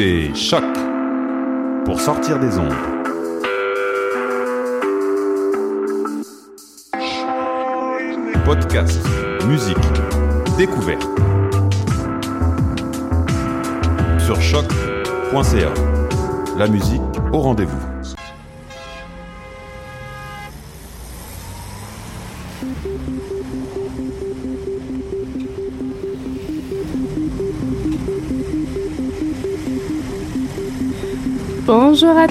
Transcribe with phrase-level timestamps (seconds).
[0.00, 0.69] Vous écoutez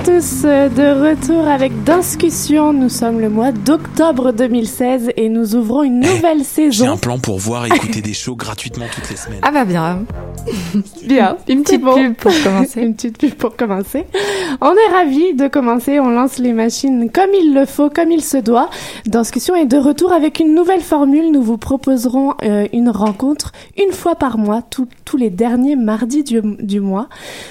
[0.03, 2.73] tous, euh, de retour avec Discussion.
[2.73, 6.91] Nous sommes le mois d'octobre 2016 et nous ouvrons une nouvelle J'ai saison.
[6.91, 9.39] un plan pour voir et écouter des shows gratuitement toutes les semaines.
[9.41, 10.03] Ah bah bien.
[11.05, 11.95] Bien, Une petite bon.
[11.95, 12.81] pub pour commencer.
[12.83, 14.05] Une petite pub pour commencer.
[14.61, 18.23] On est ravis de commencer, on lance les machines comme il le faut, comme il
[18.23, 18.69] se doit.
[19.05, 21.31] Discussion est de retour avec une nouvelle formule.
[21.31, 26.39] Nous vous proposerons euh, une rencontre une fois par mois, tous- les derniers mardis du,
[26.59, 27.07] du mois.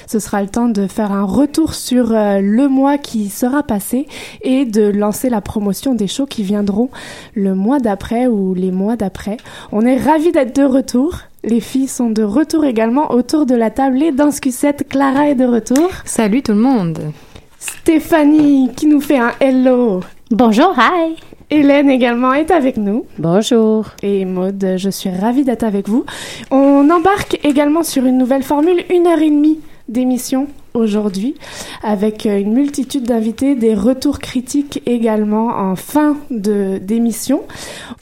[0.07, 4.07] Ce sera le temps de faire un retour sur euh, le mois qui sera passé
[4.43, 6.89] et de lancer la promotion des shows qui viendront
[7.35, 9.35] le mois d'après ou les mois d'après.
[9.73, 11.15] On est ravis d'être de retour.
[11.43, 14.03] Les filles sont de retour également autour de la table.
[14.03, 15.89] Et dans ce Q7, Clara est de retour.
[16.03, 16.99] Salut tout le monde.
[17.59, 20.01] Stéphanie qui nous fait un hello.
[20.31, 21.15] Bonjour, hi.
[21.49, 23.05] Hélène également est avec nous.
[23.17, 23.85] Bonjour.
[24.03, 26.05] Et Maude, je suis ravie d'être avec vous.
[26.51, 31.35] On embarque également sur une nouvelle formule, une heure et demie d'émission aujourd'hui,
[31.83, 37.41] avec euh, une multitude d'invités, des retours critiques également en fin de d'émission.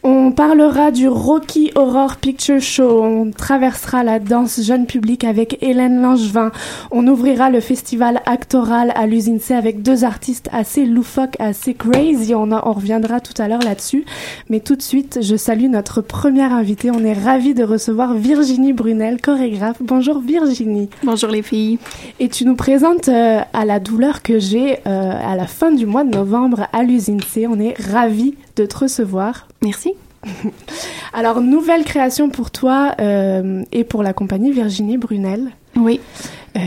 [0.04, 6.02] On parlera du Rocky Horror Picture Show, on traversera la danse jeune public avec Hélène
[6.02, 6.52] Langevin,
[6.92, 12.34] on ouvrira le festival actoral à l'usine C avec deux artistes assez loufoques, assez crazy,
[12.36, 14.06] on, en- on reviendra tout à l'heure là-dessus.
[14.50, 16.92] Mais tout de suite, je salue notre première invitée.
[16.92, 19.78] On est ravis de recevoir Virginie Brunel, chorégraphe.
[19.82, 20.90] Bonjour Virginie.
[21.04, 21.80] Bonjour les filles.
[22.20, 25.86] Et tu nous présentes euh, à la douleur que j'ai euh, à la fin du
[25.86, 27.48] mois de novembre à l'usine C.
[27.48, 29.48] On est ravis de te recevoir.
[29.62, 29.94] Merci.
[31.14, 35.52] Alors, nouvelle création pour toi euh, et pour la compagnie Virginie Brunel.
[35.78, 36.02] Oui.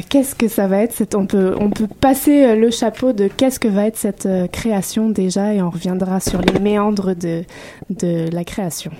[0.08, 3.66] Qu'est-ce que ça va être on, peut, on peut passer le chapeau de qu'est-ce que
[3.66, 7.42] va être cette création déjà et on reviendra sur les méandres de,
[7.90, 8.92] de la création.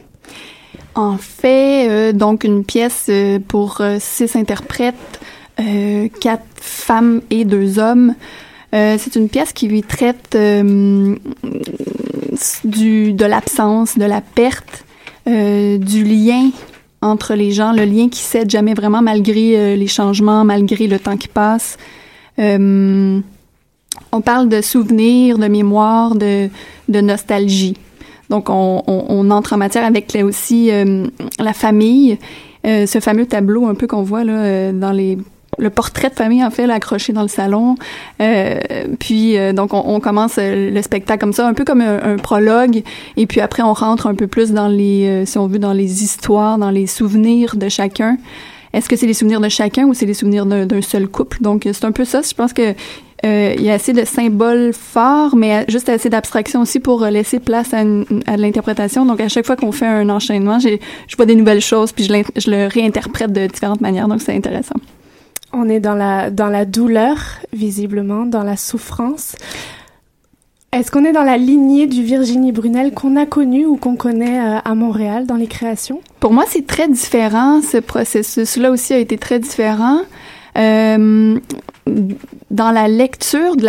[0.96, 3.08] En fait, donc une pièce
[3.46, 5.20] pour six interprètes,
[5.60, 8.14] euh, quatre femmes et deux hommes.
[8.74, 11.16] Euh, c'est une pièce qui lui traite euh,
[12.64, 14.84] du, de l'absence, de la perte,
[15.26, 16.50] du lien
[17.02, 21.16] entre les gens, le lien qui cède jamais vraiment malgré les changements, malgré le temps
[21.16, 21.76] qui passe.
[22.38, 23.22] On
[24.24, 26.48] parle de souvenirs, de mémoire, de,
[26.88, 27.76] de nostalgie.
[28.28, 30.70] Donc, on, on, entre en matière avec là aussi
[31.38, 32.18] la famille,
[32.64, 35.16] ce fameux tableau un peu qu'on voit là dans les
[35.60, 37.76] le portrait de famille en fait là, accroché dans le salon.
[38.20, 38.58] Euh,
[38.98, 42.02] puis euh, donc on, on commence euh, le spectacle comme ça, un peu comme un,
[42.02, 42.82] un prologue,
[43.16, 46.02] et puis après on rentre un peu plus dans les, si on veut, dans les
[46.02, 48.16] histoires, dans les souvenirs de chacun.
[48.72, 51.38] Est-ce que c'est les souvenirs de chacun ou c'est les souvenirs d'un seul couple?
[51.40, 52.20] Donc c'est un peu ça.
[52.22, 52.74] Je pense que
[53.24, 57.38] euh, il y a assez de symboles forts, mais juste assez d'abstraction aussi pour laisser
[57.38, 59.04] place à, à de l'interprétation.
[59.04, 62.50] Donc, à chaque fois qu'on fait un enchaînement, je vois des nouvelles choses, puis je
[62.50, 64.08] le réinterprète de différentes manières.
[64.08, 64.76] Donc, c'est intéressant.
[65.52, 67.16] On est dans la, dans la douleur,
[67.52, 69.36] visiblement, dans la souffrance.
[70.72, 74.38] Est-ce qu'on est dans la lignée du Virginie Brunel qu'on a connu ou qu'on connaît
[74.38, 76.00] euh, à Montréal dans les créations?
[76.20, 77.60] Pour moi, c'est très différent.
[77.60, 79.98] Ce processus-là aussi a été très différent.
[80.56, 81.38] Euh,
[81.86, 83.64] dans la lecture de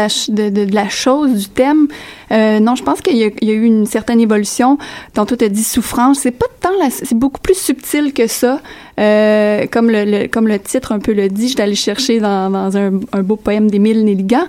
[0.73, 1.87] la, chose, du thème,
[2.31, 4.77] euh, non, je pense qu'il y, a- eu une certaine évolution.
[5.13, 6.19] Tantôt, tu as dit souffrance.
[6.19, 8.59] C'est pas tant c'est beaucoup plus subtil que ça.
[8.99, 13.69] Euh, comme le, titre un peu le dit, j'étais allée chercher dans, un, beau poème
[13.69, 14.43] d'Émile Nelligan.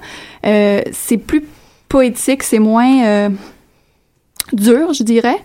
[0.47, 1.45] Euh, c'est plus
[1.89, 3.31] poétique, c'est moins
[4.53, 5.39] dur, je dirais.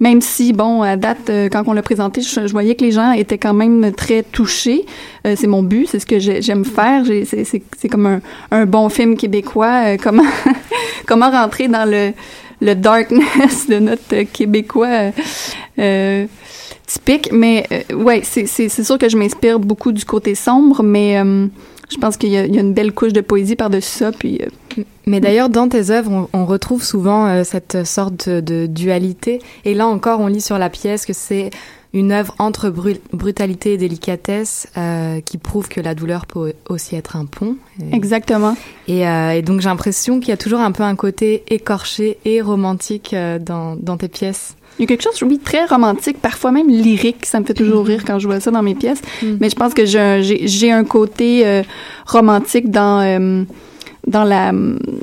[0.00, 3.12] Même si, bon, à date, euh, quand on l'a présenté, je, voyais que les gens
[3.12, 4.84] étaient quand même très touchés.
[5.26, 7.04] Euh, c'est mon but, c'est ce que j'ai- j'aime faire.
[7.06, 8.20] C'est comme
[8.50, 9.84] un, bon film québécois.
[9.94, 10.24] euh, comment,
[11.06, 12.12] comment rentrer dans le,
[12.60, 15.12] le darkness de notre québécois
[16.86, 17.30] typique.
[17.32, 21.22] Mais ouais, c'est sûr que je m'inspire beaucoup du côté sombre, mais
[21.94, 24.12] je pense qu'il y, a il y a une belle couche de poésie par-dessus ça.
[24.12, 28.66] Puis euh, Mais d'ailleurs, dans tes œuvres, on, on retrouve souvent euh, cette sorte de
[28.66, 29.40] dualité.
[29.64, 31.50] Et là encore, on lit sur la pièce que c'est
[31.92, 36.96] une œuvre entre bru- brutalité et délicatesse euh, qui prouve que la douleur peut aussi
[36.96, 37.56] être un pont.
[37.80, 38.56] Et, Exactement.
[38.88, 42.40] et, et donc j'ai l'impression qu'il y a toujours un peu un côté écorché et
[42.40, 44.56] romantique dans, dans tes pièces.
[44.78, 47.26] Il y a quelque chose, oui, très romantique, parfois même lyrique.
[47.26, 49.00] Ça me fait toujours rire quand je vois ça dans mes pièces.
[49.22, 49.26] Mm.
[49.40, 51.62] Mais je pense que j'ai un, côté euh,
[52.06, 53.44] romantique dans euh,
[54.06, 54.52] dans la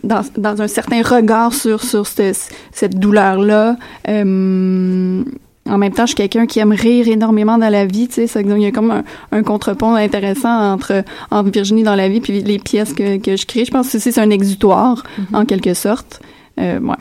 [0.03, 2.33] dans, dans un certain regard sur sur ce-
[2.71, 3.77] cette douleur là.
[4.07, 8.41] en même temps, je suis quelqu'un qui aime rire énormément dans la vie, tu sais,
[8.41, 12.41] il y a comme un, un contrepont intéressant entre entre Virginie dans la vie puis
[12.41, 13.63] les pièces que que je crée.
[13.65, 15.03] Je pense que c'est un exutoire
[15.33, 16.21] en quelque sorte.
[16.59, 16.95] Euh, ouais.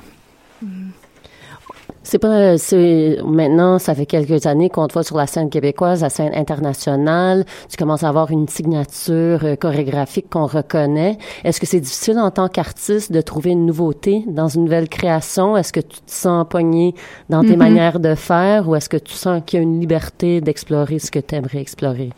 [2.02, 6.00] C'est pas, c'est, maintenant, ça fait quelques années qu'on te voit sur la scène québécoise,
[6.00, 7.44] la scène internationale.
[7.68, 11.18] Tu commences à avoir une signature euh, chorégraphique qu'on reconnaît.
[11.44, 15.58] Est-ce que c'est difficile en tant qu'artiste de trouver une nouveauté dans une nouvelle création?
[15.58, 16.94] Est-ce que tu te sens pogné
[17.28, 17.58] dans tes Mhm.
[17.58, 21.10] manières de faire ou est-ce que tu sens qu'il y a une liberté d'explorer ce
[21.10, 22.10] que tu aimerais explorer?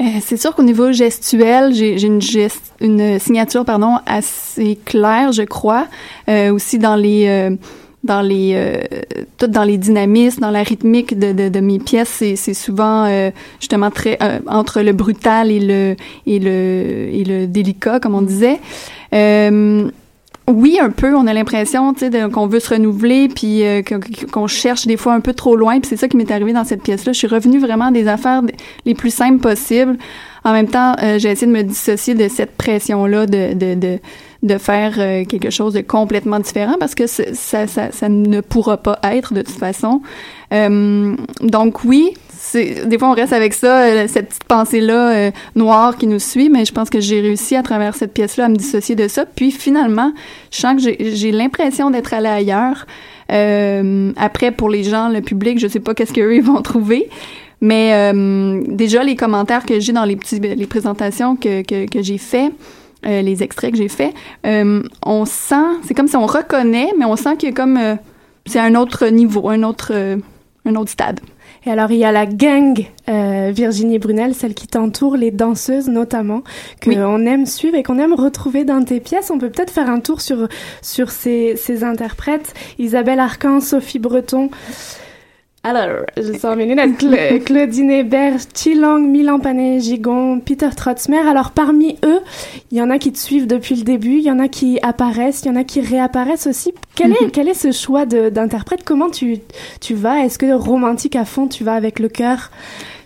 [0.00, 5.32] Euh, c'est sûr qu'au niveau gestuel, j'ai j'ai une, gest- une signature pardon assez claire,
[5.32, 5.88] je crois.
[6.30, 7.54] Euh, aussi dans les euh,
[8.02, 8.78] dans les euh,
[9.38, 13.04] tout dans les dynamismes, dans la rythmique de, de, de mes pièces, c'est c'est souvent
[13.04, 13.30] euh,
[13.60, 18.22] justement très euh, entre le brutal et le et le et le délicat, comme on
[18.22, 18.58] disait.
[19.14, 19.90] Euh,
[20.48, 21.14] oui, un peu.
[21.14, 23.82] On a l'impression, tu sais, de- qu'on veut se renouveler, puis euh,
[24.32, 25.78] qu'on cherche des fois un peu trop loin.
[25.78, 27.12] Puis c'est ça qui m'est arrivé dans cette pièce-là.
[27.12, 28.42] Je suis revenue vraiment des affaires
[28.84, 29.96] les plus simples possibles.
[30.42, 33.98] En même temps, euh, j'ai essayé de me dissocier de cette pression-là de, de, de,
[34.42, 38.78] de faire euh, quelque chose de complètement différent parce que ça, ça, ça ne pourra
[38.78, 40.00] pas être de toute façon.
[40.54, 42.14] Euh, donc oui,
[42.54, 46.48] des fois on reste avec ça, euh, cette petite pensée-là euh, noire qui nous suit,
[46.48, 49.26] mais je pense que j'ai réussi à travers cette pièce-là à me dissocier de ça.
[49.26, 50.12] Puis finalement,
[50.50, 52.86] je sens que j'ai- j'ai l'impression d'être allée ailleurs.
[53.30, 57.08] Euh, après, pour les gens, le public, je sais pas qu'est-ce qu'eux ils vont trouver.
[57.60, 62.02] Mais euh, déjà, les commentaires que j'ai dans les petits, les présentations que, que, que
[62.02, 62.50] j'ai fait,
[63.06, 64.12] euh, les extraits que j'ai fait,
[64.46, 65.54] euh, on sent,
[65.84, 67.96] c'est comme si on reconnaît, mais on sent qu'il y a comme, euh,
[68.46, 69.92] c'est un autre niveau, un autre,
[70.64, 71.20] un autre stade.
[71.66, 76.42] Et alors, il y a la gang Virginie Brunel, celle qui t'entoure, les danseuses notamment,
[76.80, 76.96] que Oui.
[76.98, 79.30] on aime suivre et qu'on aime retrouver dans tes pièces.
[79.30, 80.48] On peut peut-être faire un tour sur,
[80.80, 82.54] sur ces, ces interprètes.
[82.78, 84.48] Isabelle Arcan, Sophie Breton.
[85.62, 86.98] Alors, je sors mes lunettes.
[86.98, 91.18] Cla- Claudine Hébert, Chilang, Milan Panet, Gigon, Peter Trotzmer.
[91.18, 92.20] Alors, parmi eux,
[92.72, 94.78] il y en a qui te suivent depuis le début, il y en a qui
[94.82, 96.72] apparaissent, il y en a qui réapparaissent aussi.
[96.94, 98.84] Quel est, quel est ce choix de- d'interprète?
[98.84, 99.36] Comment tu,
[99.82, 100.24] tu vas?
[100.24, 102.50] Est-ce que romantique à fond, tu vas avec le cœur?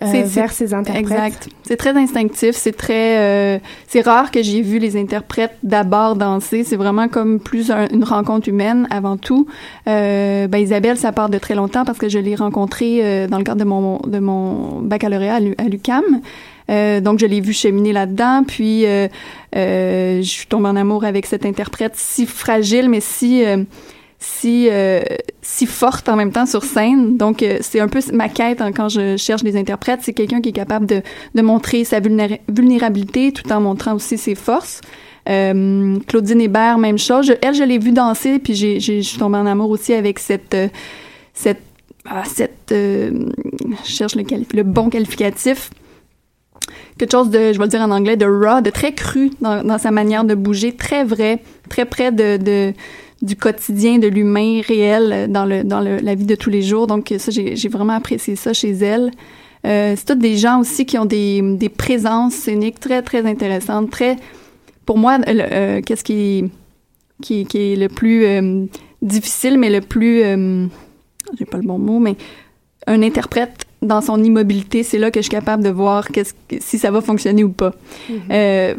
[0.05, 1.49] Euh, vers interprètes Exact.
[1.63, 2.55] C'est très instinctif.
[2.55, 3.17] C'est très.
[3.17, 6.63] euh, c'est rare que j'ai vu les interprètes d'abord danser.
[6.63, 9.47] C'est vraiment comme plus un- une rencontre humaine avant tout.
[9.87, 13.43] Euh, ben Isabelle, ça part de très longtemps parce que je l'ai rencontrée dans le
[13.43, 16.03] cadre de mon de mon baccalauréat à l'U- à l'UCAM.
[16.71, 19.07] Euh, donc je l'ai vu cheminer là-dedans, puis euh,
[19.55, 23.43] euh, je suis tombée en amour avec cette interprète si fragile, mais si
[24.19, 25.01] si euh,
[25.41, 27.17] si forte en même temps sur scène.
[27.17, 30.41] Donc euh, c'est un peu ma quête hein, quand je cherche des interprètes, c'est quelqu'un
[30.41, 31.01] qui est capable de
[31.33, 34.81] de montrer sa vulnéra- vulnérabilité tout en montrant aussi ses forces.
[35.27, 37.33] Euh, Claudine Hébert, même chose.
[37.41, 40.53] Elle, je l'ai vue danser, puis j'ai, je suis tombée en amour aussi avec cette,
[40.53, 40.67] euh,
[41.33, 41.61] cette,
[42.07, 43.11] ah, cette, euh,
[43.83, 45.71] je cherche le, le bon qualificatif.
[46.99, 49.63] Quelque chose de, je vais le dire en anglais, de raw, de très cru dans,
[49.63, 52.73] dans sa manière de bouger, très vrai, très près de, de
[53.21, 56.87] du quotidien, de l'humain réel dans le dans le, la vie de tous les jours.
[56.87, 59.11] Donc ça, j'ai, j'ai vraiment apprécié ça chez elle.
[59.65, 63.89] Euh, c'est tous des gens aussi qui ont des, des présences scéniques très très intéressantes,
[63.89, 64.17] très
[64.85, 66.51] pour moi, euh, qu'est-ce qui,
[67.21, 68.65] qui, qui est le plus euh,
[69.01, 70.19] difficile, mais le plus,
[71.39, 72.15] j'ai pas le bon mot, mais
[72.85, 76.57] un interprète dans son immobilité, c'est là que je suis capable de voir qu'est-ce que-
[76.59, 77.73] si ça va fonctionner ou pas.
[78.29, 78.75] Euh,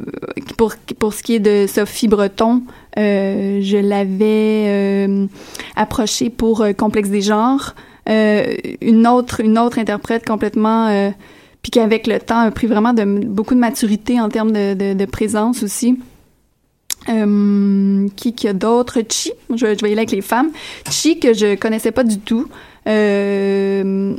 [0.57, 2.63] pour, pour ce qui est de Sophie Breton,
[2.97, 5.27] je l'avais euh,
[5.77, 7.75] approchée pour euh, Complexe des genres.
[8.09, 11.11] Euh, une autre une autre interprète complètement euh,
[11.61, 15.99] puis qu'avec le temps a pris vraiment beaucoup de maturité en termes de, présence aussi.
[17.09, 18.99] Euh, qui a d'autres?
[19.09, 20.51] Chi, je, je vais y aller avec les femmes.
[20.91, 22.49] Chi, que je connaissais pas du tout,
[22.89, 24.15] euh,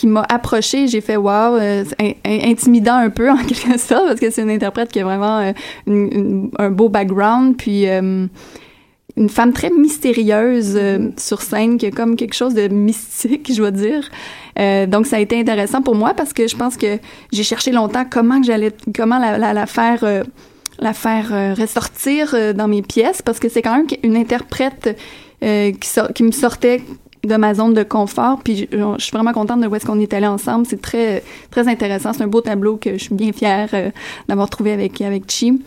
[0.00, 1.84] qui m'a approché j'ai fait wow, euh,
[2.24, 5.52] intimidant un peu en quelque sorte, parce que c'est une interprète qui a vraiment euh,
[5.86, 8.26] une- une- un beau background, puis euh,
[9.16, 13.56] une femme très mystérieuse euh, sur scène, qui a comme quelque chose de mystique, je
[13.56, 14.08] dois dire.
[14.88, 16.98] Donc ça a été intéressant pour moi parce que je pense que
[17.32, 20.04] j'ai cherché longtemps comment que j'allais comment la, la, la faire
[20.80, 24.98] la faire ressortir dans mes pièces parce que c'est quand même une interprète
[25.44, 26.82] euh, qui, sor- qui me sortait
[27.24, 28.40] de ma zone de confort.
[28.42, 30.66] Puis je, suis vraiment contente de où est-ce qu'on est allé ensemble.
[30.66, 32.12] C'est très très intéressant.
[32.12, 33.90] C'est un beau tableau que je suis bien fière euh,
[34.28, 35.60] d'avoir trouvé avec avec Chi.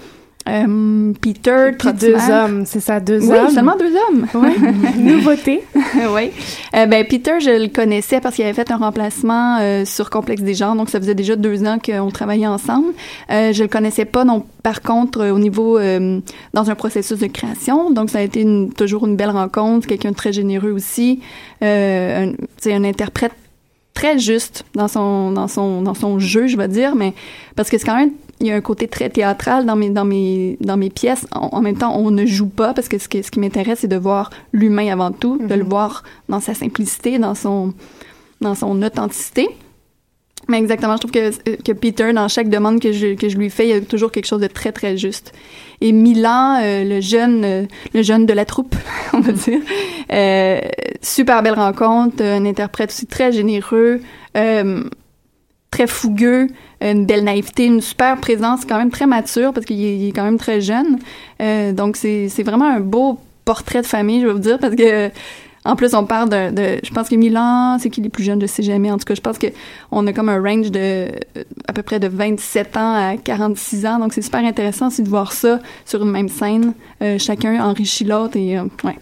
[0.50, 1.70] Euh, Peter,
[2.00, 3.50] deux hommes, c'est ça, deux oui, hommes?
[3.52, 4.26] seulement deux hommes.
[4.34, 4.56] Ouais.
[4.98, 5.62] Nouveauté.
[5.76, 6.32] oui.
[6.76, 10.42] Euh, ben Peter, je le connaissais parce qu'il avait fait un remplacement euh, sur Complexe
[10.42, 12.88] des genres, donc ça faisait déjà deux ans qu'on travaillait ensemble.
[13.30, 14.44] Je le connaissais pas, non.
[14.64, 19.06] Par contre, au niveau dans un processus de création, donc ça a été une- toujours
[19.06, 19.88] une belle rencontre.
[19.88, 21.20] Quelqu'un de très généreux aussi.
[21.64, 23.34] Euh, un, c'est un interprète
[23.94, 27.14] très juste dans son dans son dans son jeu, je vais dire, mais
[27.56, 30.06] parce que c'est quand même il y a un côté très théâtral dans mes dans
[30.06, 31.26] mes dans mes pièces.
[31.32, 33.80] En, en même temps, on ne joue pas parce que ce, que, ce qui m'intéresse,
[33.80, 37.74] c'est de voir l'humain avant tout, de le voir dans sa simplicité, dans son
[38.42, 39.48] dans son authenticité.
[40.48, 43.50] Mais exactement, je trouve que, que Peter, dans chaque demande que je, que je lui
[43.50, 45.34] fais, il y a toujours quelque chose de très, très juste.
[45.82, 48.76] Et Milan, euh, le jeune euh, le jeune de la troupe,
[49.14, 49.60] on va dire,
[50.12, 50.60] euh,
[51.02, 54.02] super belle rencontre, un interprète aussi très généreux,
[54.36, 54.84] euh,
[55.72, 56.48] très fougueux,
[56.82, 60.38] une belle naïveté, une super présence, quand même très mature parce qu'il est, quand même
[60.38, 61.00] très jeune.
[61.42, 64.76] Euh, donc c'est c'est vraiment un beau portrait de famille, je vais vous dire, parce
[64.76, 65.10] que
[65.64, 68.42] en plus on parle de, de je pense que Milan, c'est qui les plus jeunes,
[68.42, 68.90] je sais jamais.
[68.92, 69.48] En tout cas, je pense que
[69.92, 71.10] on a comme un range de euh,
[71.68, 75.10] à peu près de 27 ans à 46 ans, donc c'est super intéressant aussi de
[75.10, 76.74] voir ça sur une même scène.
[77.02, 78.98] Euh, chacun enrichit l'autre et euh, ouais.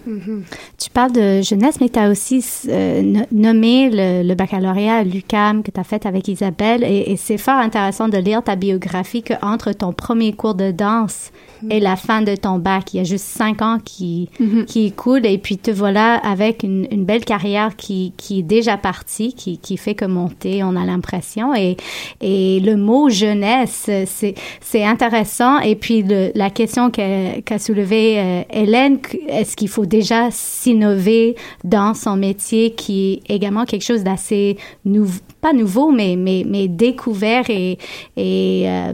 [0.77, 5.03] Tu parles de jeunesse, mais tu as aussi euh, no- nommé le, le baccalauréat à
[5.03, 6.83] l'UCAM que tu as fait avec Isabelle.
[6.83, 11.31] Et, et c'est fort intéressant de lire ta biographie qu'entre ton premier cours de danse
[11.69, 14.65] et la fin de ton bac, il y a juste cinq ans qui, Mhm.
[14.65, 15.25] qui écoulent.
[15.25, 19.57] Et puis te voilà avec une, une belle carrière qui, qui est déjà partie, qui,
[19.57, 21.53] qui fait que monter, on a l'impression.
[21.55, 21.77] Et,
[22.21, 25.59] et le mot jeunesse, c'est, c'est intéressant.
[25.59, 31.35] Et puis le, la question qu'a, qu'a soulevée euh, Hélène, est-ce qu'il faut déjà s'innover
[31.63, 36.67] dans son métier qui est également quelque chose d'assez nouveau, pas nouveau, mais, mais, mais
[36.67, 37.77] découvert et,
[38.17, 38.93] et euh,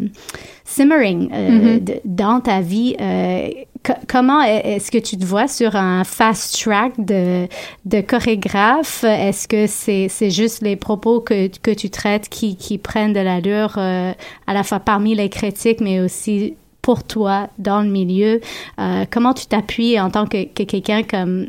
[0.66, 2.96] simmering euh, de- dans ta vie.
[3.00, 3.50] euh,
[3.84, 7.48] co- comment est- est-ce que tu te vois sur un fast track de,
[7.86, 9.04] de chorégraphe?
[9.04, 13.20] Est-ce que c'est c'est juste les propos que, que tu traites qui, qui prennent de
[13.20, 14.12] l'allure euh,
[14.48, 18.42] à la fois parmi les critiques, mais aussi pour toi dans le milieu?
[18.80, 21.48] Euh, comment tu t'appuies en tant que, que quelqu'un comme...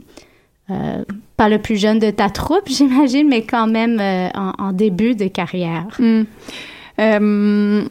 [0.71, 1.05] euh,
[1.39, 5.15] pas le plus jeune de ta troupe, j'imagine, mais quand même euh, en, en début
[5.15, 5.87] de carrière?
[5.99, 6.23] Mm.
[6.99, 7.85] Euh,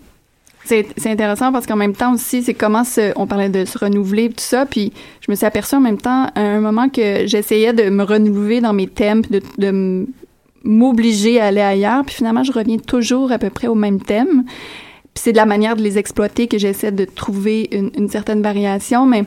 [0.65, 4.29] c'est intéressant parce qu'en même temps aussi, c'est comment se, on parlait de se renouveler
[4.29, 4.91] tout ça, puis
[5.22, 8.62] je me suis aperçue en même temps à un moment que j'essayais de me renouveler
[8.62, 9.22] dans mes thèmes,
[9.57, 10.07] de,
[10.67, 14.45] m'obliger à aller ailleurs, puis finalement je reviens toujours à peu près au même thème.
[15.13, 19.05] Puis c'est de la manière de les exploiter que j'essaie de trouver une, certaine variation,
[19.05, 19.25] mais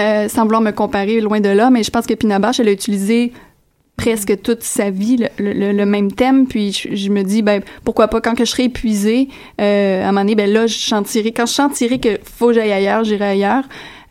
[0.00, 2.72] euh, sans vouloir me comparer loin de là, mais je pense que Pina elle a
[2.72, 3.32] utilisé
[3.98, 6.46] presque toute sa vie le, le- le même thème.
[6.46, 9.28] Puis je, je me dis ben pourquoi pas quand que je serai épuisée
[9.60, 12.54] euh, à un moment donné ben là je sentirai quand je sentirai que faut que
[12.54, 13.64] j'aille ailleurs j'irai ailleurs.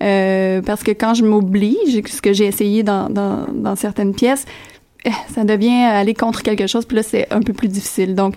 [0.04, 4.46] Euh, parce que quand je m'oblige ce que j'ai essayé dans, dans, dans certaines pièces
[5.06, 8.14] eh, ça devient aller contre quelque chose puis là c'est un peu plus difficile.
[8.14, 8.36] Donc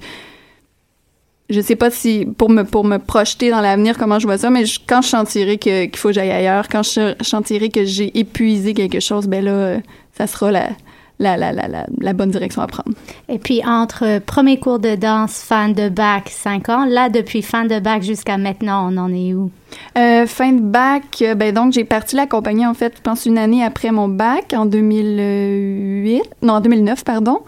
[1.50, 4.50] je sais pas si pour me pour me projeter dans l'avenir comment je vois ça
[4.50, 7.84] mais je- quand je sentirai que qu'il faut que j'aille ailleurs quand je sentirai que
[7.84, 9.78] j'ai épuisé quelque chose ben là
[10.16, 10.68] ça sera la
[11.20, 12.90] la, la, la, la, la bonne direction à prendre.
[13.28, 17.64] Et puis, entre premier cours de danse, fin de bac, 5 ans, là, depuis fin
[17.66, 19.52] de bac jusqu'à maintenant, on en est où?
[19.96, 23.24] Euh, fin de bac, euh, ben donc j'ai parti la compagnie en fait, je pense
[23.26, 27.40] une année après mon bac, en 2008, non en 2009 pardon.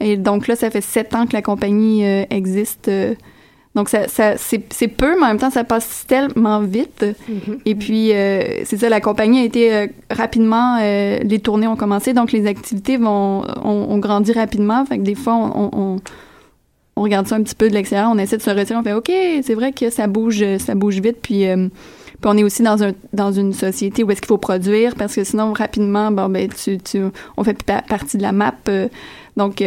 [0.00, 2.88] Et donc là, ça fait sept ans que la compagnie euh, existe.
[2.88, 3.14] euh,
[3.76, 7.04] donc ça, ça c'est peu, mais en même temps, ça passe tellement vite.
[7.64, 11.76] Et puis euh, c'est ça, la compagnie a été euh, rapidement, euh, les tournées ont
[11.76, 14.84] commencé, donc les activités vont ont, ont grandi rapidement.
[14.86, 15.96] Fait que des fois, on, on,
[16.96, 18.94] on regarde ça un petit peu de l'extérieur, on essaie de se retirer, on fait
[18.94, 22.82] OK, c'est vrai que ça bouge, ça bouge vite, puis, puis on est aussi dans
[22.82, 24.94] un dans une société où est-ce qu'il faut produire.
[24.94, 27.02] Parce que sinon rapidement, bon ben tu tu
[27.36, 28.54] on fait plus pa- partie de la map,
[29.36, 29.62] donc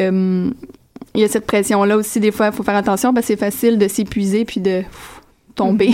[1.15, 3.33] il y a cette pression là aussi des fois, il faut faire attention parce que
[3.33, 5.21] c'est facile de s'épuiser puis de pff,
[5.55, 5.91] tomber.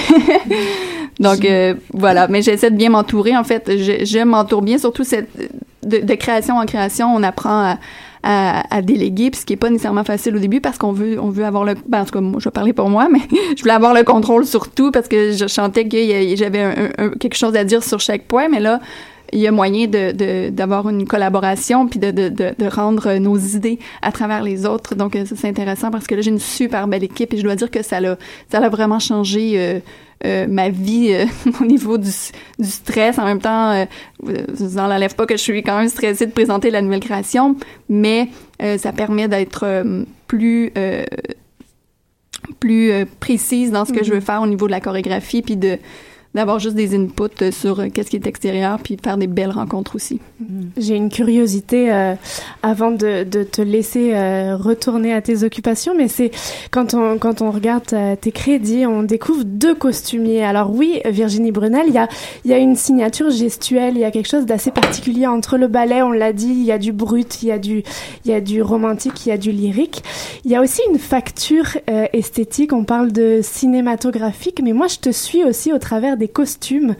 [1.19, 5.03] donc euh, voilà, mais j'essaie de bien m'entourer en fait, je, je m'entoure bien, surtout
[5.03, 5.29] cette
[5.84, 7.77] de, de création en création, on apprend à
[8.27, 11.19] à, à déléguer, puis ce qui est pas nécessairement facile au début parce qu'on veut
[11.22, 13.19] on veut avoir le ben, en tout cas moi je vais parler pour moi mais
[13.55, 17.55] je voulais avoir le contrôle sur tout parce que je chantais que j'avais quelque chose
[17.55, 18.79] à dire sur chaque point mais là
[19.34, 23.79] il y a moyen de d'avoir une collaboration puis de, de, de, rendre nos idées
[24.01, 24.96] à travers les autres.
[24.96, 27.72] Donc, c'est intéressant parce que là, j'ai une super belle équipe et je dois dire
[27.72, 28.17] que ça l'a
[28.50, 29.79] ça vraiment changé euh,
[30.24, 31.25] euh, ma vie euh,
[31.62, 32.10] au niveau du,
[32.58, 33.20] du, stress.
[33.20, 33.86] En même temps, euh,
[34.20, 37.55] vous n'enlève pas que je suis quand même stressée de présenter la nouvelle création,
[37.89, 38.29] mais
[38.77, 39.84] ça permet d'être
[40.27, 40.72] plus
[42.60, 44.22] plus précise dans ce que je veux mm-hmm.
[44.22, 45.77] faire au niveau de la chorégraphie, puis de
[46.36, 49.96] d'avoir juste des inputs sur euh, qu'est-ce qui est extérieur, puis faire des belles rencontres
[49.96, 50.20] aussi.
[50.44, 50.65] Mm-hmm.
[50.77, 52.13] J'ai une curiosité euh,
[52.62, 56.32] avant de, de, te laisser euh, retourner à tes occupations, mais c'est
[56.72, 60.44] quand on, quand on regarde tes crédits, on découvre deux costumiers.
[60.44, 62.10] Alors oui, Virginie Brunel, il y a,
[62.44, 66.01] y a une signature gestuelle, il y a quelque chose d'assez particulier entre le ballet,
[66.01, 67.83] on l'a dit, il y a du brut, il y
[68.25, 70.03] y a du romantique, il y a du lyrique.
[70.44, 71.77] Il y a aussi une facture
[72.12, 76.96] esthétique, on parle de cinématographique, mais moi je te suis aussi au travers des costumes.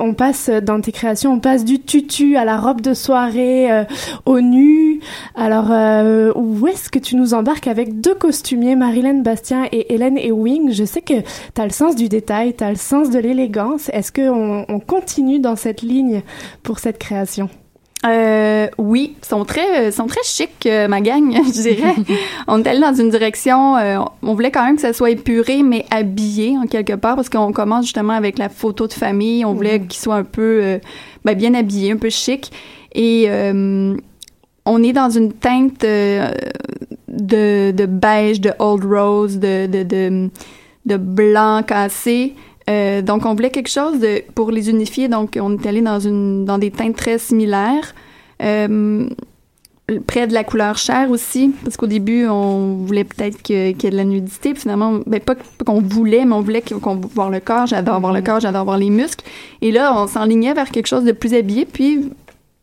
[0.00, 3.84] On passe dans tes créations, on passe du tutu à la robe de soirée, euh,
[4.26, 5.00] au nu.
[5.34, 10.18] Alors, euh, où est-ce que tu nous embarques avec deux costumiers, Marilyn Bastien et Hélène
[10.18, 10.72] Ewing?
[10.72, 13.88] Je sais que tu as le sens du détail, tu as le sens de l'élégance.
[13.92, 16.22] Est-ce qu'on on continue dans cette ligne
[16.62, 17.48] pour cette création?
[18.06, 21.94] Euh, oui, sont très, sont très chics, euh, ma gang, je dirais.
[22.48, 25.62] on est allé dans une direction, euh, on voulait quand même que ça soit épuré,
[25.62, 29.44] mais habillé en quelque part, parce qu'on commence justement avec la photo de famille.
[29.44, 29.86] On voulait mhm.
[29.88, 30.78] qu'il soit un peu euh,
[31.24, 32.50] ben, bien habillé, un peu chic.
[32.94, 33.28] Et
[34.66, 36.30] on est dans une teinte de,
[37.08, 40.30] de beige, de old rose, de, de, de,
[40.86, 42.34] de blanc cassé.
[42.70, 45.08] Euh, donc, on voulait quelque chose de, pour les unifier.
[45.08, 47.94] Donc, on est allé dans, une, dans des teintes très similaires.
[48.42, 49.08] Euh,
[50.06, 53.90] près de la couleur chair aussi, parce qu'au début, on voulait peut-être qu'il y ait
[53.90, 54.52] de la nudité.
[54.52, 55.34] Puis finalement, ben, pas,
[55.66, 57.66] qu'on voulait, mais on voulait qu'on voir le corps.
[57.66, 58.24] J'adore voir le mm-hmm.
[58.24, 59.24] corps, j'adore voir les muscles.
[59.62, 61.64] Et là, on s'enlignait vers quelque chose de plus habillé.
[61.64, 62.10] Puis,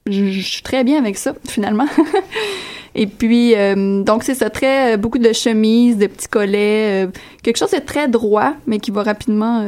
[0.08, 1.88] je, je suis très bien avec ça, finalement.
[2.98, 7.08] Et puis, euh, donc c'est ça, très euh, beaucoup de chemises, de petits collets, euh,
[7.44, 9.64] quelque chose de très droit, mais qui va rapidement.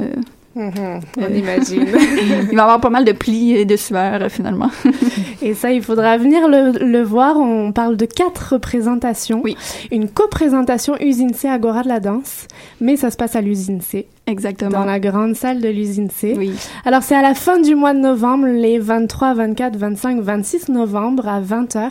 [0.57, 1.01] Mm-hmm.
[1.17, 1.87] on imagine.
[2.41, 4.71] il va y avoir pas mal de plis et de sueur finalement.
[5.43, 7.37] et ça, il faudra venir le, le, voir.
[7.37, 9.41] On parle de quatre représentations.
[9.43, 9.55] Oui.
[9.91, 12.47] Une coprésentation Usine C Agora de la danse,
[12.81, 14.07] mais ça se passe à l'Usine C.
[14.25, 14.71] Exactement.
[14.71, 16.35] Dans la grande salle de l'usine C.
[16.37, 16.53] Oui.
[16.85, 21.27] Alors, c'est à la fin du mois de novembre, les 23, 24, 25, 26 novembre
[21.27, 21.89] à 20h.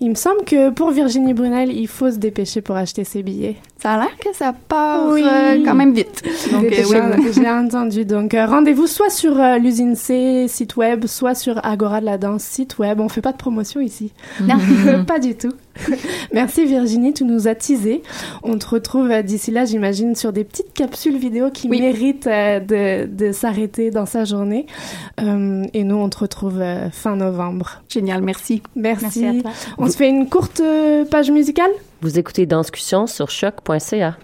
[0.00, 3.56] Il me semble que pour Virginie Brunel, il faut se dépêcher pour acheter ses billets.
[3.82, 6.22] Ça a l'air que ça part euh, quand même vite.
[6.52, 8.04] Donc, euh, j'ai entendu.
[8.04, 12.42] Donc, euh, rendez-vous soit sur l'usine C site web, soit sur Agora de la danse
[12.42, 13.00] site web.
[13.00, 14.12] On fait pas de promotion ici.
[14.42, 14.56] Non,
[15.06, 15.52] pas du tout.
[16.32, 18.02] Merci Virginie, tu nous as teasé.
[18.42, 23.32] On te retrouve d'ici là, j'imagine, sur des petites capsules vidéo qui méritent de, de
[23.32, 24.66] s'arrêter dans sa journée.
[25.18, 26.62] et nous, on te retrouve
[26.92, 27.82] fin novembre.
[27.88, 28.62] Génial, merci.
[28.76, 29.22] Merci.
[29.22, 29.42] merci
[29.78, 30.62] on se fait une courte
[31.10, 31.70] page musicale?
[32.00, 34.16] Vous écoutez Danscussion sur choc.ca.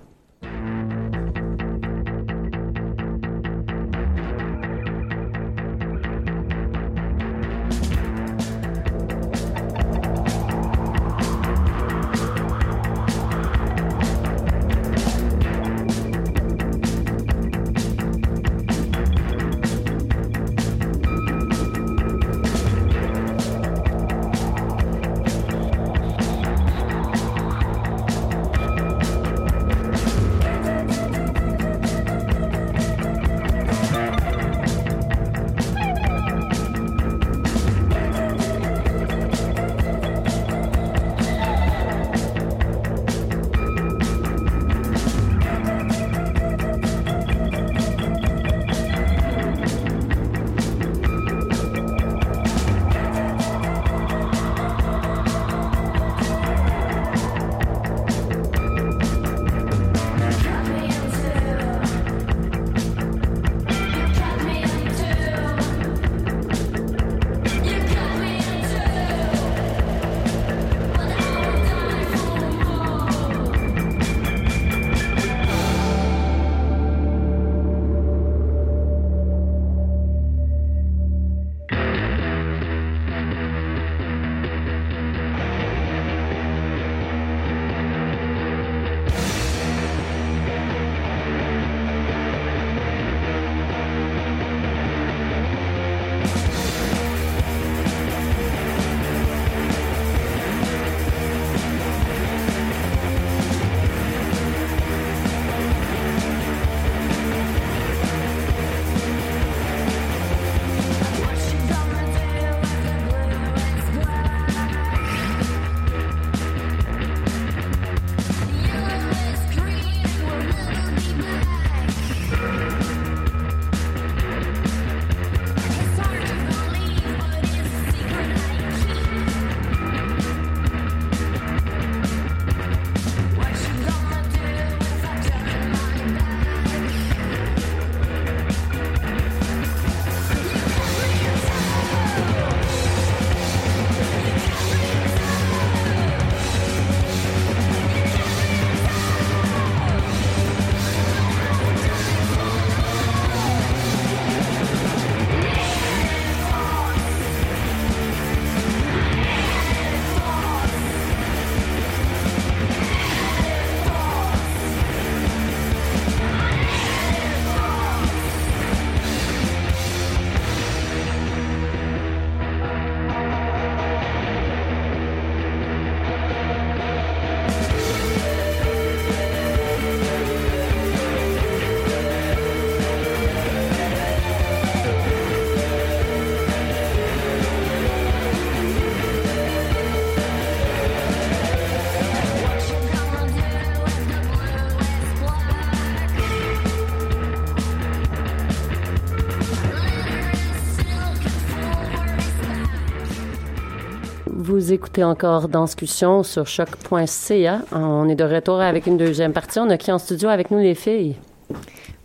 [205.05, 207.61] Encore Danscussion sur choc.ca.
[207.73, 209.59] On est de retour avec une deuxième partie.
[209.59, 211.17] On a qui en studio avec nous, les filles?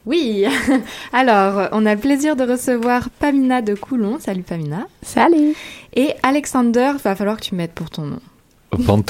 [0.06, 0.46] Oui,
[1.14, 4.18] alors on a le plaisir de recevoir Pamina de Coulon.
[4.20, 4.88] Salut Pamina.
[5.02, 5.56] Salut.
[5.94, 8.20] Et Alexander, va falloir que tu m'aides pour ton nom.
[8.78, 9.02] Van.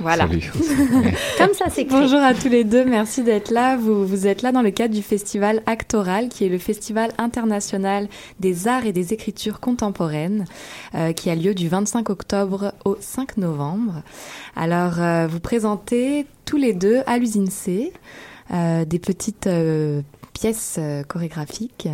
[0.00, 0.26] Voilà.
[0.26, 0.52] Salut.
[1.38, 3.76] Comme ça, c'est Bonjour à tous les deux, merci d'être là.
[3.76, 8.08] Vous, vous êtes là dans le cadre du festival Actoral, qui est le festival international
[8.38, 10.44] des arts et des écritures contemporaines,
[10.94, 14.02] euh, qui a lieu du 25 octobre au 5 novembre.
[14.54, 17.92] Alors, euh, vous présentez tous les deux à l'usine C
[18.52, 21.88] euh, des petites euh, pièces euh, chorégraphiques.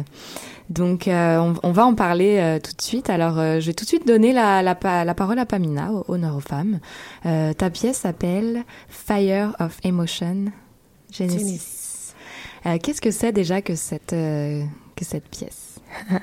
[0.72, 3.10] Donc, euh, on, on va en parler euh, tout de suite.
[3.10, 6.04] Alors, euh, je vais tout de suite donner la, la, la parole à Pamina, au-
[6.08, 6.80] honneur aux femmes.
[7.26, 10.46] Euh, ta pièce s'appelle Fire of Emotion
[11.12, 12.14] Genesis.
[12.66, 14.62] Euh, Qu'est-ce que c'est déjà que cette, euh,
[14.96, 15.71] que cette pièce?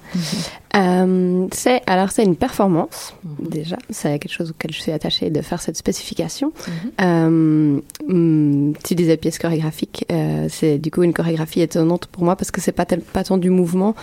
[0.75, 3.75] Euh, c'est alors c'est une performance déjà.
[3.89, 6.53] C'est quelque chose auquel je suis attachée de faire cette spécification.
[7.01, 12.35] Euh, hum, tu disais pièce chorégraphique, euh, c'est du coup une chorégraphie étonnante pour moi
[12.35, 13.95] parce que c'est pas tel- pas tant du mouvement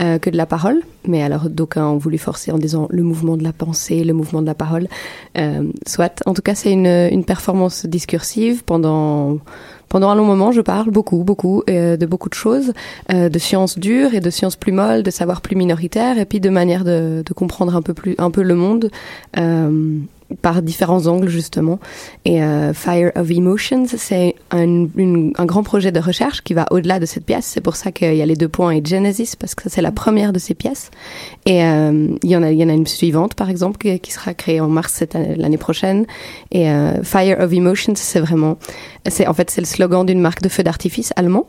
[0.00, 0.80] euh, que de la parole.
[1.06, 4.40] Mais alors d'aucuns ont voulu forcer en disant le mouvement de la pensée, le mouvement
[4.40, 4.88] de la parole.
[5.36, 6.22] Euh, soit.
[6.24, 9.38] En tout cas, c'est une une performance discursive pendant
[9.94, 12.72] pendant un long moment, je parle beaucoup, beaucoup euh, de beaucoup de choses,
[13.12, 16.40] euh, de sciences dures et de sciences plus molles, de savoirs plus minoritaires, et puis
[16.40, 18.90] de manière de, comprendre un peu plus, un peu le monde
[19.38, 19.98] euh,
[20.42, 21.78] par différents angles justement.
[22.24, 24.86] Et euh, Fire of Emotions, c'est un,
[25.44, 27.46] grand projet de recherche qui va au-delà de cette pièce.
[27.46, 29.92] C'est pour ça qu'il y a les deux points et Genesis parce que c'est la
[29.92, 30.90] première de ces pièces.
[31.46, 34.12] Et euh, il y en a, il y en a une suivante par exemple qui,
[34.12, 35.02] sera créée en mars
[35.36, 36.06] l'année prochaine.
[36.52, 38.58] Et euh, Fire of Emotions, c'est vraiment,
[39.26, 41.46] en fait c'est le slogan d'une marque de feux d'artifice allemand.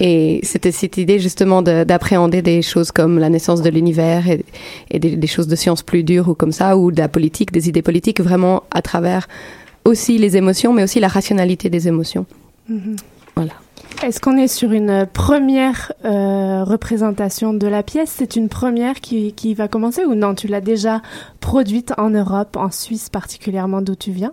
[0.00, 4.44] Et c'était cette idée justement de- d'appréhender des choses comme la naissance de l'univers et,
[4.90, 7.52] et des, des choses de sciences plus dures ou comme ça, ou de la politique,
[7.52, 9.28] des idées politiques, vraiment à travers
[9.84, 12.26] aussi les émotions, mais aussi la rationalité des émotions.
[12.68, 12.96] Mhm.
[13.36, 13.52] Voilà.
[14.02, 18.14] Est-ce qu'on est sur une première euh, représentation de la pièce?
[18.16, 20.34] C'est une première qui, qui va commencer ou non?
[20.34, 21.02] Tu l'as déjà
[21.40, 24.32] produite en Europe, en Suisse particulièrement d'où tu viens?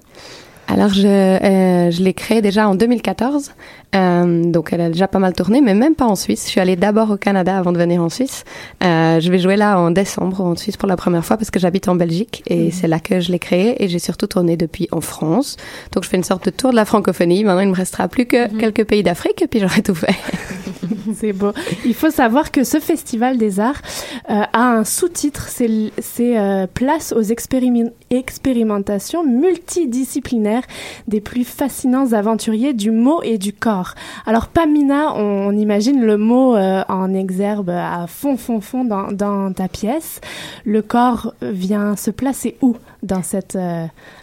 [0.68, 3.52] Alors, je, euh, je l'ai créée déjà en 2014.
[3.96, 6.44] Euh, donc, elle a déjà pas mal tourné, mais même pas en Suisse.
[6.46, 8.44] Je suis allée d'abord au Canada avant de venir en Suisse.
[8.84, 11.60] Euh, je vais jouer là en décembre en Suisse pour la première fois parce que
[11.60, 13.82] j'habite en Belgique et c'est là que je l'ai créée.
[13.82, 15.56] Et j'ai surtout tourné depuis en France.
[15.94, 17.46] Donc, je fais une sorte de tour de la francophonie.
[17.46, 20.16] Maintenant, il me restera plus que quelques pays d'Afrique et puis j'aurai tout fait.
[21.14, 21.52] C'est beau.
[21.86, 23.82] Il faut savoir que ce festival des arts
[24.30, 30.64] euh, a un sous-titre, c'est euh, Place aux expérimentations multidisciplinaires
[31.08, 33.94] des plus fascinants aventuriers du mot et du corps.
[34.26, 39.52] Alors Pamina, on, imagine le mot euh, en exergue à fond, fond, fond dans, dans
[39.54, 40.22] ta pièce.
[40.66, 43.58] Le corps vient se placer où dans cette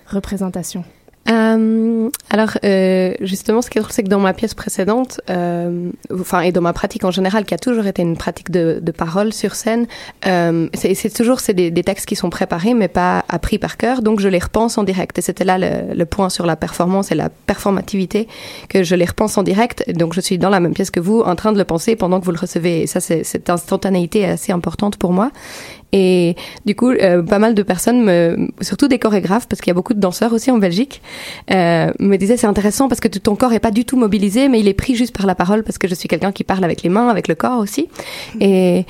[0.06, 0.84] représentation?
[1.30, 5.90] Euh, alors, euh, justement, ce qui est drôle, c'est que dans ma pièce précédente, euh,
[6.12, 8.92] enfin, et dans ma pratique en général, qui a toujours été une pratique de, de
[8.92, 9.86] parole sur scène,
[10.26, 14.02] euh, c'est toujours c'est des, des textes qui sont préparés, mais pas appris par cœur,
[14.02, 15.18] donc je les repense en direct.
[15.18, 18.28] Et c'était là le, le point sur la performance et la performativité,
[18.68, 19.90] que je les repense en direct.
[19.92, 22.20] Donc, je suis dans la même pièce que vous, en train de le penser pendant
[22.20, 22.82] que vous le recevez.
[22.82, 25.30] Et ça, c'est cette instantanéité est assez importante pour moi.
[25.96, 26.34] Et
[26.66, 29.74] du coup, euh, pas mal de personnes, me, surtout des chorégraphes, parce qu'il y a
[29.74, 31.00] beaucoup de danseurs aussi en Belgique,
[31.52, 34.58] euh, me disaient c'est intéressant parce que ton corps est pas du tout mobilisé, mais
[34.58, 36.82] il est pris juste par la parole parce que je suis quelqu'un qui parle avec
[36.82, 37.88] les mains, avec le corps aussi.
[38.40, 38.86] Et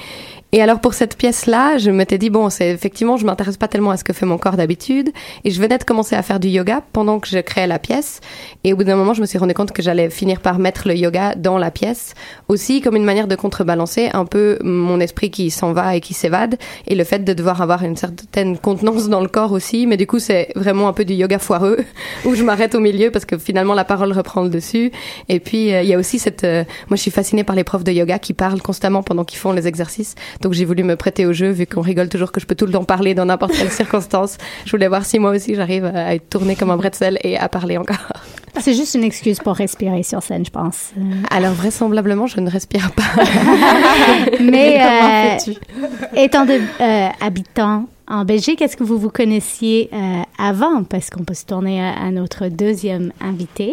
[0.55, 3.91] et alors pour cette pièce-là, je m'étais dit bon, c'est effectivement, je m'intéresse pas tellement
[3.91, 5.11] à ce que fait mon corps d'habitude,
[5.43, 8.21] et je venais de commencer à faire du yoga pendant que je créais la pièce,
[8.63, 10.87] et au bout d'un moment, je me suis rendu compte que j'allais finir par mettre
[10.87, 12.15] le yoga dans la pièce,
[12.47, 16.15] aussi comme une manière de contrebalancer un peu mon esprit qui s'en va et qui
[16.15, 19.97] s'évade, et le fait de devoir avoir une certaine contenance dans le corps aussi, mais
[19.97, 21.79] du coup, c'est vraiment un peu du yoga foireux,
[22.25, 24.93] où je m'arrête au milieu parce que finalement la parole reprend le dessus,
[25.29, 27.65] et puis euh, il y a aussi cette, euh, moi je suis fascinée par les
[27.65, 30.15] profs de yoga qui parlent constamment pendant qu'ils font les exercices,
[30.45, 32.67] donc j'ai voulu me prêter au jeu vu qu'on rigole toujours que je peux tout
[32.67, 34.37] le temps parler dans n'importe quelle circonstance.
[34.67, 37.49] Je voulais voir si moi aussi j'arrive à être tournée comme un bretzel et à
[37.49, 38.13] parler encore.
[38.61, 40.93] C'est juste une excuse pour respirer sur scène, je pense.
[41.31, 43.03] Alors vraisemblablement je ne respire pas.
[44.41, 45.53] Mais euh,
[46.15, 50.85] étant de, euh, habitant en Belgique, est-ce que vous vous connaissiez euh, avant?
[50.85, 53.73] Parce qu'on peut se tourner à, à notre deuxième invité.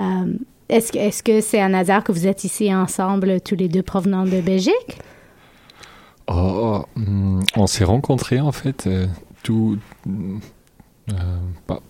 [0.00, 0.34] Euh,
[0.68, 4.40] est-ce que c'est un hasard que vous êtes ici ensemble, tous les deux provenant de
[4.40, 4.98] Belgique?
[6.32, 9.06] Oh, hum, on s'est rencontrés en fait euh,
[9.42, 9.78] tout.
[10.08, 11.12] euh,
[11.66, 11.80] pas,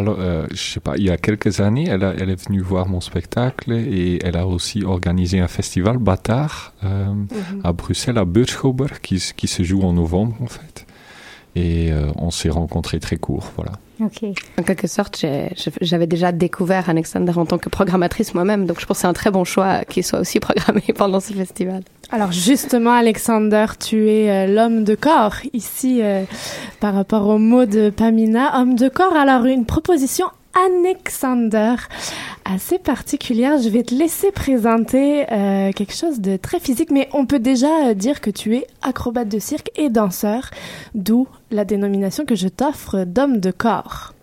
[0.00, 2.88] euh, je sais pas, il y a quelques années, elle, a- elle est venue voir
[2.88, 7.14] mon spectacle et elle a aussi organisé un festival Bâtard euh,
[7.62, 10.84] à Bruxelles, à Beurschouwer, qui, qui se joue en novembre en fait.
[11.54, 13.72] et euh, on s'est rencontrés très court, voilà.
[14.00, 14.24] Ok.
[14.58, 15.24] En quelque sorte,
[15.80, 19.12] j'avais déjà découvert Alexander en tant que programmatrice moi-même, donc je pense que c'est un
[19.12, 21.82] très bon choix qu'il soit aussi programmé pendant ce festival.
[22.10, 26.24] Alors justement, Alexander, tu es euh, l'homme de corps ici euh,
[26.80, 28.60] par rapport au mot de Pamina.
[28.60, 31.74] Homme de corps, alors une proposition Alexander
[32.46, 33.60] assez particulière.
[33.60, 37.92] Je vais te laisser présenter euh, quelque chose de très physique, mais on peut déjà
[37.94, 40.50] dire que tu es acrobate de cirque et danseur,
[40.94, 44.14] d'où la dénomination que je t'offre d'homme de corps.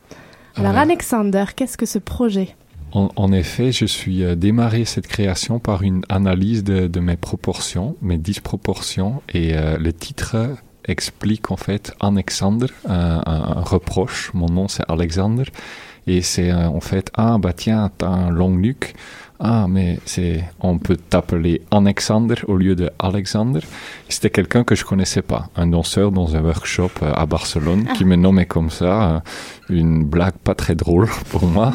[0.55, 2.55] Alors Alexander, qu'est-ce que ce projet?
[2.93, 8.19] En, effet, je suis euh, démarré cette création par une analyse de, mes proportions, mes
[8.19, 10.55] disproportions, et euh, le titre
[10.86, 14.29] explique en fait Alexander, un, un reproche.
[14.36, 15.45] Mon nom c'est Alexander,
[16.07, 18.93] et c'est euh, en fait ah bah tiens t'as un long nuque
[19.45, 23.60] ah mais c'est on peut t'appeler Alexander au lieu de Alexander.
[24.08, 25.49] C'était quelqu'un que je connaissais pas.
[25.58, 29.19] Un danseur dans un workshop euh, à Barcelone qui me nommait comme ça euh,
[29.69, 31.73] une blague pas très drôle pour moi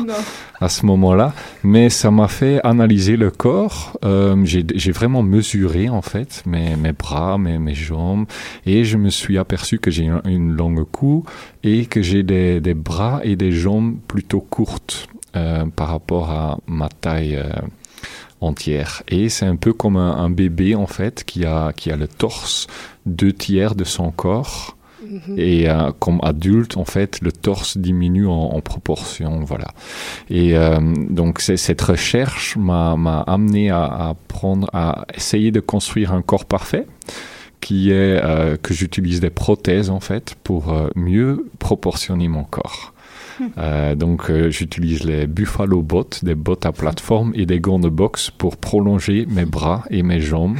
[0.62, 1.34] à ce moment-là.
[1.62, 3.98] Mais ça m'a fait analyser le corps.
[4.44, 8.24] J'ai vraiment mesuré en fait mes, mes bras mes, mes jambes.
[8.64, 11.24] Et je me suis aperçu que j'ai une, longue cou
[11.62, 16.58] et que j'ai des, des bras et des jambes plutôt courtes euh, par rapport à
[16.66, 17.50] ma taille euh,
[18.40, 19.02] entière.
[19.08, 22.66] Et c'est un peu comme un, bébé en fait qui a, qui a le torse
[23.04, 24.74] deux tiers de son corps.
[25.02, 25.34] Mhm.
[25.36, 29.68] Et euh, comme adulte, en fait, le torse diminue en, proportion, voilà.
[30.30, 30.54] Et
[31.10, 32.92] donc cette recherche m'a
[33.26, 36.86] amené à, à, prendre, à essayer de construire un corps parfait,
[37.60, 38.22] qui est
[38.62, 42.94] que j'utilise des prothèses en fait pour mieux proportionner mon corps.
[43.58, 47.88] Euh, donc euh, j'utilise les Buffalo Bots, des bottes à plateforme et des gants de
[47.88, 50.56] boxe pour prolonger mes bras et mes jambes.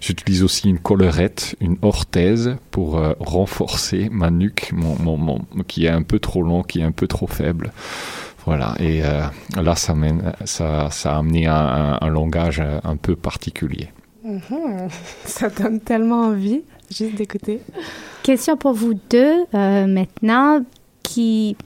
[0.00, 5.90] J'utilise aussi une collerette, une orthèse pour euh, renforcer ma nuque, mon, mon, qui est
[5.90, 7.72] un peu trop long, qui est un peu trop faible.
[8.46, 13.88] Voilà, et là, ça, mène, ça, ça a amené un, un, langage un peu particulier.
[14.24, 14.88] Mhm.
[15.26, 17.60] Ça donne tellement envie, juste d'écouter.
[18.22, 20.64] Question pour vous deux, maintenant,
[21.02, 21.56] qui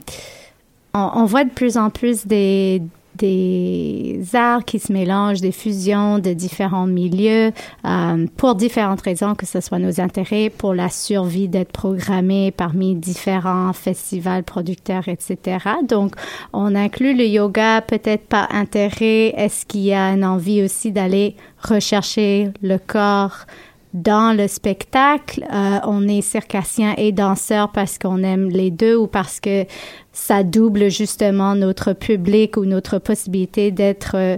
[0.93, 2.81] on, voit de plus en plus des,
[3.15, 7.51] des arts qui se mélangent, des fusions de différents milieux
[7.85, 12.95] euh, pour différentes raisons, que ce soit nos intérêts, pour la survie d'être programmés parmi
[12.95, 15.65] différents festivals, producteurs, etc.
[15.87, 16.15] Donc,
[16.53, 19.33] on inclut le yoga, peut-être pas intérêt.
[19.37, 23.45] Est-ce qu'il y a une envie aussi d'aller rechercher le corps
[23.93, 29.05] dans le spectacle, euh, on est circassien et danseur parce qu'on aime les deux ou
[29.05, 29.65] parce que
[30.13, 34.37] ça double justement notre public ou notre possibilité d'être euh,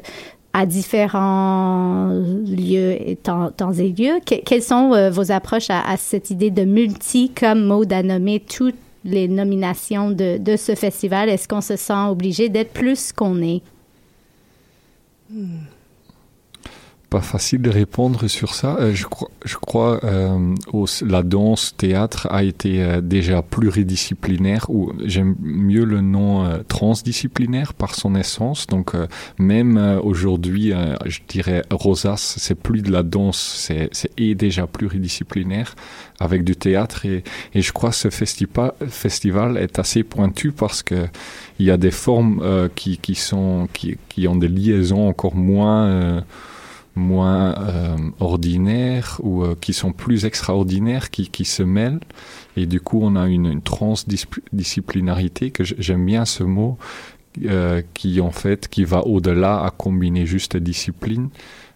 [0.54, 2.10] à différents
[2.48, 4.20] lieux et temps, et lieux.
[4.26, 8.76] quelles sont euh, vos approches à, cette idée de multi comme mode à nommer toutes
[9.04, 11.28] les nominations de, de ce festival?
[11.28, 13.62] Est-ce qu'on se sent obligé d'être plus qu'on est?
[15.30, 15.58] Hmm
[17.16, 18.76] pas facile de répondre sur ça.
[18.78, 20.54] Euh, je crois, je crois euh,
[21.02, 27.74] la danse théâtre a été euh, déjà pluridisciplinaire ou j'aime mieux le nom euh, transdisciplinaire
[27.74, 28.68] par son essence.
[28.68, 28.92] Donc
[29.38, 30.74] même aujourd'hui,
[31.06, 35.76] je dirais Rosas, c'est plus de la danse, c'est est déjà pluridisciplinaire
[36.20, 37.24] avec du théâtre et,
[37.54, 41.08] et je crois que ce festival, festival est assez pointu parce que
[41.60, 42.42] il y a des formes
[42.76, 46.24] qui, qui sont qui, qui ont des liaisons encore moins
[46.96, 52.00] moins euh, ordinaires ou euh, qui sont plus extraordinaires, qui, qui se mêlent.
[52.56, 56.78] Et du coup, on a une, une transdisciplinarité, que j'aime bien ce mot,
[57.44, 61.30] euh, qui en fait, qui va au-delà à combiner juste disciplines.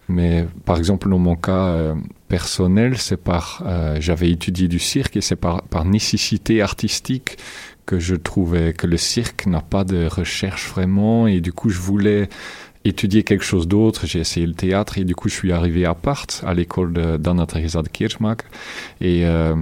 [0.08, 1.94] Mais par exemple, dans mon cas euh,
[2.28, 7.36] personnel, c'est par, euh, j'avais étudié du cirque et c'est par, par nécessité artistique
[7.84, 11.78] que je trouvais que le cirque n'a pas de recherche vraiment et du coup je
[11.78, 12.28] voulais
[12.84, 14.06] étudier quelque chose d'autre.
[14.06, 17.46] J'ai essayé le théâtre et du coup, je suis arrivé à Part, à l'école d'Anna
[17.46, 18.44] Teresa de Kirchmacher.
[19.00, 19.54] Et euh,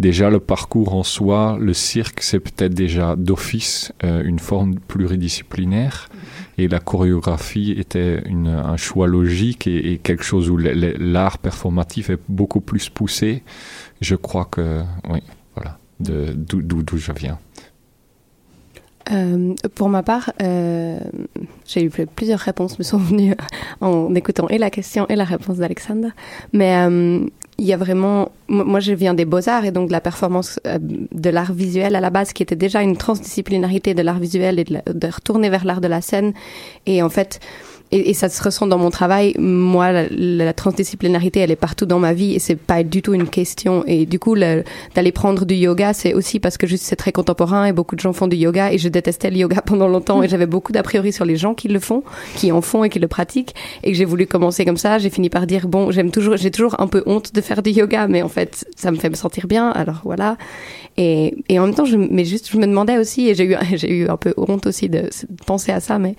[0.00, 6.08] déjà, le parcours en soi, le cirque, c'est peut-être déjà d'office euh, une forme pluridisciplinaire.
[6.10, 6.62] Mm-hmm.
[6.62, 12.10] Et la chorégraphie était une, un choix logique et, et quelque chose où l'art performatif
[12.10, 13.42] est beaucoup plus poussé.
[14.00, 15.20] Je crois que, oui,
[15.54, 17.38] voilà, d'où je viens.
[19.12, 20.98] Euh, pour ma part, euh,
[21.66, 23.34] j'ai eu plusieurs réponses me sont venues
[23.80, 26.08] en écoutant et la question et la réponse d'Alexandre.
[26.52, 27.26] Mais euh,
[27.58, 30.78] il y a vraiment, moi je viens des beaux-arts et donc de la performance euh,
[30.80, 34.64] de l'art visuel à la base qui était déjà une transdisciplinarité de l'art visuel et
[34.64, 36.32] de, de retourner vers l'art de la scène.
[36.86, 37.40] Et en fait,
[37.92, 39.34] et, et, ça se ressent dans mon travail.
[39.38, 43.14] Moi, la, la, transdisciplinarité, elle est partout dans ma vie et c'est pas du tout
[43.14, 43.84] une question.
[43.86, 47.66] Et du coup, d'aller prendre du yoga, c'est aussi parce que juste c'est très contemporain
[47.66, 50.28] et beaucoup de gens font du yoga et je détestais le yoga pendant longtemps et
[50.28, 52.02] j'avais beaucoup d'a priori sur les gens qui le font,
[52.34, 54.98] qui en font et qui le pratiquent et j'ai voulu commencer comme ça.
[54.98, 57.70] J'ai fini par dire bon, j'aime toujours, j'ai toujours un peu honte de faire du
[57.70, 59.70] yoga, mais en fait, ça me fait me sentir bien.
[59.70, 60.36] Alors voilà.
[60.96, 63.56] Et, et en même temps, je, mais juste, je me demandais aussi, et j'ai eu,
[63.74, 65.10] j'ai eu un peu honte aussi de,
[65.46, 66.14] penser à ça, mais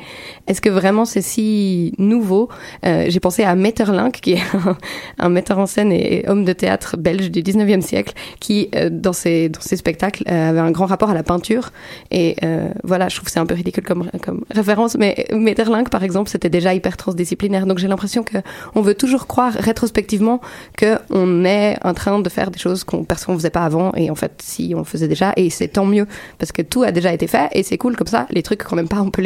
[0.48, 2.50] est-ce que vraiment c'est si nouveau?
[2.86, 4.78] Euh, J'ai pensé à Metterlink, qui est un,
[5.20, 9.14] un, metteur en scène et homme de théâtre belge du 19e siècle, qui, euh, dans,
[9.14, 11.72] ses, dans ses spectacles, euh, avait un grand rapport à la peinture.
[12.12, 15.90] Et euh, voilà, je trouve que c'est un peu ridicule comme, comme référence, mais Metterlink,
[15.90, 17.66] par exemple, c'était déjà hyper transdisciplinaire.
[17.66, 18.38] Donc j'ai l'impression que
[18.76, 20.40] on veut toujours croire rétrospectivement
[20.78, 23.92] qu'on est en train de faire des choses qu'on ne faisait pas avant.
[23.96, 26.92] Et en fait, si on faisait déjà et c'est tant mieux parce que tout a
[26.92, 28.28] déjà été fait et c'est cool comme ça.
[28.30, 29.24] Les trucs quand même pas, on peut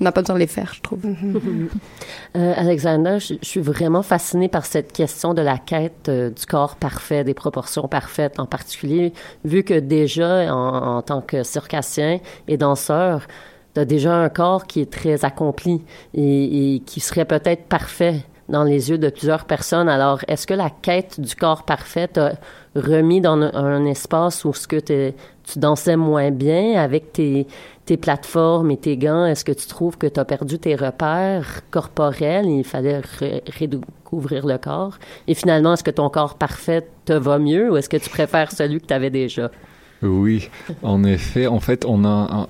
[0.00, 1.00] n'a pas besoin de les faire, je trouve.
[2.36, 6.76] euh, Alexander, je, suis vraiment fascinée par cette question de la quête euh, du corps
[6.76, 9.12] parfait, des proportions parfaites, en particulier
[9.44, 13.26] vu que déjà en, tant que circassien et danseur,
[13.74, 15.82] tu as déjà un corps qui est très accompli
[16.14, 19.88] et qui serait peut-être parfait dans les yeux de plusieurs personnes.
[19.88, 22.32] Alors, est-ce que la quête du corps parfait t'a
[22.74, 27.46] remis dans un, espace où ce que tu dansais moins bien avec tes,
[27.86, 29.26] tes plateformes et tes gants?
[29.26, 32.46] Est-ce que tu trouves que tu as perdu tes repères corporels?
[32.46, 33.00] Et il fallait
[33.60, 34.98] redécouvrir le corps?
[35.26, 38.52] Et finalement, est-ce que ton corps parfait te va mieux ou est-ce que tu préfères
[38.52, 39.50] celui que tu avais déjà?
[40.04, 40.50] Oui,
[40.82, 42.48] en effet, en fait, on a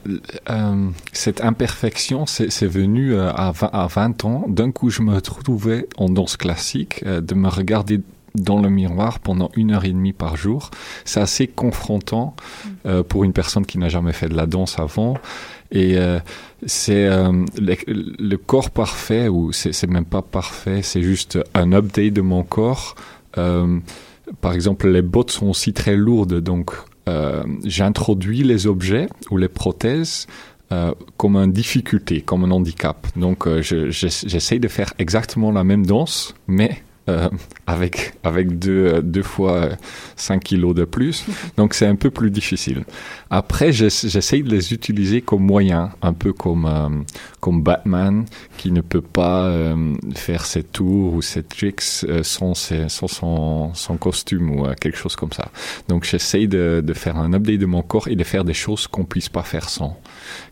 [0.51, 4.45] euh, cette imperfection, c'est venu euh, à, 20, à 20 ans.
[4.49, 8.01] D'un coup, je me trouvais en danse classique, euh, de me regarder
[8.35, 10.71] dans le miroir pendant une heure et demie par jour.
[11.05, 12.35] C'est assez confrontant
[12.87, 15.17] euh, pour une personne qui n'a jamais fait de la danse avant.
[15.71, 16.19] Et euh,
[16.67, 22.13] c'est euh, le, le, corps parfait, ou c'est même pas parfait, c'est juste un update
[22.13, 22.95] de mon corps.
[23.33, 26.73] par exemple, les bottes sont aussi très lourdes, donc
[27.65, 30.27] j'introduis les objets ou les prothèses
[30.73, 33.07] euh, comme une difficulté, comme un handicap.
[33.17, 37.29] Donc euh, j'essaie de faire exactement la même danse, mais euh,
[37.67, 39.71] avec avec deux deux fois
[40.17, 41.25] 5 kilos de plus.
[41.57, 42.85] Donc c'est un peu plus difficile.
[43.31, 47.03] Après, j'essaie de les utiliser comme moyen, un peu comme euh,
[47.41, 48.25] comme Batman
[48.57, 53.09] qui ne peut pas euh, faire ses tours ou ses tricks euh, sans, ses, sans
[53.09, 55.51] son, son costume ou quelque chose comme ça.
[55.89, 58.87] Donc j'essaie de, de faire un update de mon corps et de faire des choses
[58.87, 59.99] qu'on puisse pas faire sans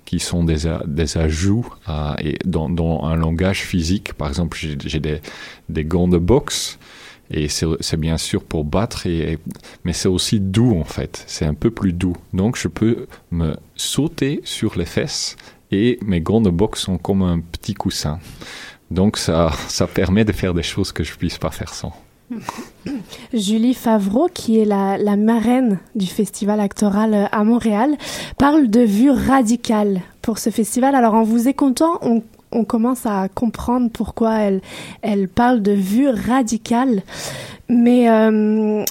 [0.05, 1.67] qui sont des, des ajouts
[2.21, 4.15] et dans, un langage physique.
[4.15, 5.21] Par exemple, j'ai des,
[5.69, 6.79] des gants de boxe
[7.31, 9.39] et c'est bien sûr pour battre, et,
[9.85, 11.25] mais c'est aussi doux en fait.
[11.27, 12.17] C'est un peu plus doux.
[12.33, 15.37] Donc je peux me sauter sur les fesses
[15.71, 18.19] et mes gants de boxe sont comme un petit coussin.
[18.91, 21.95] Donc ça, ça permet de faire des choses que je puisse pas faire sans.
[23.35, 27.97] Julie Favreau, qui est la, marraine du festival actoral à Montréal,
[28.39, 30.95] parle de vue radicale pour ce festival.
[30.95, 32.23] Alors en vous écoutant, on,
[32.65, 34.61] commence à comprendre pourquoi elle,
[35.01, 37.03] elle parle de vue radicale.
[37.69, 38.85] Mais euh,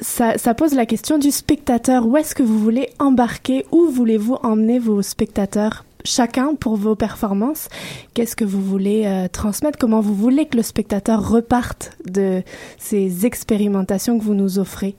[0.00, 2.06] ça, ça, pose la question du spectateur.
[2.06, 3.66] Où est-ce que vous voulez embarquer?
[3.72, 5.84] Où voulez-vous emmener vos spectateurs?
[6.04, 7.68] Chacun pour vos performances,
[8.14, 12.42] qu'est-ce que vous voulez euh, transmettre, comment vous voulez que le spectateur reparte de
[12.78, 14.96] ces expérimentations que vous nous offrez?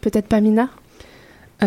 [0.00, 0.68] Peut-être Pamina?
[1.62, 1.66] Euh,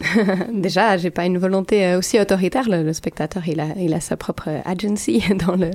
[0.52, 2.68] Déjà, j'ai pas une volonté euh, aussi autoritaire.
[2.68, 5.70] Le, le, spectateur, il a, il a sa propre agency dans le.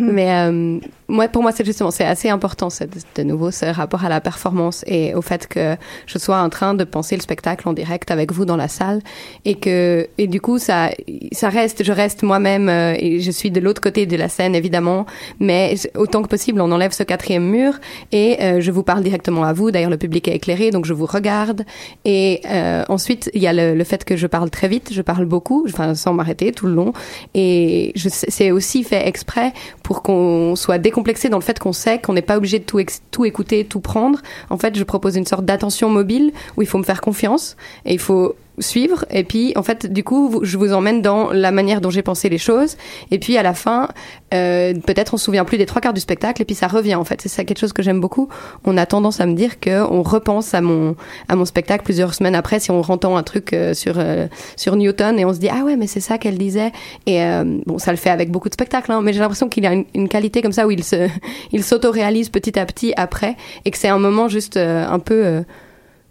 [0.00, 2.68] Mais euh, moi, pour moi, c'est justement, c'est assez important,
[3.14, 6.74] de nouveau, ce rapport à la performance et au fait que je sois en train
[6.74, 9.00] de penser le spectacle en direct avec vous dans la salle
[9.44, 10.90] et que et du coup, ça,
[11.32, 14.54] ça reste, je reste moi-même euh, et je suis de l'autre côté de la scène
[14.54, 15.06] évidemment,
[15.38, 17.74] mais autant que possible, on enlève ce quatrième mur
[18.12, 19.70] et euh, je vous parle directement à vous.
[19.70, 21.64] D'ailleurs, le public est éclairé, donc je vous regarde
[22.04, 25.02] et euh, ensuite il y a le le, fait que je parle très vite, je
[25.02, 26.92] parle beaucoup, enfin sans m'arrêter tout le long,
[27.34, 29.52] et c'est aussi fait exprès
[29.82, 32.80] pour qu'on soit décomplexé dans le fait qu'on sait qu'on n'est pas obligé de tout,
[33.10, 34.20] tout écouter, tout prendre.
[34.50, 37.92] En fait, je propose une sorte d'attention mobile où il faut me faire confiance et
[37.92, 39.04] il faut suivre.
[39.10, 42.28] Et puis en fait du coup je vous emmène dans la manière dont j'ai pensé
[42.28, 42.76] les choses.
[43.10, 43.88] Et puis à la fin
[44.34, 46.94] euh, peut-être on se souvient plus des trois quarts du spectacle et puis ça revient.
[46.94, 48.28] En fait c'est ça quelque chose que j'aime beaucoup.
[48.64, 50.96] On a tendance à me dire que on repense à mon
[51.28, 54.26] à mon spectacle plusieurs semaines après si on entend un truc euh, sur euh,
[54.56, 56.72] sur Newton et on se dit ah ouais mais c'est ça qu'elle disait.
[57.06, 59.64] Et euh, bon ça le fait avec beaucoup de spectacles hein, mais j'ai l'impression qu'il
[59.64, 61.08] y a une, une, qualité comme ça où il se
[61.52, 65.24] il s'auto-réalise petit à petit après et que c'est un moment juste euh, un peu
[65.24, 65.42] euh,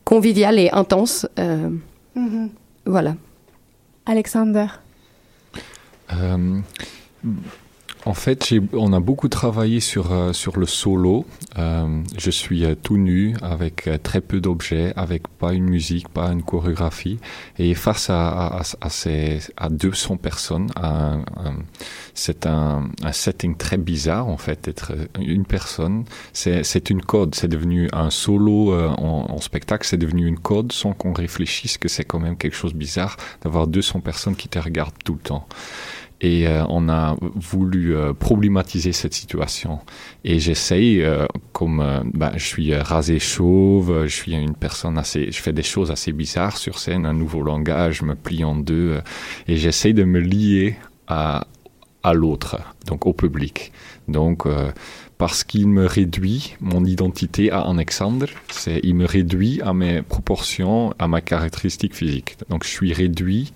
[0.04, 1.28] convivial et intense
[2.86, 3.16] Voilà.
[4.06, 4.68] Alexander.
[6.14, 6.62] Euh,
[8.08, 11.26] En fait, on a beaucoup travaillé sur, euh, sur le solo.
[11.58, 16.08] Euh, je suis euh, tout nu, avec euh, très peu d'objets, avec pas une musique,
[16.10, 17.18] pas une chorégraphie.
[17.58, 20.68] Et face à, à, à- ces, à 200 personnes,
[22.14, 26.06] c'est un, un setting très bizarre, en fait, d'être une personne.
[26.34, 27.36] C'est une code.
[27.36, 29.86] C'est devenu un solo en, en spectacle.
[29.88, 33.18] C'est devenu une code sans qu'on réfléchisse que c'est quand même quelque chose de bizarre
[33.44, 35.48] d'avoir 200 personnes qui te regardent tout le temps.
[36.26, 39.78] Et euh, on a voulu euh, problématiser cette situation.
[40.24, 45.40] Et j'essaye, euh, comme bah, je suis rasé chauve, je suis une personne assez, je
[45.40, 49.02] fais des choses assez bizarres sur scène, un nouveau langage, je me plie en deux,
[49.48, 51.46] et j'essaye de me lier à
[52.02, 53.72] à l'autre, donc au public.
[54.08, 54.48] Donc
[55.18, 60.94] parce qu'il me réduit mon identité à Alexandre, c'est il me réduit à mes proportions,
[61.00, 62.38] à ma caractéristique physique.
[62.50, 63.54] Donc je suis réduit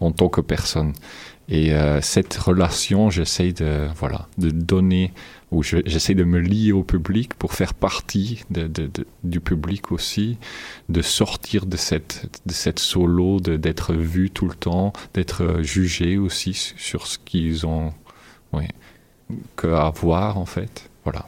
[0.00, 0.92] en tant que personne.
[1.50, 5.12] Et euh, cette relation, j'essaie de voilà de donner
[5.50, 8.70] ou je- j'essaie de me lier au public pour faire partie de,
[9.24, 10.36] du public aussi,
[10.90, 16.52] de sortir de cette de cette solo, d'être vu tout le temps, d'être jugé aussi
[16.52, 17.94] su- sur ce qu'ils ont,
[19.62, 20.90] à voir en fait.
[21.04, 21.26] Voilà.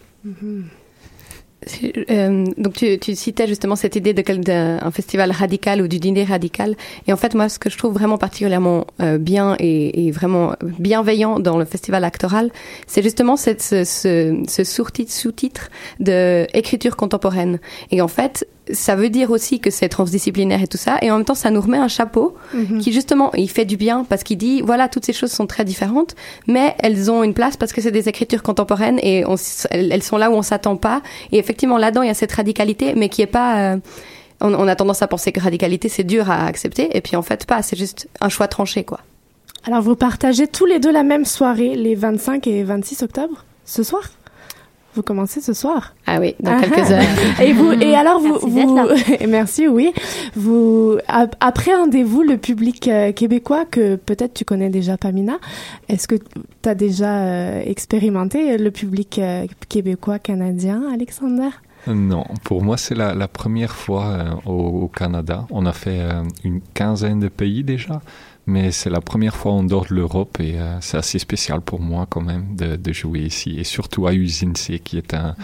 [2.10, 5.98] Euh, donc tu, tu citais justement cette idée de quel- d'un festival radical ou du
[5.98, 6.74] dîner radical.
[7.06, 10.54] Et en fait, moi, ce que je trouve vraiment particulièrement euh, bien et, et vraiment
[10.62, 12.50] bienveillant dans le festival actoral,
[12.86, 15.68] c'est justement cette, ce, ce, ce sous-titre
[16.00, 17.58] de écriture contemporaine.
[17.90, 20.98] Et en fait, ça veut dire aussi que c'est transdisciplinaire et tout ça.
[21.02, 22.34] Et en même temps, ça nous remet un chapeau
[22.80, 25.64] qui justement, il fait du bien parce qu'il dit, voilà, toutes ces choses sont très
[25.64, 26.14] différentes,
[26.46, 29.36] mais elles ont une place parce que c'est des écritures contemporaines et on,
[29.70, 31.02] elles, elles sont là où on s'attend pas.
[31.32, 33.74] Et effectivement, là-dedans, il y a cette radicalité, mais qui est pas.
[33.74, 33.76] euh,
[34.40, 37.22] on, on a tendance à penser que radicalité c'est dur à accepter, et puis en
[37.22, 37.62] fait pas.
[37.62, 39.00] C'est juste un choix tranché, quoi.
[39.64, 43.82] Alors, vous partagez tous les deux la même soirée, les 25 et 26 octobre, ce
[43.82, 44.02] soir?
[44.94, 46.94] Vous commencez ce soir Ah oui, dans Ah quelques ah.
[46.94, 47.40] heures.
[47.42, 49.92] Et vous et alors vous Merci vous merci oui
[50.34, 55.38] vous ap- appréhendez-vous le public euh, québécois que peut-être tu connais déjà Pamina?
[55.88, 61.50] Est-ce que tu as déjà euh, expérimenté le public euh, québécois canadien Alexander?
[61.86, 65.46] Non, pour moi c'est la, la première fois euh, au, au Canada.
[65.50, 68.02] On a fait euh, une quinzaine de pays déjà,
[68.50, 71.80] mais c'est la première fois en dehors de l'Europe et euh, c'est assez spécial pour
[71.80, 75.34] moi quand même de, de jouer ici et surtout à Usine C qui est un,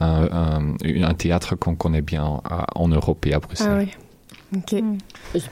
[0.00, 2.40] un, un- un théâtre qu'on connaît bien
[2.74, 3.68] en Europe et à Bruxelles.
[3.70, 3.90] Ah oui.
[4.54, 4.82] OK.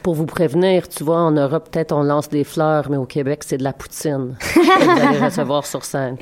[0.02, 3.42] Pour vous prévenir, tu vois, en Europe, peut-être on lance des fleurs, mais au Québec,
[3.46, 6.18] c'est de la poutine que vous allez recevoir sur scène.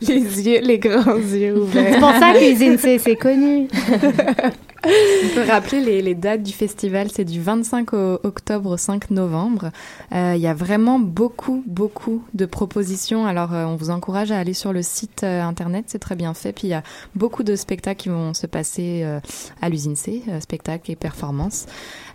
[0.00, 0.14] Les
[0.48, 1.92] yeux les grands yeux ouverts.
[1.94, 3.68] C'est pour ça que C, c'est connu.
[4.84, 9.10] On peut rappeler les, les dates du festival, c'est du 25 au- octobre au 5
[9.10, 9.70] novembre.
[10.14, 13.26] Euh, Il y a vraiment beaucoup, beaucoup de propositions.
[13.26, 16.32] Alors, euh, on vous encourage à aller sur le site euh, internet, c'est très bien
[16.32, 16.52] fait.
[16.52, 16.84] Puis, il y a
[17.16, 19.18] beaucoup de spectacles qui vont se passer euh,
[19.60, 21.66] à l'usine C, euh, spectacles et performances.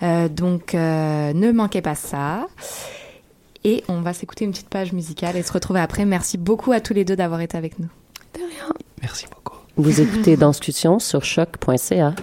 [0.01, 2.47] Euh, donc, euh, ne manquez pas ça.
[3.65, 6.05] Et on va s'écouter une petite page musicale et se retrouver après.
[6.05, 7.87] Merci beaucoup à tous les deux d'avoir été avec nous.
[9.01, 9.57] Merci beaucoup.
[9.75, 12.13] Vous écoutez Danscussion sur choc.ca.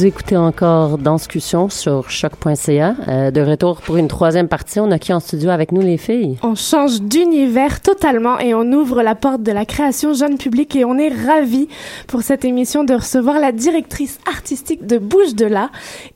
[0.00, 2.94] Vous écoutez encore Danscussion sur choc.ca.
[3.06, 4.80] Euh, de retour pour une troisième partie.
[4.80, 6.38] On a qui en studio avec nous, les filles?
[6.42, 10.86] On change d'univers totalement et on ouvre la porte de la création jeune public et
[10.86, 11.68] on est ravis
[12.06, 15.68] pour cette émission de recevoir la directrice artistique de Bouge de là,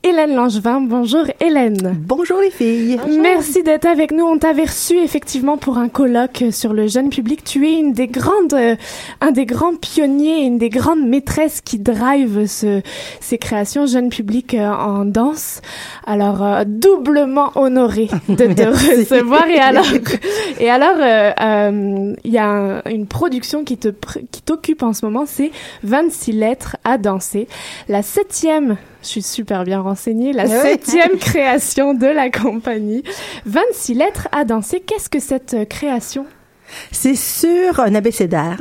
[0.03, 0.81] Hélène Langevin.
[0.81, 1.95] Bonjour Hélène.
[2.07, 2.99] Bonjour les filles.
[3.21, 4.25] Merci d'être avec nous.
[4.25, 7.45] On t'avait reçu effectivement pour un colloque sur le jeune public.
[7.45, 8.77] Tu es une des grandes, euh,
[9.21, 12.81] un des grands pionniers, une des grandes maîtresses qui drive ce,
[13.21, 15.61] ces créations jeunes public euh, en danse.
[16.07, 18.63] Alors euh, doublement honoré de te
[18.99, 19.85] recevoir et alors
[20.59, 23.89] et alors euh, il y a un- une production qui te
[24.31, 25.51] qui t'occupe en ce moment, c'est
[25.83, 27.49] 26 lettres à danser,
[27.89, 28.77] la septième.
[29.03, 30.33] Je suis super bien renseignée.
[30.33, 33.03] La septième création de la compagnie.
[33.45, 34.81] 26 lettres à danser.
[34.81, 36.25] Qu'est-ce que cette création?
[36.91, 38.57] C'est sur un abécédaire.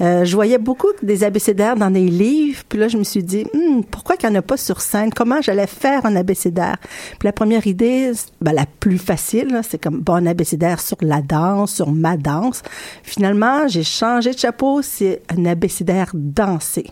[0.00, 3.46] Euh, je voyais beaucoup des abécédaires dans des livres, puis là je me suis dit
[3.54, 5.12] Hmm, pourquoi qu'il n'y en a pas sur scène?
[5.14, 6.76] Comment j'allais faire un abécédaire?
[7.18, 11.20] Puis la première idée, ben, la plus facile, c'est comme bon un abécédaire sur la
[11.20, 12.62] danse, sur ma danse.
[13.02, 16.86] Finalement, j'ai changé de chapeau, c'est un abécédaire dansé.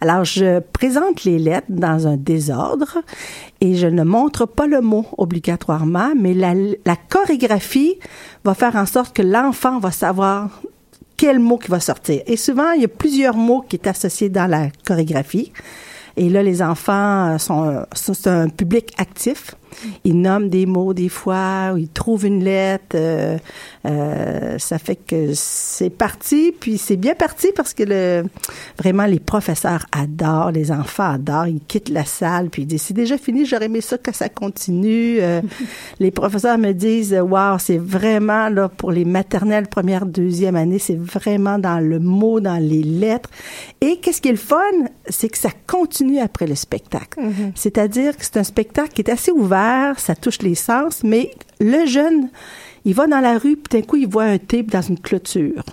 [0.00, 2.98] Alors je présente les lettres dans un désordre
[3.60, 7.98] et je ne montre pas le mot obligatoirement, mais la chorégraphie
[8.44, 10.60] va faire en sorte que l'enfant va savoir
[11.16, 12.22] quel mot qui va sortir.
[12.26, 15.52] Et souvent, il y a plusieurs mots qui est associés dans la chorégraphie.
[16.16, 19.54] Et là, les enfants sont, sont- c'est un public actif.
[20.04, 22.94] Ils nomment des mots des fois, ou ils trouvent une lettre.
[22.94, 23.38] euh,
[23.86, 28.24] euh, ça fait que c'est parti, puis c'est bien parti parce que le,
[28.78, 31.48] vraiment les professeurs adorent, les enfants adorent.
[31.48, 34.28] Ils quittent la salle, puis ils disent c'est déjà fini, j'aurais aimé ça que ça
[34.28, 35.18] continue.
[35.20, 35.42] Euh,
[36.00, 40.98] les professeurs me disent waouh, c'est vraiment là pour les maternelles première, deuxième année, c'est
[40.98, 43.30] vraiment dans le mot, dans les lettres.
[43.80, 44.58] Et qu'est-ce qui est le fun,
[45.08, 47.20] c'est que ça continue après le spectacle.
[47.54, 49.63] C'est-à-dire que c'est un spectacle qui est assez ouvert,
[49.96, 52.28] ça touche les sens, mais le jeune,
[52.84, 55.64] il va dans la rue, puis d'un coup, il voit un type dans une clôture,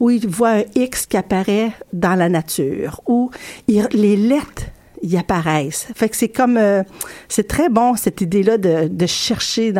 [0.00, 3.30] ou il voit un X qui apparaît dans la nature, ou
[3.68, 4.64] il- les lettres
[5.02, 5.88] y apparaissent.
[5.94, 6.82] Fait que c'est comme euh,
[7.28, 9.74] c'est très bon cette idée-là de, chercher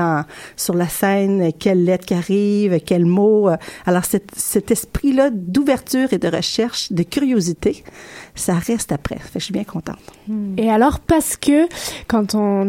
[0.55, 3.49] sur la scène quelle lettre qui arrive, quel mot.
[3.49, 3.57] euh.
[3.87, 7.85] Alors cet esprit-là d'ouverture et de recherche, de curiosité,
[8.35, 9.17] ça reste après.
[9.17, 9.99] Fait que je suis bien contente.
[10.57, 11.69] Et alors parce que
[12.09, 12.67] quand on,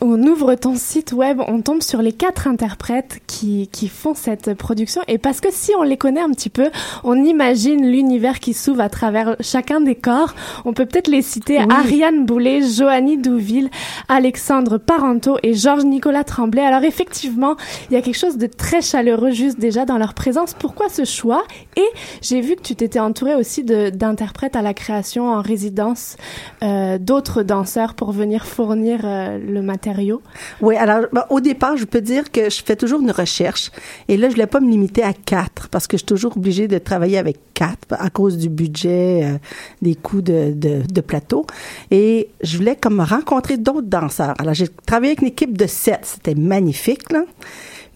[0.00, 5.02] ouvre ton site web, on tombe sur les quatre interprètes qui, qui font cette production.
[5.08, 6.70] Et parce que si on les connaît un petit peu,
[7.02, 10.34] on imagine l'univers qui s'ouvre à travers chacun des corps.
[10.64, 13.70] On peut peut-être les citer Ariane Boulet, Joanie Douville,
[14.08, 16.62] Alexandre Parento et Georges Nicolas Tremblay.
[16.62, 17.56] Alors effectivement,
[17.90, 20.54] il y a quelque chose de très chaleureux juste déjà dans leur présence.
[20.54, 21.44] Pourquoi ce choix?
[21.76, 21.88] Et
[22.22, 26.16] j'ai vu que tu t'étais entouré aussi d'interprètes à la création en résidence,
[26.62, 30.20] euh, d'autres danseurs pour venir fournir euh, le matériau.
[30.60, 33.70] Oui, alors ben, au départ, je peux dire que je fais toujours une recherche.
[34.08, 36.68] Et là, je voulais pas me limiter à quatre parce que je suis toujours obligée
[36.68, 39.38] de travailler avec quatre à cause du budget, euh,
[39.82, 41.46] des coûts de, de, de plateau.
[41.90, 44.34] Et je voulais comme rencontrer d'autres danseurs.
[44.38, 46.00] Alors, j'ai travaillé avec une équipe de sept.
[46.02, 47.24] C'était magnifique, là.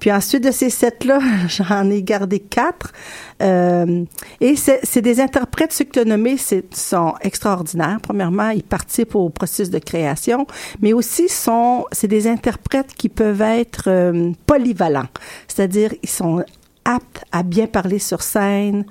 [0.02, 2.92] Puis ensuite de ces sept-là, j'en ai gardé quatre.
[3.40, 4.04] Euh,
[4.40, 7.98] et c'est des interprètes, ceux que tu as nommés, c'est- sont extraordinaires.
[8.02, 10.44] Premièrement, ils participent au processus de création,
[10.80, 15.06] mais aussi sont, c'est des interprètes qui peuvent être euh, polyvalents.
[15.46, 16.44] C'est-à-dire, ils sont
[16.84, 18.84] aptes à bien parler sur scène,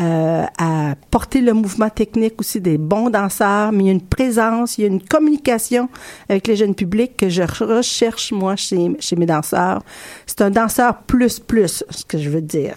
[0.00, 4.00] euh, à porter le mouvement technique aussi des bons danseurs, mais il y a une
[4.00, 5.88] présence, il y a une communication
[6.28, 9.82] avec les jeunes publics que je recherche, moi, chez, mes danseurs.
[10.26, 12.74] C'est un danseur plus plus, ce que je veux dire.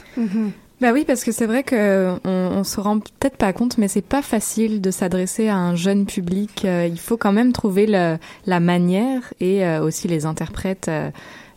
[0.81, 4.01] Bah oui, parce que c'est vrai que on, se rend peut-être pas compte, mais c'est
[4.01, 6.65] pas facile de s'adresser à un jeune public.
[6.65, 10.89] Euh, il faut quand même trouver la manière et euh, aussi les interprètes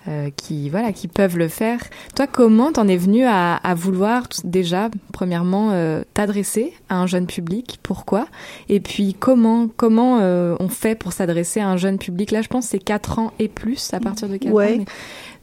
[0.09, 1.81] euh, qui voilà qui peuvent le faire.
[2.15, 7.27] Toi, comment t'en es venu à, à vouloir déjà premièrement euh, t'adresser à un jeune
[7.27, 7.79] public?
[7.83, 8.27] Pourquoi?
[8.69, 12.31] Et puis comment comment euh, on fait pour s'adresser à un jeune public?
[12.31, 14.75] Là, je pense que c'est 4 ans et plus à partir de 4 Ouais.
[14.75, 14.85] ans.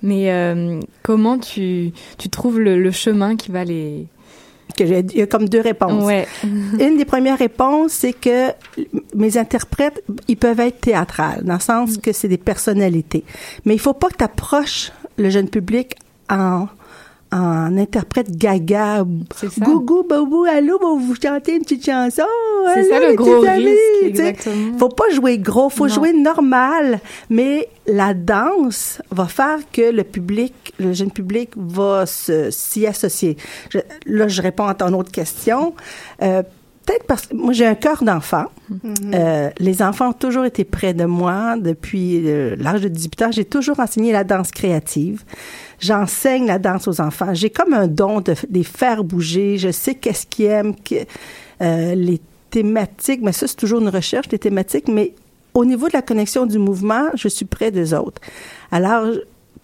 [0.04, 4.08] Mais, mais, euh, comment tu tu trouves le, le chemin qui va les
[4.78, 6.04] Que j'ai- il y a comme deux réponses.
[6.04, 6.28] Ouais.
[6.44, 8.48] Une des premières réponses, c'est que
[9.16, 13.24] mes interprètes, ils peuvent être théâtrales, dans le sens que c'est des personnalités.
[13.66, 15.96] Mais il faut pas que tu approches le jeune public
[16.30, 16.68] en
[17.32, 19.06] en interprète gaga,
[19.60, 22.24] gougou, babou, allô, vous chantez une petite chanson?
[22.74, 24.78] C'est ça le gros risque, exactement.
[24.78, 25.94] Faut pas jouer gros, faut Non.
[25.94, 27.00] jouer normal.
[27.30, 33.38] Mais la danse va faire que le public, le jeune public va s'y associer.
[33.70, 35.74] Je- là, je réponds à ton autre question.
[36.22, 36.44] Euh,
[36.86, 38.46] peut-être parce que moi j'ai un cœur d'enfant.
[39.14, 43.32] Euh, les enfants ont toujours été près de moi depuis euh, l'âge de 18 ans.
[43.32, 45.24] J'ai toujours enseigné la danse créative.
[45.82, 47.34] J'enseigne la danse aux enfants.
[47.34, 49.58] J'ai comme un don de les faire bouger.
[49.58, 50.96] Je sais qu'est-ce qu'ils aiment, que,
[51.62, 52.22] euh, les
[52.52, 53.22] thématiques.
[53.24, 54.88] Mais ça, c'est toujours une recherche des thématiques.
[54.88, 55.16] Mais
[55.56, 58.22] au niveau de la connexion du mouvement, je suis près des autres.
[58.72, 59.08] Alors,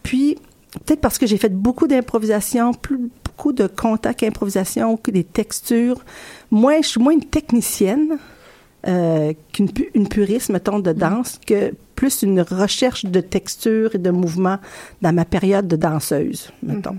[0.02, 0.38] puis,
[0.72, 6.04] peut-être parce que j'ai fait beaucoup d'improvisation, plus, beaucoup de contacts improvisation, des textures.
[6.50, 8.18] Moi, je suis moins une technicienne
[8.88, 14.12] euh, qu'une une puriste, mettons, de danse, que plus une recherche de texture et de
[14.12, 14.60] mouvement
[15.02, 16.98] dans ma période de danseuse, mettons.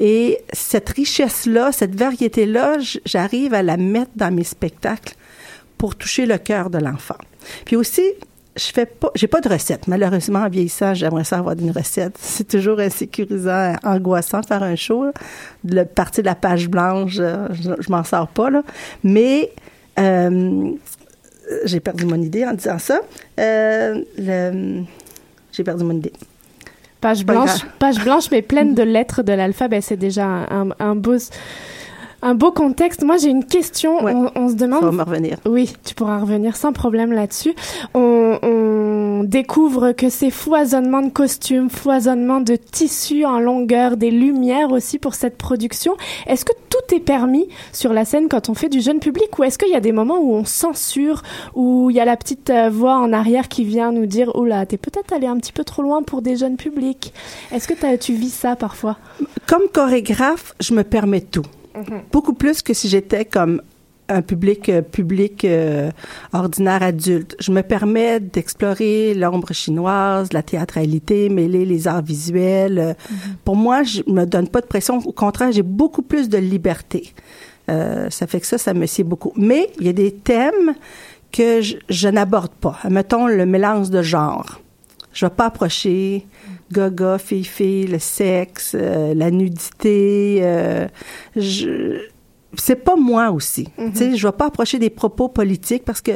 [0.00, 5.16] Et cette richesse-là, cette variété-là, j'arrive à la mettre dans mes spectacles
[5.76, 7.18] pour toucher le cœur de l'enfant.
[7.64, 8.04] Puis aussi,
[8.56, 9.88] je fais pas, j'ai pas de recette.
[9.88, 12.16] Malheureusement, en vieillissant, j'aimerais ça avoir une recette.
[12.20, 15.04] C'est toujours insécurisant, angoissant de faire un show.
[15.04, 15.12] là.
[15.64, 18.62] Le parti de la page blanche, euh, je, je m'en sors pas là.
[19.02, 19.50] Mais
[19.98, 20.70] euh,
[21.64, 23.00] j'ai perdu mon idée en disant ça.
[23.40, 24.82] Euh, le-
[25.52, 26.12] j'ai perdu mon idée.
[27.00, 29.80] Page blanche, page blanche, mais pleine de lettres de l'alphabet.
[29.80, 31.14] C'est déjà un, un- un beau,
[32.22, 33.04] un beau contexte.
[33.04, 34.02] Moi, j'ai une question.
[34.04, 34.12] Ouais.
[34.14, 34.80] On, on se demande.
[34.80, 35.36] Ça va me revenir.
[35.46, 37.54] Oui, tu pourras revenir sans problème là-dessus.
[37.94, 38.57] On, on
[39.24, 45.14] découvre que c'est foisonnement de costumes, foisonnement de tissus en longueur, des lumières aussi pour
[45.14, 45.96] cette production.
[46.26, 49.44] Est-ce que tout est permis sur la scène quand on fait du jeune public ou
[49.44, 51.22] est-ce qu'il y a des moments où on censure,
[51.54, 54.44] où il y a la petite euh, voix en arrière qui vient nous dire «Oh
[54.44, 57.12] là, t'es peut-être allé un petit peu trop loin pour des jeunes publics».
[57.52, 58.98] Est-ce que tu vis ça parfois?
[59.46, 61.44] Comme chorégraphe, je me permets tout.
[62.10, 63.62] Beaucoup plus que si j'étais comme
[64.08, 65.90] un public euh, public euh,
[66.32, 67.36] ordinaire adulte.
[67.40, 72.78] Je me permets d'explorer l'ombre chinoise, la théâtralité, mêler les arts visuels.
[72.78, 72.94] Euh,
[73.44, 74.98] Pour moi, je me donne pas de pression.
[74.98, 77.12] Au contraire, j'ai beaucoup plus de liberté.
[77.70, 79.32] Euh, ça fait que ça, ça me sied beaucoup.
[79.36, 80.74] Mais il y a des thèmes
[81.30, 82.78] que je, je n'aborde pas.
[82.88, 84.60] Mettons le mélange de genres.
[85.12, 86.26] Je vais pas approcher
[86.72, 90.40] gaga, fille-fille, le sexe, euh, la nudité.
[90.42, 90.86] Euh,
[91.36, 92.00] je
[92.56, 93.68] c'est pas moi aussi.
[93.76, 96.12] Tu sais, je vais pas approcher des propos politiques parce que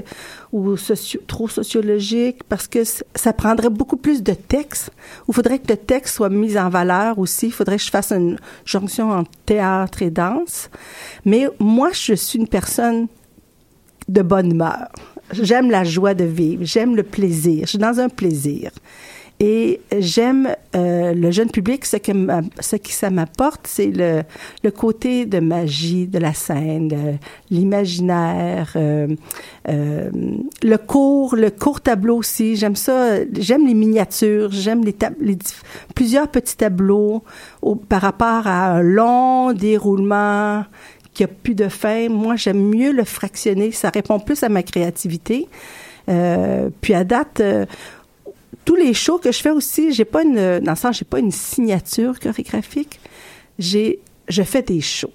[0.53, 2.80] ou socio- trop sociologiques parce que
[3.14, 4.91] ça prendrait beaucoup plus de texte.
[5.28, 7.47] Il faudrait que le texte soit mis en valeur aussi.
[7.47, 10.70] Il faudrait que je fasse une jonction entre théâtre et danse.
[11.26, 13.09] Mais moi, je suis une personne
[14.09, 14.89] de bonne humeur.
[15.33, 18.70] J'aime la joie de vivre, j'aime le plaisir, je suis dans un plaisir.
[19.45, 22.12] Et j'aime euh, le jeune public, ce que,
[22.61, 24.22] ce que ça m'apporte, c'est le,
[24.62, 27.18] le côté de magie de la scène,
[27.51, 29.09] l'imaginaire, euh,
[29.68, 30.11] euh,
[30.62, 32.55] le court, le court tableau aussi.
[32.55, 33.16] J'aime ça.
[33.36, 35.36] J'aime les miniatures, j'aime les, les
[35.97, 37.24] plusieurs petits tableaux
[37.62, 40.64] au- par rapport à un long déroulement
[41.14, 42.09] qui a plus de fin.
[42.09, 43.72] Moi, j'aime mieux le fractionner.
[43.72, 45.49] Ça répond plus à ma créativité.
[46.09, 47.66] Euh, puis à date, euh,
[48.65, 51.19] tous les shows que je fais aussi, j'ai pas une, dans le sens, j'ai pas
[51.19, 53.01] une signature chorégraphique.
[53.59, 55.13] J'ai, je fais des shows.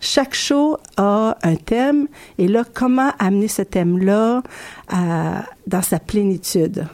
[0.00, 2.06] Chaque show a un thème
[2.38, 4.42] et là, comment amener ce thème-là
[5.66, 6.86] dans sa plénitude?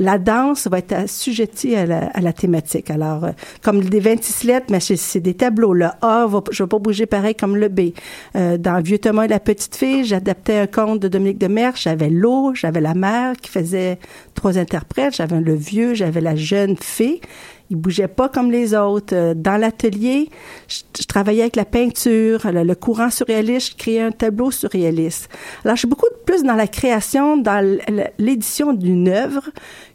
[0.00, 2.90] La danse va être assujettie à la, thématique.
[2.90, 3.30] Alors, euh,
[3.62, 5.74] comme des 26 lettres, mais c'est, des tableaux.
[5.74, 7.90] Le A, va, je vais pas bouger pareil comme le B.
[8.34, 11.76] Euh, dans Vieux Thomas et la petite fille, j'adaptais un conte de Dominique Demers.
[11.76, 13.98] J'avais l'eau, j'avais la mère qui faisait
[14.34, 15.16] trois interprètes.
[15.16, 17.20] J'avais le vieux, j'avais la jeune fée.
[17.68, 19.14] Ils bougeaient pas comme les autres.
[19.14, 20.28] Euh, Dans l'atelier,
[20.66, 25.28] je, travaillais avec la peinture, le, le courant surréaliste, je créais un tableau surréaliste.
[25.64, 27.78] Alors, je suis beaucoup plus dans la création, dans
[28.18, 29.50] l'édition d'une œuvre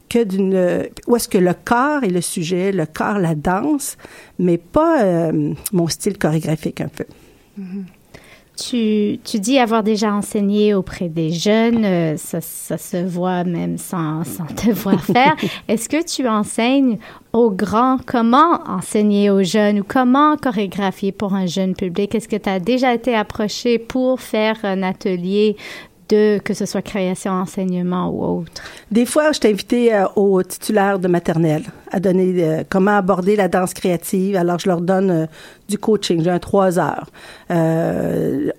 [0.08, 3.96] que d'une où est-ce que le corps est le sujet, le corps la danse,
[4.38, 7.04] mais pas euh, mon style chorégraphique un peu.
[8.56, 13.76] Tu, tu dis avoir déjà enseigné auprès des jeunes, euh, ça, ça se voit même
[13.76, 15.36] sans, sans te voir faire.
[15.68, 16.98] Est-ce que tu enseignes
[17.34, 17.98] aux grands?
[18.06, 22.14] Comment enseigner aux jeunes ou comment chorégraphier pour un jeune public?
[22.14, 25.56] Est-ce que tu as déjà été approché pour faire un atelier
[26.08, 28.62] que ce soit création, enseignement ou autre?
[28.90, 33.34] Des fois, je t'ai invité euh, aux titulaires de maternelle à donner euh, comment aborder
[33.36, 34.36] la danse créative.
[34.36, 35.26] Alors, je leur donne euh,
[35.68, 36.22] du coaching.
[36.22, 37.10] J'ai un trois heures.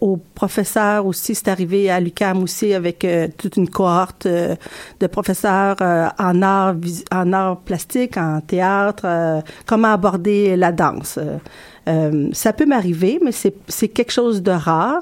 [0.01, 6.41] Aux professeurs aussi, c'est arrivé à l'UQAM aussi avec toute une cohorte de professeurs en
[6.41, 6.75] art,
[7.11, 11.17] en art plastique, en théâtre, comment aborder la danse.
[12.33, 15.01] Ça peut m'arriver, mais c'est quelque chose de rare.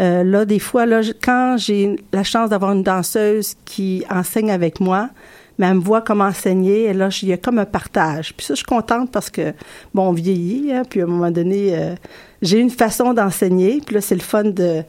[0.00, 4.80] Euh, là, des fois, là, quand j'ai la chance d'avoir une danseuse qui enseigne avec
[4.80, 5.10] moi,
[5.58, 8.34] mais elle me voit comment enseigner, et là, il y a comme un partage.
[8.34, 9.52] Puis ça, je suis contente parce que,
[9.94, 11.94] bon, on vieillit, hein, puis à un moment donné, euh,
[12.40, 14.82] j'ai une façon d'enseigner, puis là, c'est le fun de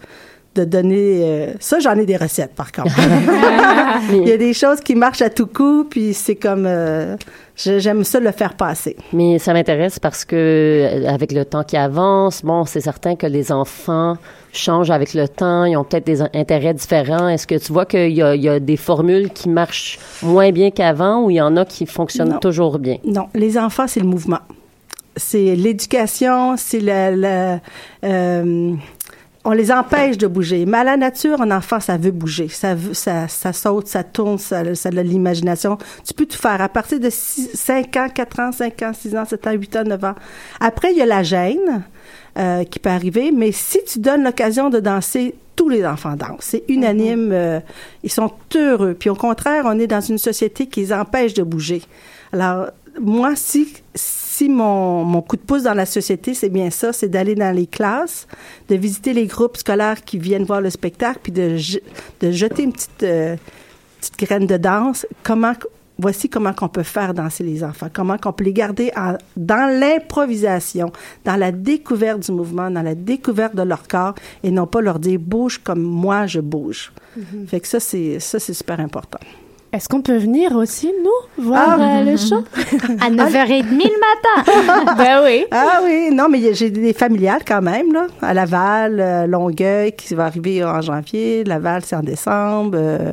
[0.56, 2.94] de donner euh, ça j'en ai des recettes par contre
[4.12, 7.18] il y a des choses qui marchent à tout coup puis c'est comme euh,
[7.56, 11.78] j'aime ça le faire passer Mais ça m'intéresse parce que euh, avec le temps qui
[11.78, 14.18] avance, bon, c'est certain que les enfants
[14.52, 17.28] changent avec le temps, ils ont peut-être des in- intérêts différents.
[17.28, 20.52] Est-ce que tu vois qu'il y a, il y a des formules qui marchent moins
[20.52, 22.40] bien qu'avant ou il y en a qui fonctionnent Non.
[22.40, 22.98] toujours bien?
[23.06, 24.40] non les enfants c'est le mouvement
[25.16, 27.60] c'est l'éducation c'est le, le-
[28.04, 28.74] euh,
[29.46, 30.66] on les empêche de bouger.
[30.66, 32.48] Mais à la nature, un enfant, ça veut bouger.
[32.48, 35.78] Ça, veut, ça, ça saute, ça tourne, ça, ça a de l'imagination.
[36.06, 36.62] Tu peux tout faire.
[36.62, 39.76] À partir de 6, 5 ans, 4 ans, 5 ans, 6 ans, 7 ans, 8
[39.76, 40.16] ans, 9 ans.
[40.60, 41.84] Après, il y a la gêne
[42.38, 43.32] euh, qui peut arriver.
[43.32, 46.38] Mais si tu donnes l'occasion de danser, tous les enfants dansent.
[46.40, 47.32] C'est unanime.
[47.34, 47.60] euh,
[48.04, 48.96] ils sont heureux.
[48.98, 51.84] Puis au contraire, on est dans une société qui les empêche de bouger.
[52.32, 52.68] Alors,
[53.00, 57.08] moi, si, si mon, mon coup de pouce dans la société, c'est bien ça, c'est
[57.10, 58.28] d'aller dans les classes,
[58.70, 61.80] de visiter les groupes scolaires qui viennent voir le spectacle, puis de, je-
[62.22, 63.36] de jeter une petite, euh,
[64.00, 65.06] petite graine de danse.
[65.24, 65.54] Comment,
[66.00, 69.70] voici comment qu'on peut faire danser les enfants, comment qu'on peut les garder en- dans
[69.80, 70.92] l'improvisation,
[71.26, 75.00] dans la découverte du mouvement, dans la découverte de leur corps, et non pas leur
[75.00, 76.92] dire bouge comme moi je bouge.
[77.48, 79.20] Fait que ça, c'est ça, c'est super important.
[79.74, 81.98] Est-ce qu'on peut venir aussi, nous, voir Ah.
[81.98, 82.44] euh, le show?
[83.02, 84.00] À 9h30 le
[84.46, 84.96] matin.
[84.98, 85.46] ben oui.
[85.52, 88.06] Ah oui, non, mais j'ai des familiales quand même, là.
[88.22, 91.44] À Laval, euh, Longueuil, qui va arriver en janvier.
[91.44, 92.78] Laval, c'est en décembre.
[92.80, 93.12] euh,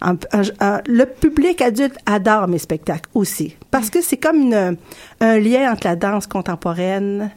[0.00, 3.56] en- en- en- le public adulte adore mes spectacles aussi.
[3.70, 4.76] Parce que c'est comme une,
[5.20, 7.30] un lien entre la danse contemporaine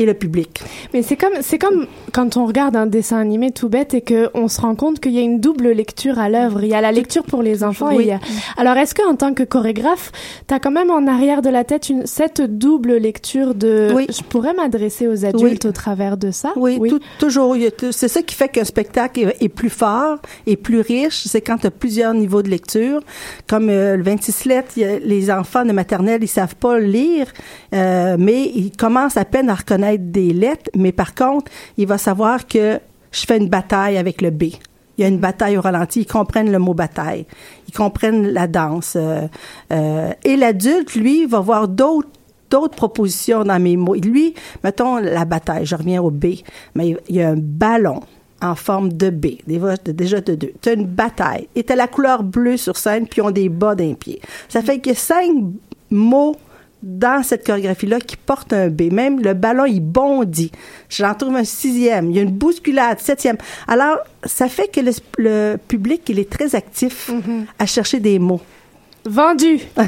[0.00, 0.62] et le public.
[0.94, 4.48] Mais c'est comme, c'est comme quand on regarde un dessin animé tout bête et qu'on
[4.48, 6.62] se rend compte qu'il y a une double lecture à l'œuvre.
[6.64, 8.18] Il y a la lecture pour les enfants et il y a...
[8.56, 10.10] Alors, est-ce qu'en tant que chorégraphe,
[10.48, 14.06] tu as quand même en arrière de la tête une, cette double lecture de Oui.
[14.08, 16.52] je pourrais m'adresser aux adultes au travers de ça?
[16.56, 17.54] Oui, tout- toujours.
[17.90, 21.24] C'est ça qui fait qu'un spectacle est, plus fort et plus riche.
[21.26, 23.00] C'est quand tu as plusieurs niveaux de lecture.
[23.46, 27.26] Comme euh, le 26 lettres, a- les enfants de maternelle, ils savent pas lire,
[27.74, 30.70] euh, mais ils commencent à peine à reconnaître des lettres.
[30.76, 32.80] Mais par contre, il va savoir que
[33.12, 34.44] je fais une bataille avec le B.
[34.98, 36.00] Il y a une bataille au ralenti.
[36.00, 37.26] Ils comprennent le mot bataille.
[37.68, 38.96] Ils comprennent la danse.
[38.96, 39.26] euh,
[39.72, 42.08] euh, et l'adulte, lui, va voir d'autres
[42.50, 43.94] d'autres propositions dans mes mots.
[43.94, 44.34] Lui,
[44.64, 46.34] mettons la bataille, je reviens au B,
[46.74, 48.00] mais il y a un ballon
[48.42, 50.52] en forme de B, déjà de, deux.
[50.60, 53.48] Tu as une bataille et tu as la couleur bleue sur scène, puis ont des
[53.48, 54.20] bas d'un pied.
[54.48, 55.30] Ça fait a cinq
[55.90, 56.36] mots
[56.82, 58.92] dans cette chorégraphie-là qui portent un B.
[58.92, 60.50] Même le ballon, il bondit.
[60.88, 62.10] J'en trouve un sixième.
[62.10, 63.36] Il y a une bousculade, septième.
[63.68, 67.10] Alors, ça fait que le, le public, il est très actif
[67.58, 68.40] à chercher des mots.
[69.04, 69.58] Vendu!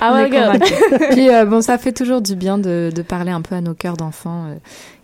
[0.00, 0.64] Ah go.
[1.10, 3.74] Puis euh, bon, ça fait toujours du bien de, de parler un peu à nos
[3.74, 4.54] cœurs d'enfants euh,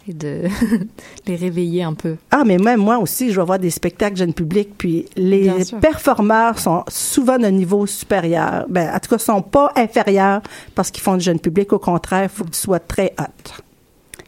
[0.08, 0.42] et de
[1.26, 2.16] les réveiller un peu.
[2.30, 6.58] Ah, mais même moi aussi, je vais voir des spectacles jeunes publics, puis les performeurs
[6.58, 8.66] sont souvent d'un niveau supérieur.
[8.68, 10.42] Ben, en tout cas, sont pas inférieurs
[10.74, 11.72] parce qu'ils font du jeune public.
[11.72, 13.62] Au contraire, il faut tu sois très hot.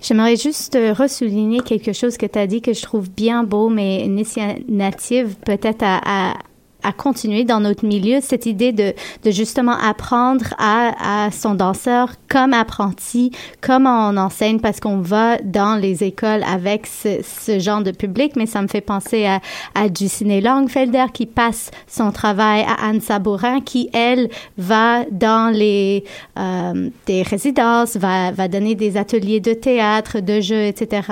[0.00, 3.68] J'aimerais juste euh, ressouligner quelque chose que tu as dit que je trouve bien beau,
[3.68, 6.34] mais une initiative peut-être à, à,
[6.82, 12.10] à continuer dans notre milieu, cette idée de, de justement apprendre à, à son danseur
[12.28, 13.30] comme apprenti,
[13.60, 18.32] comment on enseigne, parce qu'on va dans les écoles avec ce, ce genre de public,
[18.36, 19.40] mais ça me fait penser à,
[19.74, 24.28] à Justine Langfelder qui passe son travail à Anne Sabourin, qui, elle,
[24.58, 26.04] va dans les
[26.38, 31.02] euh, des résidences, va, va donner des ateliers de théâtre, de jeux, etc.,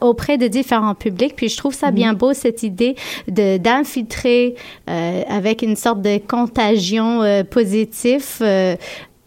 [0.00, 1.34] auprès de différents publics.
[1.36, 2.96] Puis je trouve ça bien beau, cette idée
[3.28, 4.54] de d'infiltrer
[4.90, 8.76] euh, avec une sorte de contagion euh, positive euh,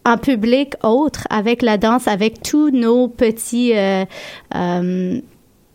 [0.04, 4.04] un public autre avec la danse, avec tous nos petits euh,
[4.54, 5.20] euh,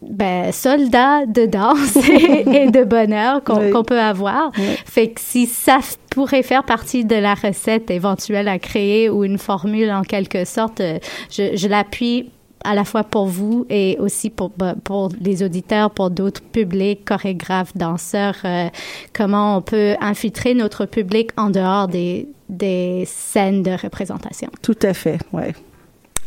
[0.02, 3.84] ben, soldats de danse et, et de bonheur qu'on Oui.
[3.86, 4.52] peut avoir.
[4.86, 9.38] Fait que si ça pourrait faire partie de la recette éventuelle à créer ou une
[9.38, 10.98] formule en quelque sorte, euh,
[11.30, 12.30] je, je l'appuie
[12.64, 17.06] à la fois pour vous et aussi pour, bah, pour les auditeurs, pour d'autres publics,
[17.06, 18.68] chorégraphes, danseurs, euh,
[19.14, 24.50] comment on peut infiltrer notre public en dehors des, des scènes de représentation.
[24.62, 25.54] Tout à fait, ouais.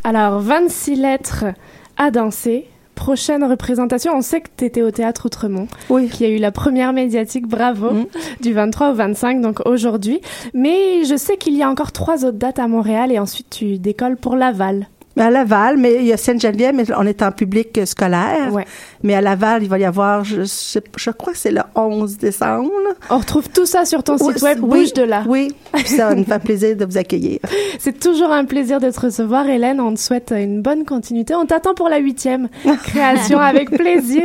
[0.04, 1.44] Alors, 26 lettres
[1.96, 2.66] à danser.
[2.94, 6.08] Prochaine représentation, on sait que tu étais au Théâtre Outremont, Oui.
[6.08, 8.06] qui a eu la première médiatique, bravo, Mm.
[8.40, 10.20] du 23 au 25, donc aujourd'hui.
[10.54, 13.78] Mais je sais qu'il y a encore trois autres dates à Montréal et ensuite tu
[13.78, 14.86] décolles pour Laval.
[15.16, 18.52] Mais à Laval, mais il y a Sainte-Geneviève, mais on est en public euh, scolaire.
[18.52, 18.66] Ouais.
[19.02, 22.18] Mais à Laval, il va y avoir, je, je, je crois que c'est le 11
[22.18, 22.70] décembre.
[23.08, 25.24] On retrouve tout ça sur ton Oui, site web, oui, bouge de là.
[25.26, 27.38] Oui, Puis ça nous fait plaisir de vous accueillir.
[27.78, 29.80] C'est toujours un plaisir de te recevoir, Hélène.
[29.80, 31.34] On te souhaite une bonne continuité.
[31.34, 32.48] On t'attend pour la huitième
[32.84, 34.24] création avec plaisir.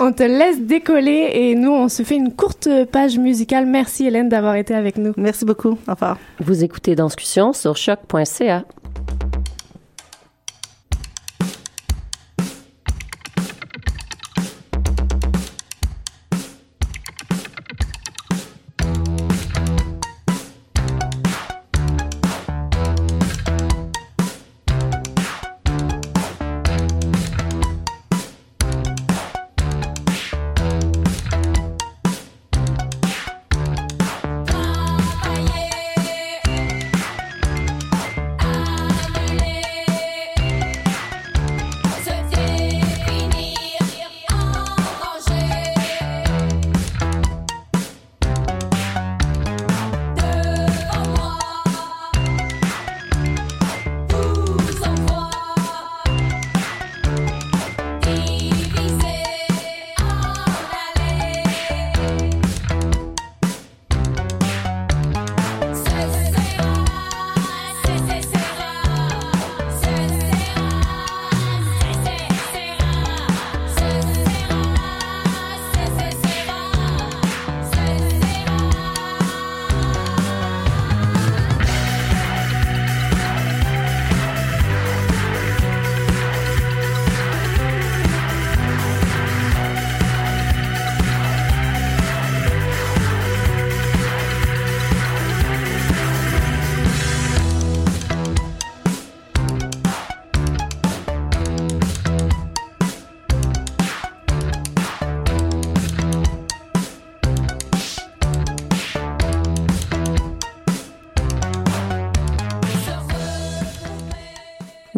[0.00, 3.66] On te laisse décoller et nous, on se fait une courte page musicale.
[3.66, 5.12] Merci, Hélène, d'avoir été avec nous.
[5.16, 5.78] Merci beaucoup.
[5.88, 6.18] Au revoir.
[6.40, 8.64] Vous écoutez Danscussion sur choc.ca.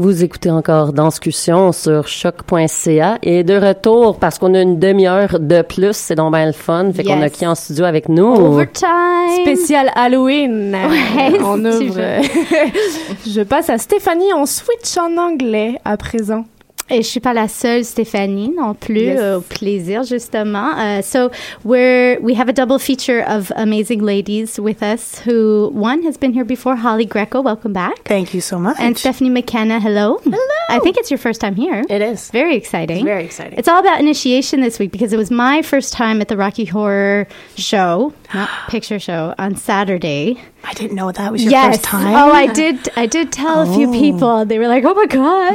[0.05, 5.63] Vous écoutez encore Danscussion sur choc.ca et de retour parce qu'on a une demi-heure de
[5.63, 6.93] plus, c'est donc bien le fun.
[6.93, 8.27] Fait qu'on a qui en studio avec nous?
[8.27, 8.91] Overtime.
[9.41, 10.75] Spécial Halloween.
[10.75, 12.01] Ouais, on si tu ouvre.
[13.27, 14.31] Je passe à Stéphanie.
[14.37, 16.45] On switch en anglais à présent.
[16.91, 18.99] Et je suis pas la seule, Stéphanie, non plus.
[19.01, 19.20] Yes.
[19.37, 20.72] au plaisir, justement.
[20.76, 21.30] Uh, so
[21.64, 25.20] we're we have a double feature of amazing ladies with us.
[25.26, 27.41] Who one has been here before, Holly Greco.
[27.41, 28.03] Welcome back.
[28.05, 28.76] Thank you so much.
[28.78, 29.80] And Stephanie McKenna.
[29.80, 30.18] Hello.
[30.24, 30.39] Hello.
[30.68, 31.82] I think it's your first time here.
[31.89, 32.30] it is.
[32.30, 32.99] Very exciting.
[32.99, 33.59] It's very exciting.
[33.59, 36.66] It's all about initiation this week because it was my first time at the Rocky
[36.66, 37.26] Horror
[37.57, 40.41] Show, not picture show, on Saturday.
[40.66, 41.76] I didn't know that was your yes.
[41.76, 42.14] first time.
[42.14, 42.89] Oh, I did.
[42.97, 43.93] I did tell a few Oh.
[43.93, 44.45] people.
[44.47, 45.55] They were like, "Oh my god."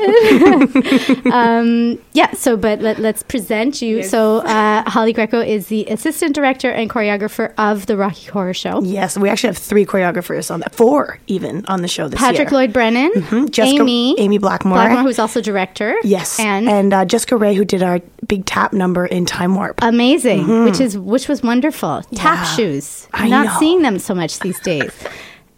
[1.33, 2.31] um, yeah.
[2.33, 4.03] So, but let, let's present you.
[4.03, 8.81] So, uh, Holly Greco is the assistant director and choreographer of the Rocky Horror Show.
[8.83, 12.37] Yes, we actually have three choreographers on that, four even on the show this Patrick
[12.37, 12.45] year.
[12.45, 15.95] Patrick Lloyd Brennan, Mhm, Jessica, Amy, Amy Blackmore, Blackmore, who's also director.
[16.03, 17.99] yes, and and uh, Jessica Ray, who did our
[18.29, 19.79] big tap number in Time Warp.
[19.81, 20.63] amazing, mm-hmm.
[20.63, 22.01] which is which was wonderful.
[22.15, 22.43] Tap Yeah.
[22.55, 23.07] shoes.
[23.13, 23.55] I I'm not know.
[23.59, 24.91] seeing them so much these days.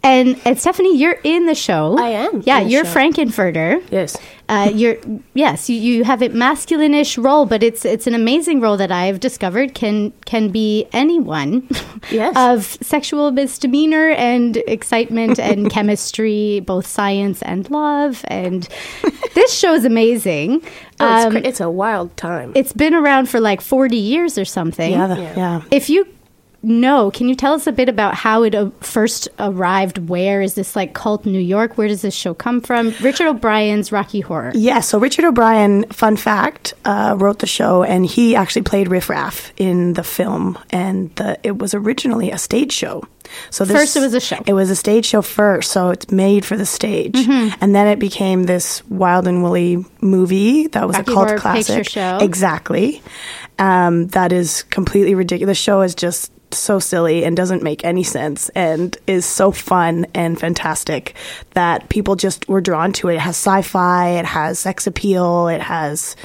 [0.04, 1.96] And, and Stephanie, you're in the show.
[1.96, 2.90] I am Yeah, in you're show.
[2.92, 3.80] Frankenfurter.
[3.92, 4.16] yes,
[4.52, 4.96] Uh, you're
[5.34, 9.18] yes, you, you have a masculine-ish role, but it's it's an amazing role that I've
[9.20, 11.68] discovered can can be anyone
[12.10, 12.34] Yes.
[12.36, 18.24] of sexual misdemeanor and excitement and chemistry, both science and love.
[18.28, 18.68] And
[19.34, 20.62] this show is amazing.
[21.00, 22.52] Oh, it's, Um, cra- it's a wild time.
[22.54, 24.92] it's been around for like 40 years or something.
[24.92, 25.62] yeah, the- yeah.
[25.70, 26.06] If you
[26.62, 29.98] know, can you tell us a bit about how it uh, first arrived?
[30.08, 31.76] Where is this like cult New York?
[31.76, 32.94] Where does this show come from?
[33.00, 34.52] Richard O'Brien's Rocky Horror.
[34.54, 39.08] Yeah, so Richard O'Brien, fun fact, uh, wrote the show, and he actually played Riff
[39.08, 43.02] Raff in the film, and the, it was originally a stage show.
[43.50, 44.42] So this, First it was a show.
[44.46, 47.56] It was a stage show first, so it's made for the stage, Mm-hmm.
[47.60, 51.38] and then it became this Wild and Woolly movie that was Rocky a cult Horror
[51.38, 51.96] classic.
[52.22, 53.02] Exactly.
[53.58, 55.50] Um, that is completely ridiculous.
[55.58, 60.06] The show is just so silly and doesn't make any sense and is so fun
[60.14, 61.14] and fantastic
[61.54, 63.14] that people just were drawn to it.
[63.14, 66.16] It has sci-fi, it has sex appeal, it has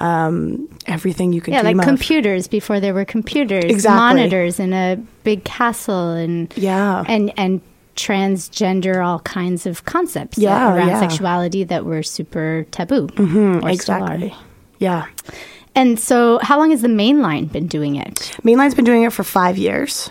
[0.00, 1.84] um, everything you could Yeah, like of.
[1.84, 3.96] computers before there were computers, Exactly.
[4.20, 7.04] monitors in a big castle, and Yeah.
[7.06, 7.60] and and
[7.96, 11.00] transgender, all kinds of concepts Yeah, around yeah.
[11.00, 13.06] sexuality that were super taboo.
[13.08, 13.70] Mhm, are.
[13.70, 14.34] exactly.
[14.80, 15.04] Yeah.
[15.74, 18.36] And so, how long has the main line been doing it?
[18.42, 20.10] Mainline's been doing it for five years.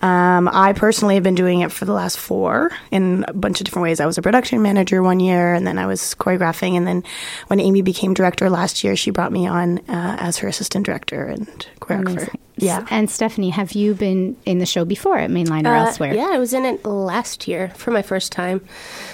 [0.00, 3.64] Um, I personally have been doing it for the last four in a bunch of
[3.64, 4.00] different ways.
[4.00, 6.76] I was a production manager one year, and then I was choreographing.
[6.76, 7.04] And then
[7.46, 11.24] when Amy became director last year, she brought me on uh, as her assistant director
[11.24, 11.46] and
[11.80, 12.06] choreographer.
[12.06, 12.40] Amazing.
[12.62, 12.86] Yeah.
[12.90, 16.14] And Stephanie, have you been in the show before at Mainline or Uh, elsewhere?
[16.14, 18.60] Yeah, I was in it last year for my first time.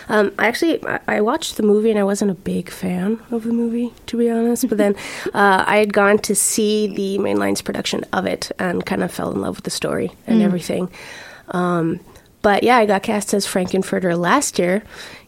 [0.08, 3.44] Um, I actually I, I watched the movie and I wasn't a big fan of
[3.44, 4.68] the movie, to be honest.
[4.68, 4.94] But then
[5.34, 9.30] uh, I had gone to see the Mainline's production of it and kind of fell
[9.32, 10.44] in love with the story and Mm.
[10.44, 10.90] everything.
[11.48, 12.00] Um,
[12.42, 14.82] but yeah, I got cast as Frankenfurter last year,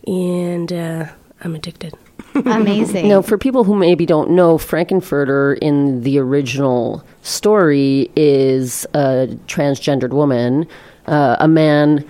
[0.07, 1.07] and uh,
[1.43, 1.95] I'm addicted.
[2.35, 3.09] Amazing.
[3.09, 10.11] Now, for people who maybe don't know, Frankenfurter in the original story is a transgendered
[10.11, 10.67] woman,
[11.07, 12.05] uh, a man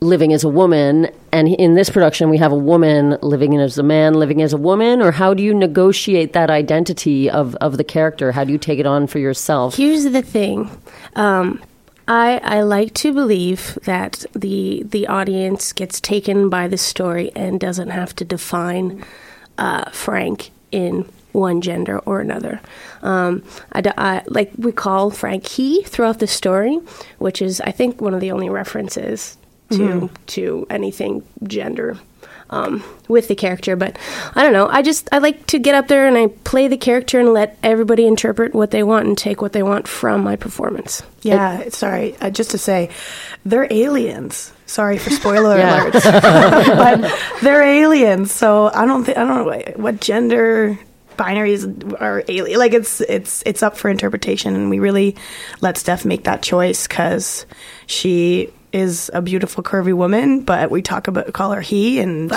[0.00, 3.82] living as a woman, and in this production we have a woman living as a
[3.82, 5.02] man, living as a woman.
[5.02, 8.32] Or how do you negotiate that identity of of the character?
[8.32, 9.76] How do you take it on for yourself?
[9.76, 10.70] Here's the thing.
[11.16, 11.60] Um,
[12.10, 17.60] I, I like to believe that the the audience gets taken by the story and
[17.60, 19.04] doesn't have to define
[19.58, 22.60] uh, Frank in one gender or another.
[23.02, 26.80] Um, I, I- like we call Frank he throughout the story,
[27.18, 29.36] which is I think one of the only references
[29.70, 30.10] to Mhm.
[30.34, 31.96] to anything gender
[32.50, 33.76] um, with the character.
[33.76, 33.98] But
[34.34, 34.68] I don't know.
[34.68, 37.58] I just I like to get up there and I play the character and let
[37.62, 41.02] everybody interpret what they want and take what they want from my performance.
[41.22, 42.16] Yeah, sorry.
[42.20, 42.90] Uh, just to say,
[43.44, 44.52] they're aliens.
[44.66, 45.90] Sorry for spoiler Yeah.
[45.90, 46.02] alerts,
[47.02, 48.32] but they're aliens.
[48.32, 50.78] So I don't think I don't know what- what gender
[51.16, 52.58] binaries are alien.
[52.58, 55.16] Like it's it's it's up for interpretation, and we really
[55.60, 57.46] let Steph make that choice because
[57.86, 60.40] she is a beautiful curvy woman.
[60.42, 62.30] But we talk about call her he and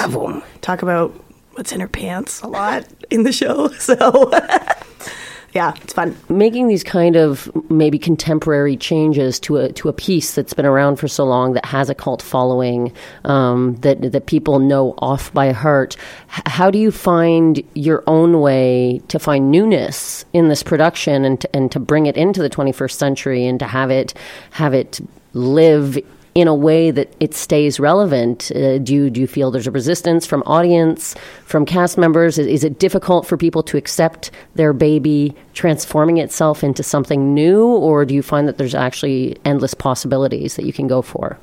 [0.61, 1.11] talk about
[1.53, 3.69] what's in her pants a lot in the show.
[3.79, 4.31] So
[5.53, 6.15] yeah, it's fun.
[6.29, 10.95] making these kind of maybe contemporary changes to a to a piece that's been around
[10.95, 12.91] for so long that has a cult following
[13.25, 15.95] um, that that people know off by heart.
[16.27, 21.55] How do you find your own way to find newness in this production and to,
[21.55, 24.13] and to bring it into the 21st century and to have it
[24.51, 25.01] have it
[25.33, 25.97] live
[26.35, 28.51] in a way that it stays relevant?
[28.55, 31.15] Uh, do you do you feel there's a resistance from audience,
[31.45, 32.37] from cast members?
[32.37, 37.65] Is, is it difficult for people to accept their baby transforming itself into something new,
[37.65, 41.37] or do you find that there's actually endless possibilities that you can go for?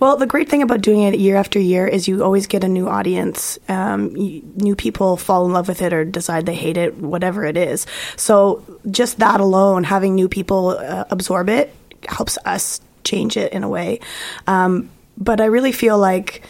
[0.00, 2.68] Well, the great thing about doing it year after year is you always get a
[2.68, 3.58] new audience.
[3.68, 7.44] Um, you, new people fall in love with it or decide they hate it, whatever
[7.44, 7.86] it is.
[8.16, 11.74] So just that alone, having new people uh, absorb it,
[12.06, 14.00] helps us change it in a way.
[14.46, 16.44] Um, but I really feel like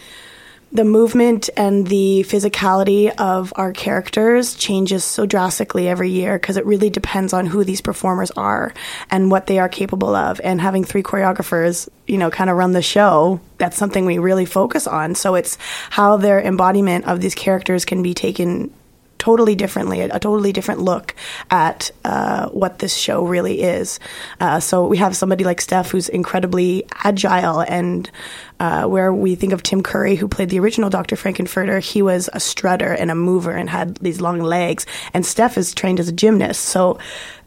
[0.75, 6.65] the movement and the physicality of our characters changes so drastically every year because it
[6.65, 8.73] really depends on who these performers are
[9.09, 10.41] and what they are capable of.
[10.43, 14.45] And having three choreographers, you know, kind of run the show, that's something we really
[14.45, 15.15] focus on.
[15.15, 15.57] So it's
[15.91, 18.73] how their embodiment of these characters can be taken
[19.25, 21.15] totally differently, a, a totally different look
[21.49, 23.99] at uh, what this show really is.
[24.39, 28.11] Uh, so we have somebody like Steph who's incredibly agile, and
[28.59, 31.15] uh, where we think of Tim Curry, who played the original Dr.
[31.15, 35.57] Frankenfurter, he was a strutter and a mover and had these long legs, and Steph
[35.57, 36.61] is trained as a gymnast.
[36.61, 36.99] So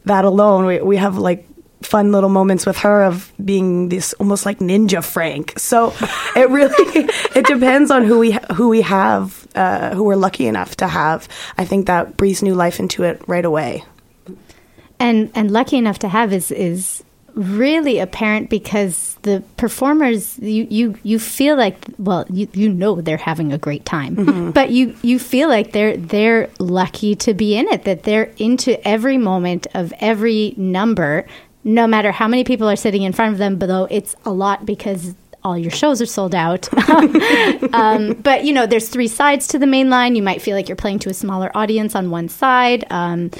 [0.03, 1.47] that alone, we, we have like
[1.81, 5.53] fun little moments with her of being this almost like ninja Frank.
[5.57, 5.93] So
[6.35, 6.75] it really
[7.35, 11.27] it depends on who we who we have uh, who we're lucky enough to have.
[11.57, 13.83] I think that breathes new life into it right away.
[14.99, 17.03] and and lucky enough to have is is
[17.35, 23.15] really apparent because the performers you you you feel like well you you know they're
[23.17, 24.53] having a great time Mhm.
[24.53, 28.85] but you you feel like they're they're lucky to be in it that they're into
[28.85, 31.25] every moment of every number
[31.63, 34.65] no matter how many people are sitting in front of them though it's a lot
[34.65, 36.67] because all your shows are sold out.
[37.71, 40.15] Um, but you know there's three sides to the main line.
[40.15, 42.85] You might feel like you're playing to a smaller audience on one side.
[42.89, 43.31] Um,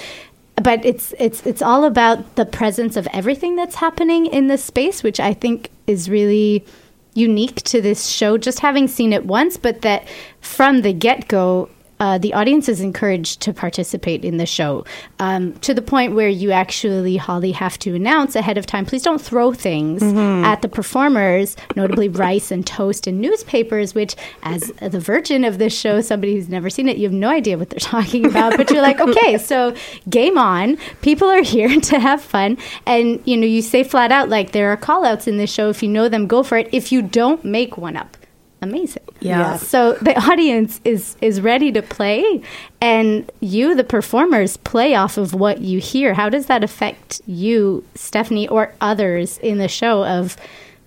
[0.61, 5.03] but it's it's it's all about the presence of everything that's happening in this space
[5.03, 6.65] which i think is really
[7.13, 10.07] unique to this show just having seen it once but that
[10.41, 14.85] from the get-go uh, the audience is encouraged to participate in the show
[15.19, 19.03] um, to the point where you actually, Holly, have to announce ahead of time please
[19.03, 20.43] don't throw things Mhm.
[20.43, 25.77] at the performers, notably rice and toast and newspapers, which, as the virgin of this
[25.77, 28.55] show, somebody who's never seen it, you have no idea what they're talking about.
[28.57, 29.73] But you're like, okay, so
[30.09, 30.77] game on.
[31.01, 32.57] People are here to have fun.
[32.85, 35.69] And, you know, you say flat out, like, there are call outs in this show.
[35.69, 36.69] If you know them, go for it.
[36.71, 38.15] If you don't, make one up.
[38.61, 39.03] Amazing.
[39.21, 39.57] Yeah.
[39.57, 42.41] So the audience is is ready to play,
[42.81, 46.13] and you, the performers, play off of what you hear.
[46.13, 50.37] How does that affect you, Stephanie, or others in the show of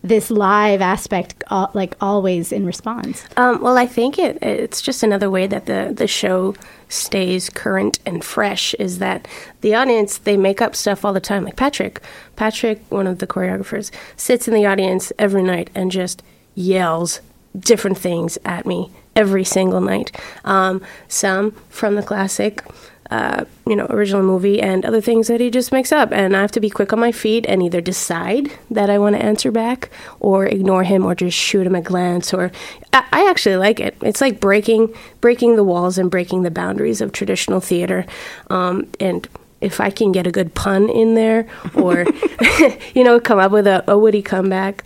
[0.04, 3.24] this live aspect, uh, like always in response?
[3.36, 6.54] Um, well, I think it it's just another way that the the show
[6.88, 9.26] stays current and fresh is that
[9.62, 11.44] the audience they make up stuff all the time.
[11.44, 12.00] Like Patrick,
[12.36, 16.22] Patrick, one of the choreographers, sits in the audience every night and just
[16.54, 17.20] yells
[17.58, 20.16] different things at me every single night.
[20.44, 22.62] Um, some from the classic,
[23.10, 26.12] uh, you know, original movie, and other things that he just makes up.
[26.12, 29.16] And I have to be quick on my feet and either decide that I want
[29.16, 32.32] to answer back, or ignore him, or just shoot him a glance.
[32.32, 32.50] Or
[32.92, 33.96] I, I actually like it.
[34.00, 38.06] It's like breaking breaking the walls and breaking the boundaries of traditional theater,
[38.48, 39.28] um, and
[39.60, 41.46] if I can get a good pun in there
[41.76, 42.04] or,
[42.94, 44.84] you know, come up with a, a witty comeback,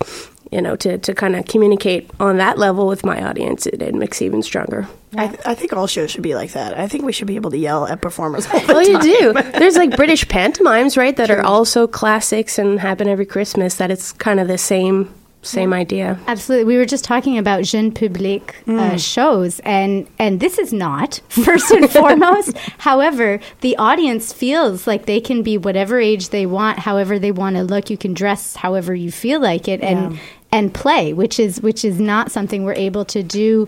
[0.52, 3.94] you know, to, to kind of communicate on that level with my audience, it, it
[3.94, 4.86] makes it even stronger.
[5.16, 6.78] I, th- I think all shows should be like that.
[6.78, 8.46] I think we should be able to yell at performers.
[8.46, 9.32] All the Well, oh, you do.
[9.58, 13.76] There's like British pantomimes, right, that are also classics and happen every Christmas.
[13.76, 15.12] That it's kind of the same
[15.46, 16.18] same idea.
[16.26, 16.64] Absolutely.
[16.64, 21.70] We were just talking about jeune public uh, shows, and and this is not first
[21.70, 22.56] and foremost.
[22.78, 27.56] However, the audience feels like they can be whatever age they want, however they want
[27.56, 27.90] to look.
[27.90, 30.18] You can dress however you feel like it, and Yeah.
[30.52, 33.66] and play, which is which is not something we're able to do.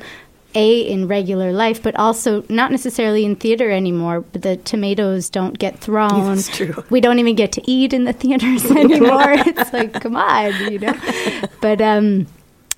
[0.55, 4.23] A in regular life, but also not necessarily in theater anymore.
[4.23, 6.37] But the tomatoes don't get thrown.
[6.37, 6.83] That's true.
[6.91, 9.33] We don't even get to eat in the theaters anymore.
[9.33, 10.95] it's like, come on, you know.
[11.61, 12.27] But um,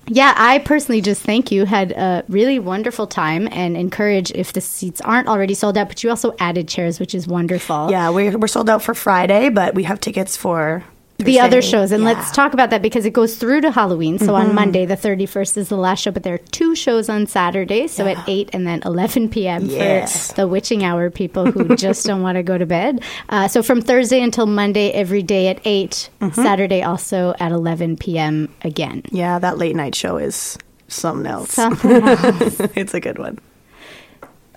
[0.07, 1.65] yeah, I personally just thank you.
[1.65, 5.87] Had a really wonderful time and encourage if the seats aren't already sold out.
[5.87, 7.89] But you also added chairs, which is wonderful.
[7.89, 10.83] Yeah, we're, we're sold out for Friday, but we have tickets for
[11.23, 11.91] the other shows.
[11.91, 12.09] And Yeah.
[12.13, 14.19] let's talk about that because it goes through to Halloween.
[14.19, 17.27] So on Monday, the 31st is the last show, but there are two shows on
[17.27, 17.87] Saturday.
[17.87, 19.65] So at 8 and then 11 p.m.
[19.65, 20.27] Yes.
[20.29, 23.01] for the witching hour people who just don't want to go to bed.
[23.29, 28.53] Uh, so from Thursday until Monday, every day at 8, Saturday also at 11 p.m.
[28.63, 29.03] again.
[29.11, 30.57] Yeah, that late night show is
[30.87, 31.51] something else.
[31.53, 32.59] Something else.
[32.75, 33.39] it's a good one.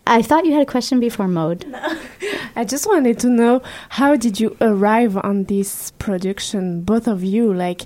[0.07, 1.65] I thought you had a question before mode.
[2.57, 7.53] I just wanted to know how did you arrive on this production, both of you?
[7.53, 7.83] Like,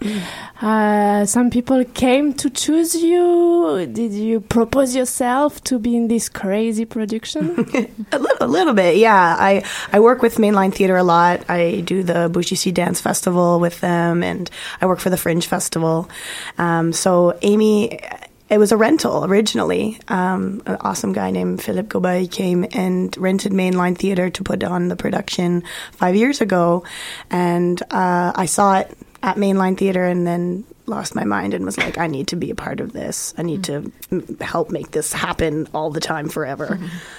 [0.61, 3.87] uh, some people came to choose you.
[3.91, 7.67] Did you propose yourself to be in this crazy production?
[8.13, 9.37] A little, a little bit, yeah.
[9.39, 9.63] I,
[9.93, 11.49] I work with Mainline Theater a lot.
[11.49, 14.51] I do the Bouchisi Dance Festival with them, and
[14.81, 16.09] I work for the Fringe Festival.
[16.57, 18.01] Um, so Amy,
[18.49, 19.99] it was a rental originally.
[20.09, 24.89] Um, an awesome guy named Philip Gobay came and rented Mainline Theater to put on
[24.89, 25.63] the production
[25.93, 26.85] five years ago,
[27.31, 31.77] and uh, I saw it at Mainline Theater, and then lost my mind and was
[31.77, 33.35] like, I need to be a part of this.
[33.37, 36.79] I need to m- help make this happen all the time forever.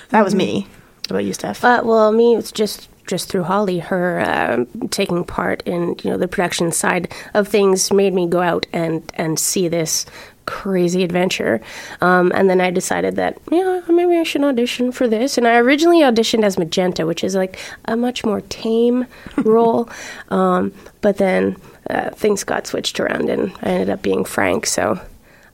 [0.09, 0.67] That was me.
[1.01, 1.63] What about you, Steph?
[1.63, 6.17] Uh, well, me, it's just just through Holly, her um taking part in you know
[6.17, 10.05] the production side of things made me go out and and see this
[10.49, 11.61] crazy adventure.
[12.01, 15.37] Um, and then I decided that yeah, maybe I should audition for this.
[15.37, 19.05] And I originally auditioned as Magenta, which is like a much more tame
[19.37, 19.87] role.
[20.29, 21.55] Um, but then
[21.87, 24.65] uh, things got switched around, and I ended up being Frank.
[24.65, 24.99] So.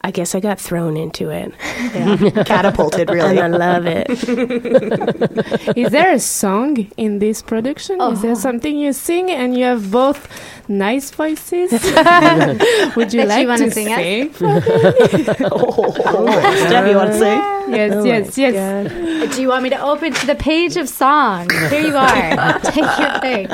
[0.06, 1.52] I guess I got thrown into it.
[1.96, 2.44] Yeah.
[2.46, 3.40] Catapulted, really.
[3.40, 4.08] And I love it.
[5.76, 8.00] Is there a song in this production?
[8.00, 10.30] Is there something you sing and you have both
[10.68, 11.72] nice voices?
[12.96, 13.98] Would you That like you wanna to sing us?
[13.98, 14.30] sing?
[14.30, 14.62] for me?
[15.52, 15.92] oh,
[16.68, 17.36] Steph, you want to say?
[17.70, 19.36] yes, Oh yes, yes.
[19.36, 21.52] Do you want me to open to the page of songs?
[21.72, 22.60] Here you are.
[22.60, 23.50] Take your pick.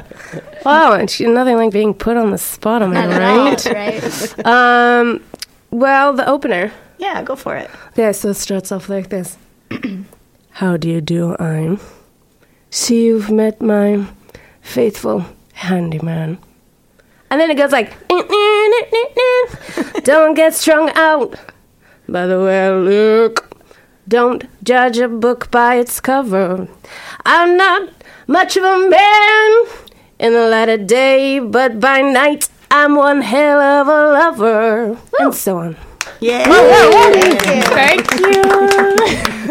[0.65, 3.65] Wow, and she, nothing like being put on the spot, am I right?
[3.65, 4.35] at all, right?
[4.37, 4.45] right?
[4.45, 5.23] Um,
[5.71, 6.71] well, the opener.
[6.97, 7.69] Yeah, go for it.
[7.95, 9.37] Yeah, so it starts off like this.
[10.51, 11.79] How do you do, I'm?
[12.69, 14.05] See, you've met my
[14.61, 16.37] faithful handyman.
[17.29, 17.95] And then it goes like,
[20.03, 21.35] don't get strung out
[22.07, 23.47] by the way I look.
[24.07, 26.67] Don't judge a book by its cover.
[27.25, 27.89] I'm not
[28.27, 29.65] much of a man
[30.19, 34.97] in the light of day, but by night I'm one hell of a lover.
[35.19, 35.75] And so on.
[36.19, 36.45] Yeah.
[37.65, 38.41] Thank you.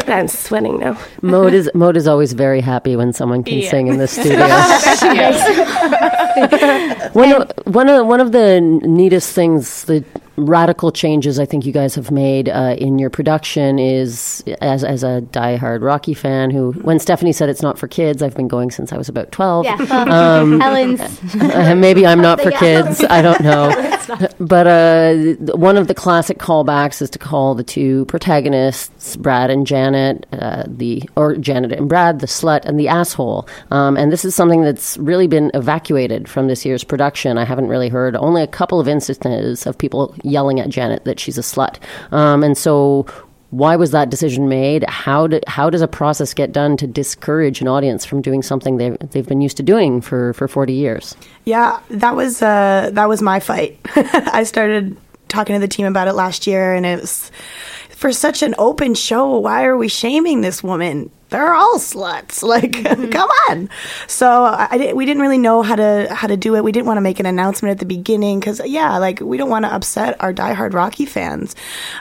[0.13, 0.97] I'm sweating now.
[1.23, 3.71] Mode is Mode is always very happy when someone can Yeah.
[3.71, 4.41] sing in the studio.
[7.13, 10.05] one, of, one of one of the neatest things that
[10.47, 15.03] radical changes I think you guys have made uh, in your production is as as
[15.03, 18.71] a diehard Rocky fan who when Stephanie said it's not for kids, I've been going
[18.71, 19.65] since I was about twelve.
[19.65, 23.05] Yeah, well, Helen's- uh, maybe I'm not for kids.
[23.05, 23.71] I don't know.
[24.41, 25.15] but uh,
[25.57, 30.65] one of the classic callbacks is to call the two protagonists, Brad and Janet, uh,
[30.67, 33.49] the or Janet and Brad, the slut and the asshole.
[33.71, 37.39] Um, and this is something that's really been evacuated from this year's production.
[37.39, 41.21] I haven't really heard only a couple of instances of people yelling at Janet that
[41.21, 41.77] she's a slut.
[42.13, 43.07] Um, and so.
[43.51, 44.85] Why was that decision made?
[44.89, 48.77] How do, how does a process get done to discourage an audience from doing something
[48.77, 51.17] they've, they've been used to doing for, for 40 years?
[51.45, 53.79] Yeah, that was uh, that was my fight.
[53.97, 54.97] I started
[55.29, 57.33] talking to the team about it last year, and it was
[57.91, 59.39] for such an open show.
[59.39, 61.11] Why are we shaming this woman?
[61.31, 62.43] They're all sluts.
[62.51, 63.69] Like, come on.
[64.09, 66.65] So I, I didn't- we didn't really know how to how to do it.
[66.65, 69.51] We didn't want to make an announcement at the beginning because yeah, like we don't
[69.51, 71.55] want to upset our diehard Rocky fans.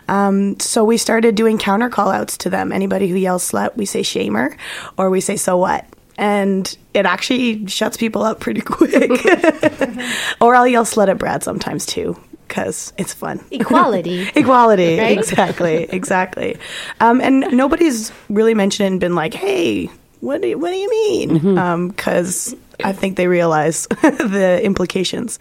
[0.08, 2.72] Um, so we started doing counter call outs to them.
[2.72, 4.58] Anybody who yells slut, we say shamer,
[4.98, 5.86] or we say so what
[6.18, 9.10] and it actually shuts people up pretty quick.
[10.42, 12.20] or I'll yell slut at Brad sometimes too,
[12.50, 13.40] because it's fun.
[13.52, 14.28] Equality.
[14.36, 15.00] Equality.
[15.00, 15.18] Right?
[15.18, 15.84] Exactly.
[15.84, 16.58] Exactly.
[17.00, 19.90] Um, and nobody's really mentioned it and been like, hey,
[20.20, 21.88] what do you, what do you mean?
[21.88, 22.54] Because
[22.84, 25.40] I think they realize the implications.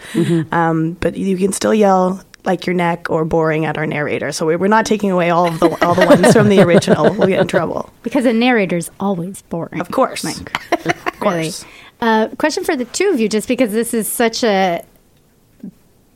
[0.53, 4.31] Um, but you can still yell like your neck or boring at our narrator.
[4.33, 7.13] So we- we're not taking away all of the all the ones from the original.
[7.15, 7.91] We'll get in trouble.
[8.05, 9.81] Because a narrator's always boring.
[9.81, 10.25] Of course.
[10.25, 11.65] of course.
[12.01, 14.85] Uh, question for the two of you, just because this is such a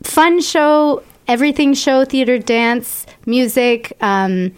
[0.05, 4.53] fun show, everything show, theater, dance, music, um,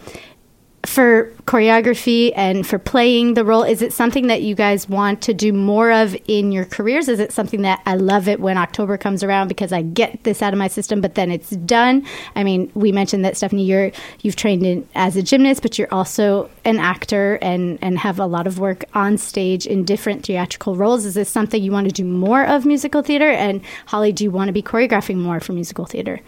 [0.85, 3.63] for choreography and for playing the role.
[3.63, 7.07] Is it something that you guys want to do more of in your careers?
[7.07, 10.41] Is it something that I love it when October comes around because I get this
[10.41, 12.05] out of my system, but then it's done?
[12.35, 13.91] I mean, we mentioned that Stephanie, you're
[14.21, 18.25] you've trained in as a gymnast, but you're also an actor and and have a
[18.25, 21.05] lot of work on stage in different theatrical roles.
[21.05, 23.29] Is this something you want to do more of musical theater?
[23.29, 26.21] And Holly, do you want to be choreographing more for musical theater?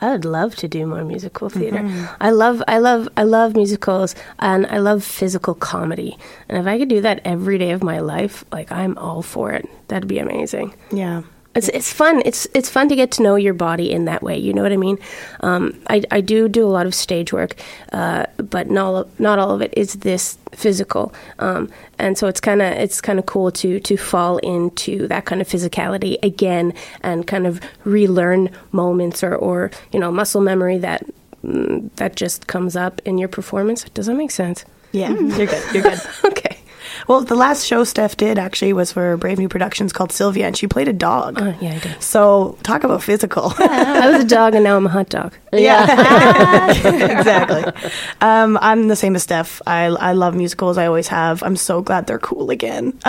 [0.00, 1.78] I would love to do more musical theater.
[1.78, 2.08] Mhm.
[2.20, 6.16] I love, I love, I love musicals, and I love physical comedy.
[6.48, 9.52] And if I could do that every day of my life, like I'm all for
[9.52, 9.68] it.
[9.88, 10.74] That'd be amazing.
[10.90, 11.22] Yeah.
[11.54, 12.22] It's, it's fun.
[12.24, 14.38] It's it's fun to get to know your body in that way.
[14.38, 14.98] You know what I mean?
[15.40, 17.56] Um, I, I do do a lot of stage work,
[17.92, 21.12] uh, but not all, not all of it is this physical.
[21.40, 21.68] Um,
[21.98, 25.40] and so it's kind of it's kind of cool to to fall into that kind
[25.40, 26.72] of physicality again
[27.02, 31.04] and kind of relearn moments or or you know muscle memory that
[31.44, 33.82] mm, that just comes up in your performance.
[33.90, 34.64] Does that make sense?
[34.92, 35.74] Yeah, you're good.
[35.74, 36.00] You're good.
[36.26, 36.49] okay.
[37.08, 40.56] Well, the last show Steph did actually was for Brave New Productions called Sylvia, and
[40.56, 41.38] she played a dog.
[41.40, 42.02] Oh, yeah, I did.
[42.02, 43.52] So talk about physical.
[43.58, 45.34] I was a dog, and now I'm a hot dog.
[45.52, 46.70] Yeah,
[47.18, 47.64] exactly.
[48.20, 49.60] Um, I'm the same as Steph.
[49.66, 50.78] I I love musicals.
[50.78, 51.42] I always have.
[51.42, 52.90] I'm so glad they're cool again,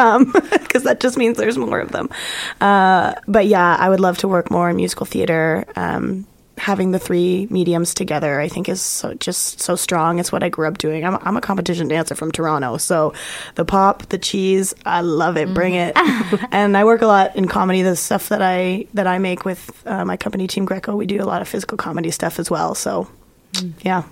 [0.51, 2.09] because that just means there's more of them.
[2.59, 5.65] Uh, but yeah, I would love to work more in musical theater.
[5.75, 6.25] Um,
[6.61, 10.19] having the three mediums together, I think, is so, just so strong.
[10.19, 11.03] It's what I grew up doing.
[11.03, 13.13] I'm, I'm a competition dancer from Toronto, so
[13.55, 15.53] the pop, the cheese, I love it.
[15.53, 15.95] Bring it.
[15.95, 16.45] Mm-hmm.
[16.51, 17.81] and I work a lot in comedy.
[17.81, 21.21] The stuff that I that I make with uh, my company, Team Greco, we do
[21.21, 22.75] a lot of physical comedy stuff as well.
[22.75, 23.09] So,
[23.53, 23.73] mm.
[23.81, 24.03] yeah,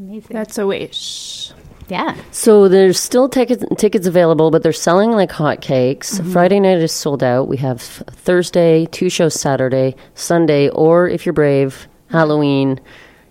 [0.00, 0.28] Amazing.
[0.30, 1.52] That's a wish.
[1.88, 2.14] Yeah.
[2.30, 6.18] So there's still tickets tickets available, but they're selling like hotcakes.
[6.18, 6.32] Mm-hmm.
[6.32, 7.48] Friday night is sold out.
[7.48, 12.80] We have Thursday, two shows Saturday, Sunday, or if you're brave, Halloween.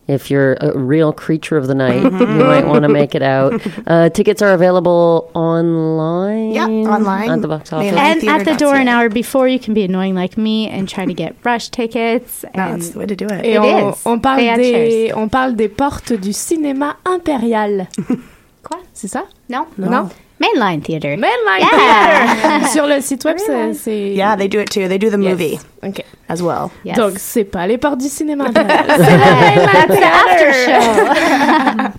[0.08, 3.60] If you're a real creature of the night, you might want to make it out.
[3.88, 6.52] Uh, tickets are available online.
[6.52, 7.30] Yeah, online.
[7.30, 7.91] at the box office.
[7.94, 11.06] And at the door an hour before, you can be annoying like me and try
[11.06, 12.44] to get rush tickets.
[12.45, 13.45] And That's the way to do it.
[13.45, 14.06] Et It on, is.
[14.06, 15.18] on parle They had des, chairs.
[15.18, 17.88] on parle des portes du cinéma impérial.
[18.64, 18.80] Quoi?
[18.94, 19.26] C'est ça?
[19.49, 19.68] Non.
[19.78, 20.10] Non.
[20.39, 21.18] Mainline theater.
[21.18, 22.35] Mainline Yeah.
[22.59, 22.68] Theater.
[22.72, 24.09] Sur le site web, c'est- c'est...
[24.14, 24.88] Yeah, they do it too.
[24.88, 25.31] They do the Yes.
[25.31, 26.03] movie Ok.
[26.30, 26.69] as well.
[26.85, 26.95] Yes.
[26.95, 31.91] Donc, c'est pas les portes du cinéma c'est Mainline Theater.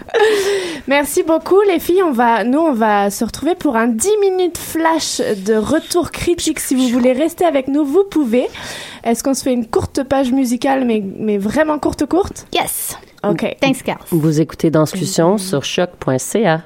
[0.86, 2.02] Merci beaucoup, les filles.
[2.02, 6.60] On va, nous, on va se retrouver pour un 10 minutes flash de retour critique.
[6.60, 8.46] Si vous voulez rester avec nous, vous pouvez.
[9.04, 12.46] Est-ce qu'on se fait une courte page musicale, mais, mais vraiment courte, courte?
[12.54, 12.96] Yes.
[13.24, 13.56] OK.
[13.60, 13.98] Thanks, gals.
[14.10, 16.62] Vous écoutez Danscussion sur choc.ca.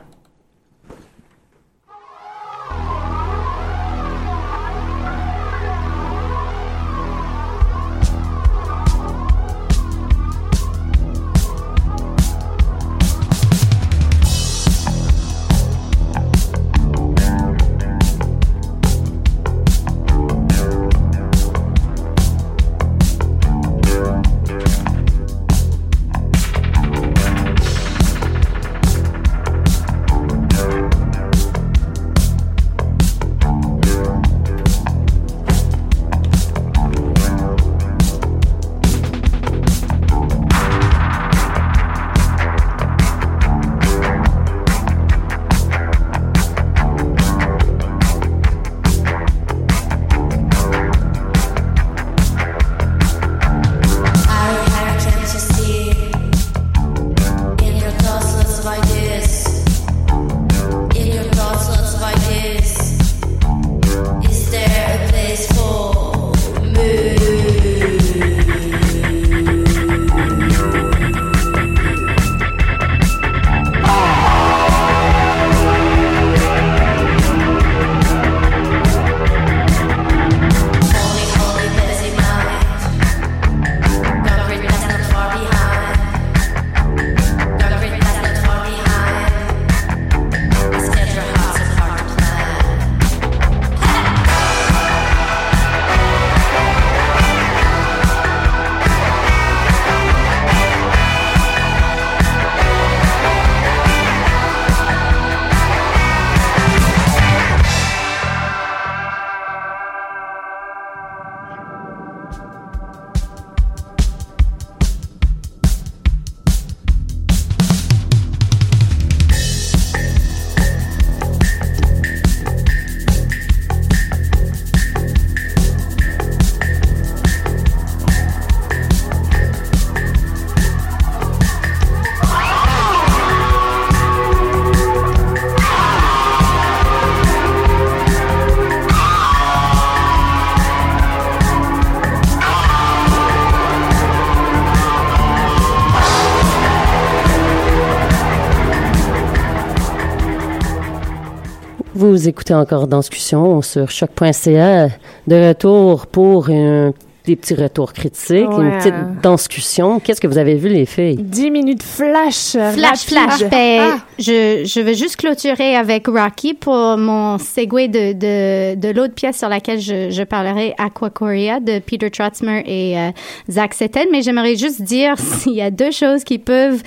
[152.23, 154.91] Vous écoutez encore Discussion sur choc.ca.
[155.27, 156.93] De retour pour un
[157.25, 158.65] des petits retours critiques, Ouais.
[158.65, 158.95] une petite
[159.29, 159.99] discussion.
[159.99, 161.17] Qu'est-ce que vous avez vu, les filles?
[161.17, 162.53] 10 minutes flash.
[162.53, 163.09] Flash, rapide.
[163.09, 163.51] flash.
[163.51, 169.15] Ben, je, je vais juste clôturer avec Rocky pour mon segue de, de, de l'autre
[169.15, 173.11] pièce sur laquelle je, je parlerai, Aquacoria, de Peter Trotzmer et euh,
[173.51, 174.07] Zach Setten.
[174.13, 176.83] Mais j'aimerais juste dire s'il y a deux choses qui peuvent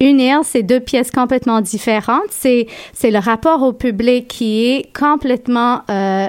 [0.00, 2.30] unir ces deux pièces complètement différentes.
[2.30, 6.28] C'est, c'est le rapport au public qui est complètement euh,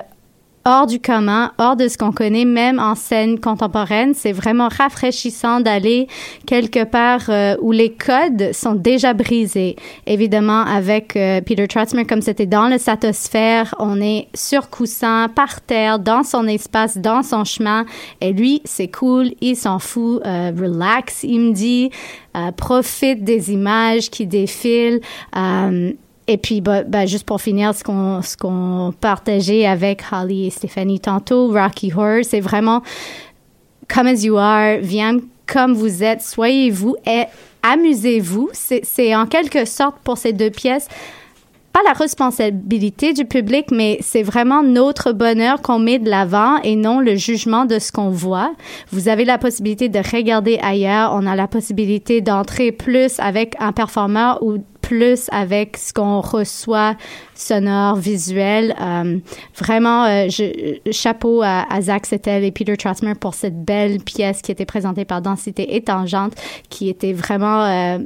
[0.66, 4.14] hors du commun, hors de ce qu'on connaît, même en scène contemporaine.
[4.14, 6.08] C'est vraiment rafraîchissant d'aller
[6.48, 9.76] quelque part euh, où les codes sont déjà brisés.
[10.08, 15.62] Évidemment, avec euh, Peter Trotzmer, comme c'était dans le satosphère, on est sur coussin, par
[15.62, 17.86] terre, dans son espace, dans son chemin.
[18.22, 21.92] Et lui, c'est cool, il s'en fout, euh, relax, il me dit,
[22.36, 25.00] euh, profite des images qui défilent.
[26.27, 31.52] Et puis, bah, bah, juste pour finir, ce qu'on, partageait avec Holly et Stéphanie tantôt,
[31.52, 32.81] Rocky Horror, c'est vraiment
[33.88, 37.26] come as you are, viens comme vous êtes, soyez vous et
[37.61, 38.49] amusez-vous.
[38.53, 40.88] C'est en quelque sorte pour ces deux pièces
[41.76, 46.77] pas la responsabilité du public, mais c'est vraiment notre bonheur qu'on met de l'avant et
[46.77, 48.53] non le jugement de ce qu'on voit.
[48.91, 51.11] Vous avez la possibilité de regarder ailleurs.
[51.14, 56.95] On a la possibilité d'entrer plus avec un performeur ou plus avec ce qu'on reçoit
[57.34, 58.76] sonore, visuel.
[58.80, 59.18] Euh,
[59.57, 60.28] vraiment, euh,
[60.91, 65.03] chapeau à, à Zach Settel et Peter Trotzmer pour cette belle pièce qui était présentée
[65.03, 66.34] par Densité et Tangente,
[66.70, 67.66] qui était vraiment...
[67.66, 67.98] euh,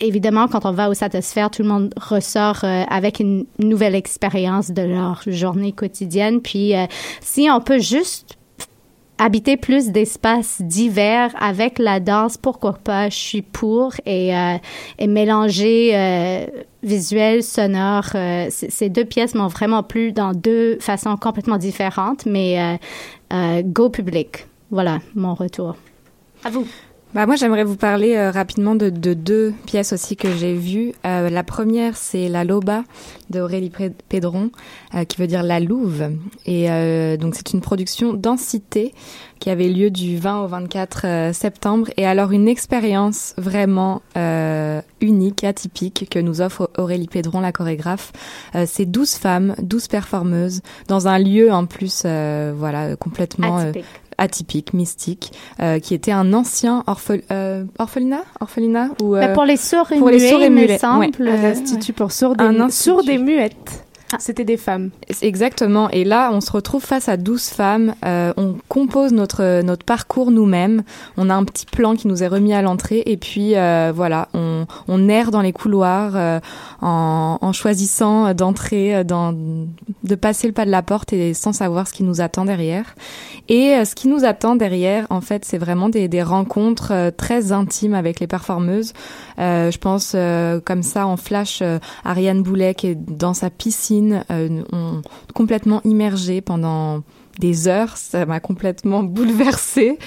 [0.00, 4.82] évidemment, quand on va au Satosphère, tout le monde ressort avec une nouvelle expérience de
[4.82, 6.40] leur journée quotidienne.
[6.40, 6.72] Puis,
[7.20, 8.37] si on peut juste
[9.18, 13.92] habiter plus d'espaces divers avec la danse, pourquoi pas, je suis pour.
[14.06, 14.56] Et, euh,
[14.98, 16.46] et mélanger euh,
[16.82, 22.60] visuel, sonore, euh, ces deux pièces m'ont vraiment plu dans deux façons complètement différentes, mais
[22.60, 22.76] euh,
[23.32, 24.46] euh, go public.
[24.70, 25.76] Voilà mon retour.
[26.44, 26.66] À vous.
[27.14, 30.92] Bah moi j'aimerais vous parler euh, rapidement de, de deux pièces aussi que j'ai vues.
[31.06, 32.84] Euh, la première c'est La Loba
[33.30, 34.50] de Aurélie Pré- Pédron
[34.94, 36.10] euh, qui veut dire la louve
[36.44, 38.92] et euh, donc c'est une production densité
[39.40, 44.82] qui avait lieu du 20 au 24 euh, septembre et alors une expérience vraiment euh,
[45.00, 48.12] unique, atypique que nous offre Aurélie Pédron la chorégraphe.
[48.66, 53.84] C'est 12 femmes, 12 performeuses dans un lieu en plus voilà complètement Atypique.
[54.18, 59.44] Atypique, mystique, euh, qui était un ancien orphel- euh, orphelinat, orphelinat ou euh, Mais pour
[59.44, 61.06] les sourds et pour les muets, sourds et muets, semble.
[61.18, 61.28] ouais.
[61.30, 62.90] Un institut pour sourds et, Un mu- institut.
[62.90, 63.84] sourdes et muettes.
[64.18, 64.90] C'était des femmes.
[65.20, 65.90] Exactement.
[65.90, 67.94] Et là, on se retrouve face à 12 femmes.
[68.04, 70.82] Euh, on compose notre notre parcours nous-mêmes.
[71.16, 73.02] On a un petit plan qui nous est remis à l'entrée.
[73.06, 76.40] Et puis euh, voilà, on, on erre dans les couloirs euh,
[76.80, 81.52] en, en choisissant d'entrer, euh, dans, de passer le pas de la porte et sans
[81.52, 82.94] savoir ce qui nous attend derrière.
[83.48, 87.10] Et euh, ce qui nous attend derrière, en fait, c'est vraiment des, des rencontres euh,
[87.10, 88.92] très intimes avec les performeuses.
[89.38, 93.50] Euh, je pense euh, comme ça en flash, euh, Ariane Boulet qui est dans sa
[93.50, 93.97] piscine,
[94.30, 95.02] euh, on,
[95.34, 97.02] complètement immergée pendant
[97.38, 99.98] des heures, ça m'a complètement bouleversée.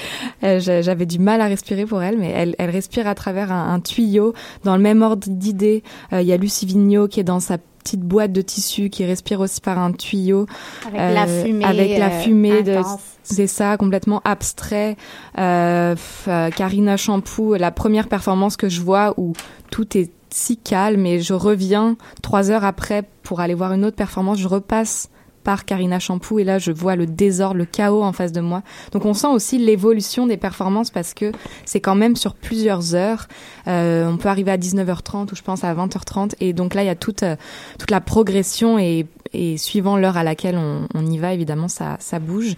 [0.44, 3.52] Euh, j'a- J'avais du mal à respirer pour elle, mais elle, elle respire à travers
[3.52, 4.34] un, un tuyau.
[4.64, 7.58] Dans le même ordre d'idées, euh, il y a Lucie Vigneault qui est dans sa
[7.58, 10.46] petite boîte de tissu, qui respire aussi par un tuyau.
[10.86, 12.80] Avec la Euh, fumée, Avec la euh, fumée de
[13.24, 14.98] c'est ça, complètement abstrait.
[15.38, 15.96] Euh,
[16.28, 19.34] euh, Karina Champoux, la première performance que je vois où
[19.72, 23.96] tout est si calme et je reviens trois heures après pour aller voir une autre
[23.96, 25.10] performance, je repasse
[25.44, 28.62] par Karina Champoux et là je vois le désordre, le chaos en face de moi.
[28.92, 31.32] Donc on sent aussi l'évolution des performances parce que
[31.66, 33.28] c'est quand même sur plusieurs heures.
[33.68, 36.88] Euh, on peut arriver à 19h30 ou je pense à 20h30 et donc là il
[36.88, 37.36] y a toute euh,
[37.80, 41.98] toute la progression et, et suivant l'heure à laquelle on, on y va évidemment ça
[42.00, 42.56] ça bouge.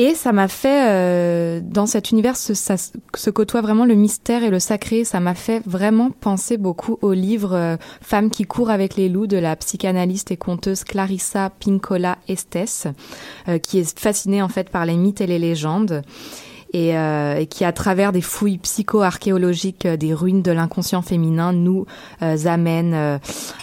[0.00, 4.60] Et ça m'a fait, euh, dans cet univers, se, côtoie vraiment le mystère et le
[4.60, 5.02] sacré.
[5.02, 9.26] Ça m'a fait vraiment penser beaucoup au livre euh, Femmes qui courent avec les loups
[9.26, 12.86] de la psychanalyste et conteuse Clarissa Pinkola Estes,
[13.48, 16.02] euh, qui est fascinée en fait par les mythes et les légendes.
[16.74, 21.54] Et, euh, et qui, à travers des fouilles psycho-archéologiques euh, des ruines de l'inconscient féminin,
[21.54, 21.86] nous
[22.22, 23.18] euh, amène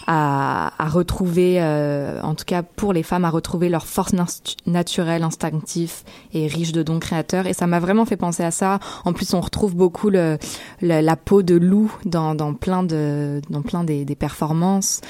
[0.07, 5.23] à, à retrouver, en tout cas pour les femmes, à retrouver leur force nat- naturelle,
[5.23, 5.93] instinctive
[6.33, 7.45] et riche de dons créateurs.
[7.47, 8.79] Et ça m'a vraiment fait penser à ça.
[9.03, 10.37] En plus, on retrouve beaucoup le,
[10.81, 15.01] le- la peau de loup dans, dans plein de, dans plein des, des performances.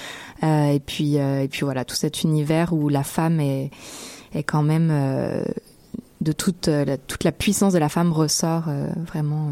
[0.44, 3.72] Euh, et puis, euh, et puis voilà, tout cet univers où la femme est,
[4.34, 5.44] est quand même euh,
[6.26, 8.66] de toute, la, toute la puissance de la femme ressort
[9.08, 9.52] vraiment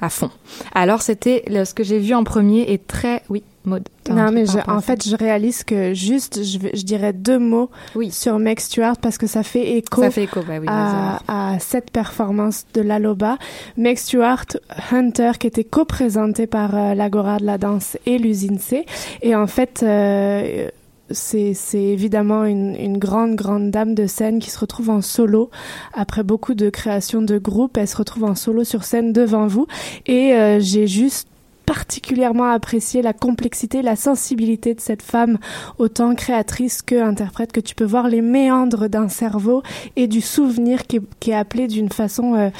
[0.00, 0.30] à fond.
[0.74, 3.86] Alors c'était ce que j'ai vu en premier est très oui Maud.
[4.08, 8.10] Non mais en fait je réalise que juste je, je dirais deux mots oui.
[8.10, 11.58] sur Meg Stewart parce que ça fait écho, ça fait écho bah oui, à, à,
[11.58, 13.36] cette performance de l'Aloba.
[13.76, 14.46] Meg Stewart
[14.90, 18.86] Hunter qui était co-présentée par euh, l'Agora de la danse et l'usine C
[19.20, 20.70] et en fait euh,
[21.10, 25.50] c'est évidemment une, grande, grande dame de scène qui se retrouve en solo.
[25.92, 29.66] Après beaucoup de créations de groupe, elle se retrouve en solo sur scène devant vous.
[30.06, 31.29] Et euh, j'ai juste
[31.74, 35.38] particulièrement apprécié la complexité, la sensibilité de cette femme,
[35.78, 39.62] autant créatrice que interprète, que tu peux voir les méandres d'un cerveau
[39.94, 42.50] et du souvenir qui est, qui est appelé d'une façon euh,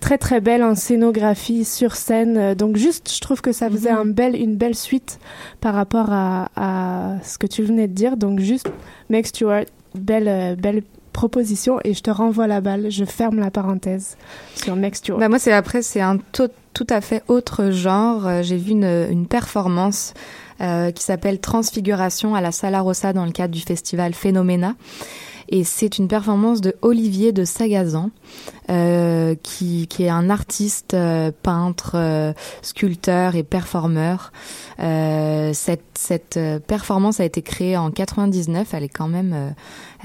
[0.00, 2.52] très très belle en scénographie sur scène.
[2.56, 3.98] Donc juste, je trouve que ça faisait Mhm.
[3.98, 5.18] un bel, une belle suite
[5.62, 8.18] par rapport à, à ce que tu venais de dire.
[8.18, 8.70] Donc juste,
[9.08, 9.64] Meg Stewart,
[9.94, 10.82] belle, euh, belle
[11.14, 12.90] proposition et je te renvoie la balle.
[12.90, 14.18] Je ferme la parenthèse
[14.54, 15.18] sur Meg Stewart.
[15.18, 18.28] Bah moi, c'est après, c'est un tout, tout à fait autre genre.
[18.28, 20.14] Euh, J'ai vu une, performance
[20.60, 24.76] euh, qui s'appelle Transfiguration à la Sala Rossa dans le cadre du festival Phénoména.
[25.50, 28.10] Et c'est une performance de Olivier de Sagazan,
[28.70, 34.30] euh, qui, qui est un artiste, euh, peintre, euh, sculpteur et performeur.
[34.78, 38.74] Euh, cette, cette euh, performance a été créée en 99.
[38.74, 39.54] Elle est quand même,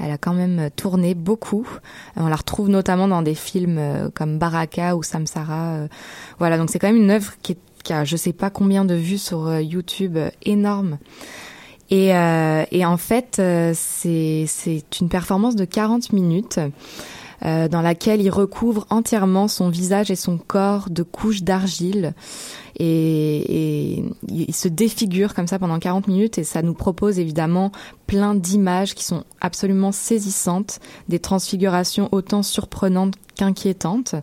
[0.00, 1.68] elle a quand même tourné beaucoup.
[2.16, 5.88] On la retrouve notamment dans des films comme Baraka ou Samsara.
[6.38, 8.94] voilà, donc c'est quand même une œuvre qui, qui a, je sais pas combien de
[8.94, 10.98] vues sur YouTube, énorme.
[11.94, 16.58] Et, euh, et en fait, euh, c'est une performance de 40 minutes
[17.44, 22.14] euh, dans laquelle il recouvre entièrement son visage et son corps de couches d'argile.
[22.80, 27.70] Et, il se défigure comme ça pendant 40 minutes et ça nous propose évidemment
[28.08, 34.16] plein d'images qui sont absolument saisissantes, des transfigurations autant surprenantes qu'inquiétantes.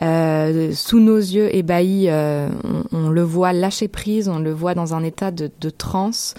[0.00, 5.04] Sous nos yeux ébahis, on, on le voit lâcher prise, on le voit dans un
[5.04, 6.34] état de, de transe.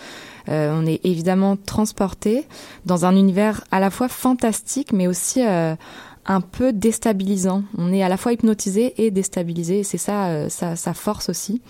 [0.48, 2.46] Euh, on est évidemment transporté
[2.86, 5.76] dans un univers à la fois fantastique, mais aussi euh,
[6.26, 7.64] un peu déstabilisant.
[7.78, 9.84] On est à la fois hypnotisé et déstabilisé.
[9.84, 11.62] C'est ça, euh, ça, sa force aussi.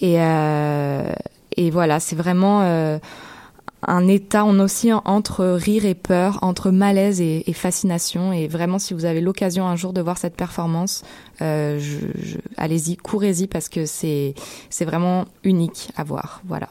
[0.00, 1.12] Et, euh,
[1.70, 2.98] voilà, c'est vraiment euh,
[3.86, 8.32] un état, on oscille entre rire et peur, entre malaise et, fascination.
[8.32, 11.04] Et vraiment, si vous avez l'occasion un jour de voir cette performance,
[11.42, 11.80] euh,
[12.56, 14.34] allez-y, courez-y parce que c'est
[14.70, 16.42] c'est vraiment unique à voir.
[16.46, 16.68] Voilà.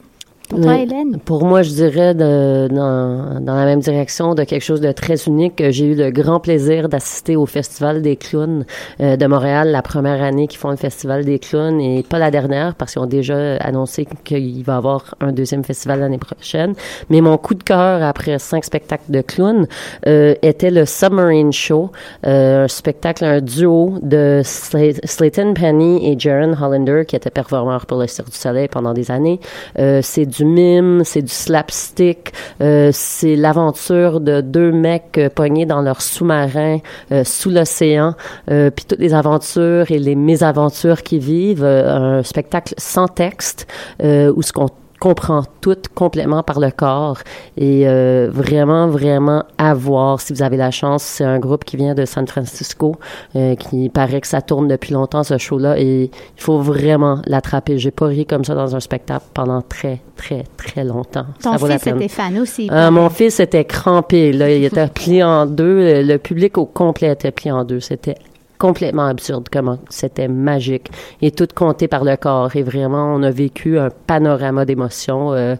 [0.48, 0.82] Pour toi, Oui.
[0.82, 1.18] Hélène?
[1.24, 5.16] Pour moi, je dirais de, dans, dans la même direction de quelque chose de très
[5.24, 5.62] unique.
[5.70, 8.66] J'ai eu le grand plaisir d'assister au Festival des clowns
[9.00, 12.30] euh, de Montréal, la première année qu'ils font le Festival des clowns et pas la
[12.30, 16.74] dernière parce qu'ils ont déjà annoncé qu'il va y avoir un deuxième festival l'année prochaine.
[17.08, 19.66] Mais mon coup de cœur après cinq spectacles de clowns
[20.06, 21.90] euh, était le Submarine Show,
[22.26, 27.86] euh, un spectacle, un duo de Sla- Slayton Penny et Jaron Hollander qui étaient performeurs
[27.86, 29.40] pour le Cirque du Soleil pendant des années.
[29.78, 35.66] Euh, c'est du mime, c'est du slapstick, euh, c'est l'aventure de deux mecs euh, pognés
[35.66, 36.78] dans leur sous-marin
[37.12, 38.14] euh, sous l'océan,
[38.50, 41.64] euh, puis toutes les aventures et les mésaventures qu'ils vivent.
[41.64, 43.66] euh, un spectacle sans texte
[44.02, 44.68] où ce qu'on
[45.00, 47.18] comprend tout complètement par le corps.
[47.56, 51.02] Et euh, vraiment vraiment à voir si vous avez la chance.
[51.02, 52.96] C'est un groupe qui vient de San Francisco
[53.36, 57.20] euh, qui paraît que ça tourne depuis longtemps ce show là et il faut vraiment
[57.26, 57.78] l'attraper.
[57.78, 61.26] J'ai pas ri comme ça dans un spectacle pendant très très très longtemps.
[61.42, 61.96] Ton ça vaut la fils peine.
[61.96, 62.68] était fan aussi.
[62.70, 64.50] Ah, mon fils était crampé là.
[64.54, 66.02] Il était plié en deux.
[66.02, 67.80] Le public au complet était plié en deux.
[67.80, 68.16] C'était
[68.64, 70.90] complètement absurde comment c'était magique.
[71.20, 72.56] Et tout compté par le corps.
[72.56, 75.56] Et vraiment on a vécu un panorama d'émotions euh,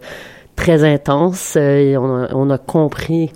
[0.56, 3.31] très intense euh, et on a, on a compris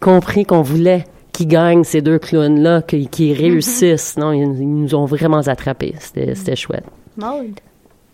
[0.00, 4.16] compris qu'on voulait qu'ils gagnent ces deux clowns là qu'ils qu'ils réussissent.
[4.16, 5.94] Non ils, ils nous ont vraiment attrapés.
[6.00, 6.84] C'était c'était chouette.
[7.16, 7.60] Maude.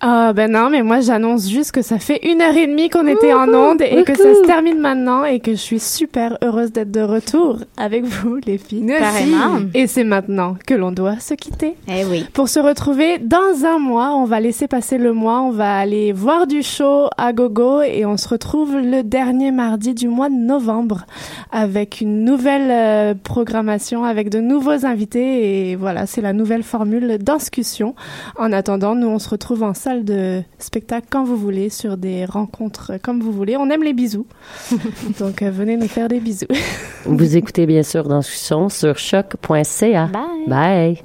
[0.03, 3.07] Ah ben non, mais moi j'annonce juste que ça fait une heure et demie qu'on
[3.07, 6.73] était en onde et que ça se termine maintenant et que je suis super heureuse
[6.73, 8.83] d'être de retour avec vous les filles.
[9.75, 11.75] Et c'est maintenant que l'on doit se quitter.
[11.87, 12.25] Eh oui.
[12.33, 16.13] Pour se retrouver dans un mois, on va laisser passer le mois, on va aller
[16.13, 20.35] voir du show à gogo et on se retrouve le dernier mardi du mois de
[20.35, 21.05] novembre
[21.53, 27.19] avec une nouvelle euh, programmation, avec de nouveaux invités et voilà, c'est la nouvelle formule
[27.19, 27.95] d'inscussion.
[28.39, 32.25] En attendant, nous on se retrouve en salle de spectacle quand vous voulez, sur des
[32.25, 33.57] rencontres comme vous voulez.
[33.57, 34.27] On aime les bisous,
[35.19, 36.47] donc euh, venez nous faire des bisous.
[37.05, 40.47] vous écoutez bien sûr dans ce son sur choc.ca Bye.
[40.47, 41.03] bye